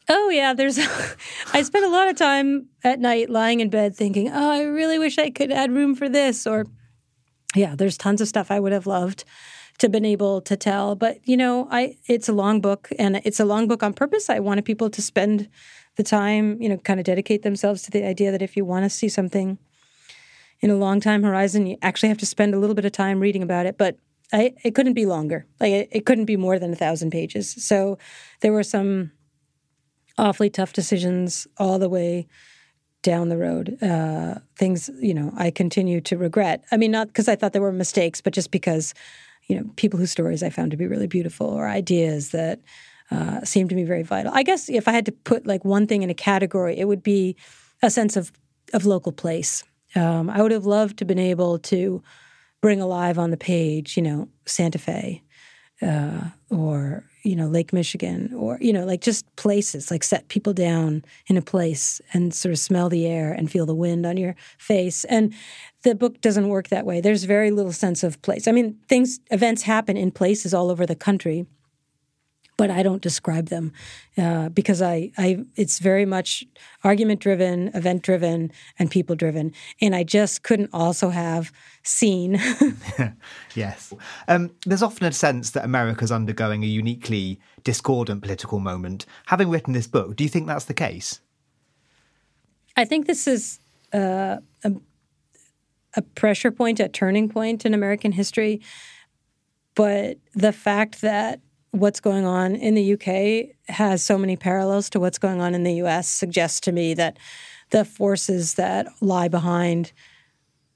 Oh 0.08 0.30
yeah, 0.30 0.54
there's. 0.54 0.78
I 1.54 1.62
spent 1.64 1.86
a 1.86 1.90
lot 1.90 2.08
of 2.08 2.16
time 2.16 2.68
at 2.84 3.00
night 3.00 3.30
lying 3.30 3.60
in 3.60 3.70
bed 3.70 3.96
thinking, 3.96 4.30
"Oh, 4.30 4.52
I 4.52 4.62
really 4.62 5.00
wish 5.00 5.18
I 5.18 5.30
could 5.30 5.52
add 5.52 5.72
room 5.72 5.96
for 5.96 6.08
this," 6.08 6.46
or, 6.46 6.66
yeah, 7.56 7.76
there's 7.76 7.98
tons 7.98 8.22
of 8.22 8.28
stuff 8.28 8.52
I 8.52 8.60
would 8.60 8.72
have 8.72 8.88
loved 8.88 9.24
to 9.80 9.90
been 9.90 10.06
able 10.06 10.42
to 10.42 10.56
tell. 10.56 10.96
But 10.96 11.20
you 11.28 11.38
know, 11.38 11.68
I 11.72 11.98
it's 12.08 12.30
a 12.30 12.34
long 12.34 12.62
book, 12.62 12.90
and 13.00 13.22
it's 13.24 13.40
a 13.40 13.46
long 13.46 13.68
book 13.68 13.82
on 13.82 13.94
purpose. 13.94 14.30
I 14.30 14.40
wanted 14.40 14.66
people 14.66 14.90
to 14.92 15.02
spend 15.02 15.50
the 15.96 16.04
time, 16.04 16.62
you 16.62 16.70
know, 16.70 16.78
kind 16.78 17.00
of 17.00 17.06
dedicate 17.06 17.42
themselves 17.42 17.82
to 17.84 17.92
the 17.92 18.06
idea 18.06 18.32
that 18.32 18.42
if 18.42 18.56
you 18.58 18.66
want 18.66 18.84
to 18.86 18.90
see 18.90 19.10
something 19.10 19.58
in 20.60 20.70
a 20.70 20.76
long 20.76 21.00
time 21.00 21.24
horizon, 21.24 21.66
you 21.68 21.78
actually 21.82 22.10
have 22.10 22.18
to 22.20 22.26
spend 22.26 22.54
a 22.54 22.60
little 22.60 22.76
bit 22.76 22.86
of 22.86 22.92
time 22.92 23.20
reading 23.20 23.44
about 23.44 23.66
it. 23.66 23.78
But 23.78 23.98
I, 24.34 24.54
it 24.64 24.76
couldn't 24.76 24.94
be 24.94 25.06
longer. 25.06 25.46
Like 25.60 25.72
it, 25.72 25.90
it 25.92 26.06
couldn't 26.06 26.26
be 26.26 26.38
more 26.38 26.60
than 26.60 26.74
a 26.74 26.76
thousand 26.76 27.12
pages. 27.12 27.56
So 27.64 27.98
there 28.42 28.52
were 28.52 28.64
some 28.64 29.12
awfully 30.18 30.50
tough 30.50 30.74
decisions 30.74 31.48
all 31.58 31.80
the 31.80 31.90
way 31.90 32.28
down 33.02 33.30
the 33.30 33.38
road. 33.38 33.78
Uh, 33.84 34.36
things, 34.58 34.90
you 35.00 35.14
know, 35.14 35.32
I 35.38 35.52
continue 35.52 36.02
to 36.02 36.18
regret. 36.18 36.64
I 36.72 36.78
mean, 36.78 36.92
not 36.92 37.08
because 37.08 37.28
I 37.28 37.36
thought 37.36 37.54
there 37.54 37.62
were 37.62 37.72
mistakes, 37.72 38.20
but 38.20 38.34
just 38.34 38.52
because, 38.52 38.94
you 39.48 39.56
know, 39.56 39.70
people 39.76 40.00
whose 40.00 40.12
stories 40.12 40.42
I 40.42 40.50
found 40.50 40.72
to 40.72 40.78
be 40.78 40.88
really 40.88 41.08
beautiful 41.08 41.48
or 41.48 41.68
ideas 41.68 42.32
that 42.32 42.62
uh, 43.12 43.44
seemed 43.44 43.70
to 43.70 43.76
me 43.76 43.84
very 43.84 44.02
vital. 44.02 44.32
I 44.34 44.44
guess 44.44 44.70
if 44.70 44.88
I 44.88 44.92
had 44.92 45.06
to 45.06 45.12
put 45.12 45.46
like 45.46 45.64
one 45.64 45.86
thing 45.86 46.02
in 46.02 46.10
a 46.10 46.16
category, 46.16 46.78
it 46.78 46.88
would 46.88 47.04
be 47.04 47.36
a 47.84 47.90
sense 47.90 48.18
of 48.18 48.32
of 48.74 48.86
local 48.86 49.12
place. 49.12 49.64
Um, 49.96 50.30
I 50.30 50.42
would 50.42 50.52
have 50.52 50.66
loved 50.66 50.98
to 50.98 51.04
have 51.04 51.08
been 51.08 51.20
able 51.20 51.60
to 51.60 52.02
bring 52.62 52.82
alive 52.82 53.20
on 53.20 53.30
the 53.30 53.38
page, 53.38 53.96
you 53.96 54.02
know, 54.02 54.28
Santa 54.46 54.80
Fe 54.80 55.22
uh, 55.82 56.30
or 56.50 57.04
you 57.26 57.36
know, 57.36 57.48
Lake 57.48 57.74
Michigan 57.74 58.32
or, 58.36 58.58
you 58.62 58.72
know, 58.72 58.86
like 58.86 59.02
just 59.02 59.26
places, 59.36 59.90
like 59.90 60.04
set 60.04 60.28
people 60.28 60.54
down 60.54 61.04
in 61.28 61.38
a 61.38 61.42
place 61.42 62.00
and 62.14 62.34
sort 62.34 62.52
of 62.52 62.60
smell 62.60 62.88
the 62.88 63.08
air 63.08 63.34
and 63.34 63.52
feel 63.52 63.66
the 63.66 63.74
wind 63.74 64.06
on 64.06 64.16
your 64.16 64.36
face. 64.60 65.04
And 65.06 65.34
the 65.84 65.96
book 65.96 66.22
doesn't 66.22 66.48
work 66.50 66.70
that 66.70 66.86
way. 66.86 67.02
There's 67.02 67.24
very 67.24 67.50
little 67.50 67.74
sense 67.74 68.04
of 68.04 68.22
place. 68.22 68.48
I 68.48 68.52
mean, 68.52 68.78
things, 68.88 69.20
events 69.32 69.64
happen 69.64 69.98
in 69.98 70.12
places 70.12 70.54
all 70.54 70.70
over 70.70 70.86
the 70.86 70.96
country 70.96 71.48
but 72.58 72.72
I 72.72 72.84
don't 72.84 73.02
describe 73.02 73.48
them 73.48 73.74
uh, 74.18 74.50
because 74.50 74.82
I, 74.82 75.12
I, 75.18 75.46
it's 75.56 75.80
very 75.80 76.06
much 76.06 76.46
argument 76.84 77.20
driven, 77.20 77.70
event 77.74 78.02
driven, 78.02 78.52
and 78.80 78.90
people 78.90 79.16
driven, 79.16 79.54
and 79.82 79.96
I 79.96 80.04
just 80.04 80.44
couldn't 80.44 80.70
also 80.74 81.10
have 81.10 81.52
seen. 81.84 82.40
yes, 83.56 83.94
um, 84.28 84.52
there's 84.66 84.84
often 84.84 85.08
a 85.08 85.12
sense 85.12 85.52
that 85.52 85.66
America's 85.66 86.12
undergoing 86.12 86.64
a 86.64 86.68
uniquely 86.68 87.40
discordant 87.64 88.22
political 88.22 88.60
moment. 88.60 89.06
Having 89.26 89.50
written 89.50 89.74
this 89.74 89.88
book, 89.88 90.16
do 90.16 90.24
you 90.24 90.30
think 90.30 90.48
that's 90.48 90.66
the 90.66 90.74
case? 90.74 91.20
I 92.78 92.86
think 92.86 93.08
this 93.08 93.28
is 93.28 93.60
uh, 93.94 94.38
a, 94.64 94.72
a 95.96 96.02
pressure 96.02 96.52
point, 96.52 96.80
a 96.80 96.88
turning 96.88 97.30
point 97.30 97.66
in 97.66 97.74
American 97.74 98.12
history. 98.12 98.62
But 99.76 100.18
the 100.34 100.54
fact 100.54 101.02
that 101.02 101.42
what's 101.76 102.00
going 102.00 102.26
on 102.26 102.56
in 102.56 102.76
the 102.76 102.94
UK 102.94 103.56
has 103.68 104.04
so 104.04 104.18
many 104.18 104.36
parallels 104.36 104.90
to 104.92 105.00
what's 105.00 105.18
going 105.18 105.42
on 105.42 105.54
in 105.54 105.64
the 105.64 105.74
US 105.84 106.08
suggests 106.08 106.60
to 106.62 106.72
me 106.72 106.94
that 106.94 107.18
the 107.72 107.86
forces 107.86 108.56
that 108.56 108.88
lie 109.02 109.28
behind 109.28 109.92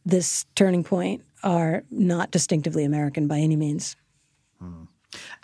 this 0.06 0.46
turning 0.56 0.84
point 0.84 1.24
are 1.44 1.84
not 1.92 2.32
distinctively 2.32 2.84
American 2.84 3.28
by 3.28 3.38
any 3.38 3.56
means. 3.56 3.96
Hmm. 4.60 4.84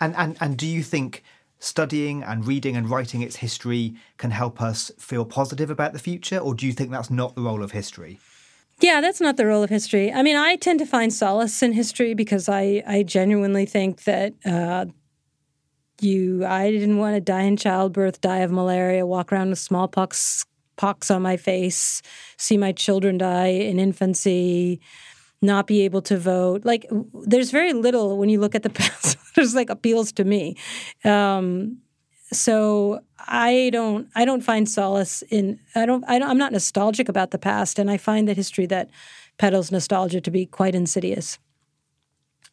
And, 0.00 0.14
and 0.16 0.36
and 0.40 0.56
do 0.56 0.66
you 0.66 0.82
think 0.82 1.22
studying 1.58 2.22
and 2.22 2.46
reading 2.46 2.76
and 2.76 2.88
writing 2.90 3.22
its 3.22 3.36
history 3.36 3.94
can 4.18 4.30
help 4.30 4.60
us 4.60 4.90
feel 4.98 5.24
positive 5.24 5.70
about 5.70 5.92
the 5.92 5.98
future, 5.98 6.38
or 6.38 6.54
do 6.54 6.66
you 6.66 6.72
think 6.72 6.90
that's 6.90 7.10
not 7.10 7.34
the 7.34 7.42
role 7.42 7.62
of 7.62 7.72
history? 7.72 8.18
Yeah, 8.80 9.00
that's 9.00 9.22
not 9.22 9.38
the 9.38 9.46
role 9.46 9.62
of 9.62 9.70
history. 9.70 10.12
I 10.12 10.22
mean, 10.22 10.36
I 10.36 10.56
tend 10.56 10.80
to 10.80 10.86
find 10.86 11.12
solace 11.12 11.62
in 11.62 11.72
history 11.72 12.12
because 12.12 12.46
I, 12.48 12.82
I 12.86 13.04
genuinely 13.04 13.64
think 13.64 14.04
that 14.04 14.34
uh, 14.44 14.86
you 16.02 16.44
I 16.44 16.70
didn't 16.70 16.98
want 16.98 17.16
to 17.16 17.20
die 17.20 17.42
in 17.42 17.56
childbirth, 17.56 18.20
die 18.20 18.38
of 18.38 18.50
malaria, 18.50 19.06
walk 19.06 19.32
around 19.32 19.50
with 19.50 19.58
smallpox 19.58 20.44
pox 20.76 21.10
on 21.10 21.22
my 21.22 21.36
face, 21.36 22.02
see 22.36 22.56
my 22.56 22.72
children 22.72 23.18
die 23.18 23.46
in 23.46 23.78
infancy, 23.78 24.80
not 25.42 25.66
be 25.66 25.82
able 25.82 26.02
to 26.02 26.18
vote. 26.18 26.64
Like 26.64 26.86
there's 27.24 27.50
very 27.50 27.72
little 27.72 28.18
when 28.18 28.28
you 28.28 28.40
look 28.40 28.54
at 28.54 28.62
the 28.62 28.70
past. 28.80 29.16
there's 29.34 29.54
like 29.54 29.70
appeals 29.70 30.12
to 30.12 30.24
me. 30.24 30.56
Um, 31.04 31.78
so 32.32 33.00
I 33.28 33.70
don't 33.72 34.08
I 34.14 34.24
don't 34.24 34.42
find 34.42 34.68
solace 34.68 35.22
in 35.30 35.60
I 35.74 35.86
don't, 35.86 36.04
I 36.08 36.18
don't 36.18 36.28
I'm 36.28 36.38
not 36.38 36.52
nostalgic 36.52 37.08
about 37.08 37.30
the 37.30 37.38
past, 37.38 37.78
and 37.78 37.90
I 37.90 37.96
find 37.96 38.28
that 38.28 38.36
history 38.36 38.66
that 38.66 38.90
peddles 39.38 39.70
nostalgia 39.70 40.20
to 40.20 40.30
be 40.30 40.46
quite 40.46 40.74
insidious. 40.74 41.38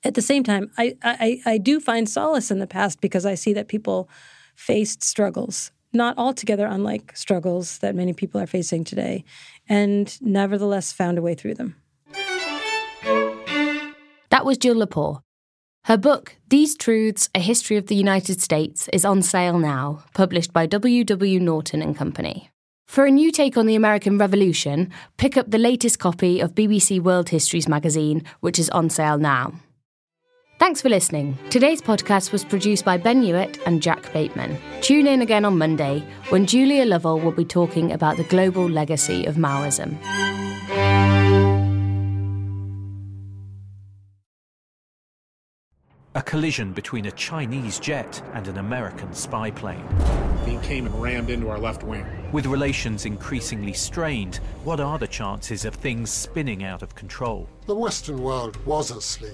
At 0.06 0.16
the 0.16 0.22
same 0.22 0.44
time, 0.44 0.70
I, 0.78 0.98
I, 1.02 1.42
I 1.46 1.58
do 1.58 1.80
find 1.80 2.10
solace 2.10 2.52
in 2.52 2.60
the 2.60 2.68
past 2.68 3.00
because 3.00 3.26
I 3.26 3.36
see 3.36 3.54
that 3.54 3.70
people 3.70 4.10
faced 4.56 5.02
struggles, 5.04 5.72
not 5.94 6.18
altogether 6.18 6.66
unlike 6.66 7.16
struggles 7.16 7.78
that 7.80 7.96
many 7.96 8.12
people 8.12 8.42
are 8.42 8.48
facing 8.48 8.84
today, 8.84 9.24
and 9.70 10.18
nevertheless 10.22 10.92
found 10.92 11.18
a 11.18 11.22
way 11.22 11.36
through 11.36 11.56
them. 11.56 11.76
That 14.30 14.46
was 14.46 14.58
Jill 14.58 14.76
Lepore. 14.76 15.22
Her 15.86 15.98
book, 15.98 16.38
These 16.48 16.76
Truths 16.76 17.30
A 17.36 17.40
History 17.40 17.78
of 17.78 17.88
the 17.88 17.96
United 17.96 18.42
States, 18.42 18.90
is 18.92 19.06
on 19.06 19.22
sale 19.22 19.60
now, 19.60 20.04
published 20.14 20.52
by 20.52 20.66
W. 20.66 21.04
W. 21.04 21.40
Norton 21.40 21.82
and 21.82 21.96
Company. 21.96 22.50
For 22.88 23.06
a 23.06 23.12
new 23.12 23.32
take 23.32 23.58
on 23.58 23.68
the 23.68 23.76
American 23.76 24.18
Revolution, 24.18 24.92
pick 25.18 25.38
up 25.38 25.50
the 25.50 25.58
latest 25.58 26.00
copy 26.00 26.40
of 26.40 26.56
BBC 26.56 27.00
World 27.02 27.30
Histories 27.30 27.68
magazine, 27.68 28.24
which 28.42 28.60
is 28.60 28.70
on 28.70 28.90
sale 28.90 29.18
now. 29.18 29.54
Thanks 30.64 30.82
for 30.82 30.88
listening. 30.88 31.38
Today's 31.50 31.82
podcast 31.82 32.32
was 32.32 32.46
produced 32.46 32.86
by 32.86 32.96
Ben 32.96 33.22
Hewitt 33.22 33.60
and 33.66 33.82
Jack 33.82 34.14
Bateman. 34.14 34.58
Tune 34.80 35.08
in 35.08 35.22
again 35.22 35.44
on 35.44 35.58
Monday 35.58 36.08
when 36.30 36.46
Julia 36.46 36.86
Lovell 36.86 37.20
will 37.20 37.34
be 37.34 37.44
talking 37.44 37.92
about 37.92 38.16
the 38.16 38.24
global 38.24 38.70
legacy 38.70 39.26
of 39.26 39.36
Maoism. 39.36 39.98
A 46.16 46.22
collision 46.22 46.72
between 46.72 47.08
a 47.08 47.12
Chinese 47.12 47.78
jet 47.78 48.24
and 48.34 48.48
an 48.48 48.58
American 48.58 49.14
spy 49.14 49.52
plane. 49.52 49.86
He 50.46 50.56
came 50.60 50.86
and 50.86 51.02
rammed 51.02 51.30
into 51.30 51.50
our 51.50 51.60
left 51.60 51.84
wing. 51.84 52.06
With 52.32 52.46
relations 52.46 53.06
increasingly 53.06 53.74
strained, 53.74 54.38
what 54.64 54.80
are 54.80 54.98
the 54.98 55.08
chances 55.08 55.66
of 55.66 55.76
things 55.76 56.10
spinning 56.10 56.64
out 56.64 56.82
of 56.82 56.96
control? 56.96 57.50
The 57.66 57.76
Western 57.76 58.24
world 58.24 58.56
was 58.66 58.92
asleep. 58.92 59.34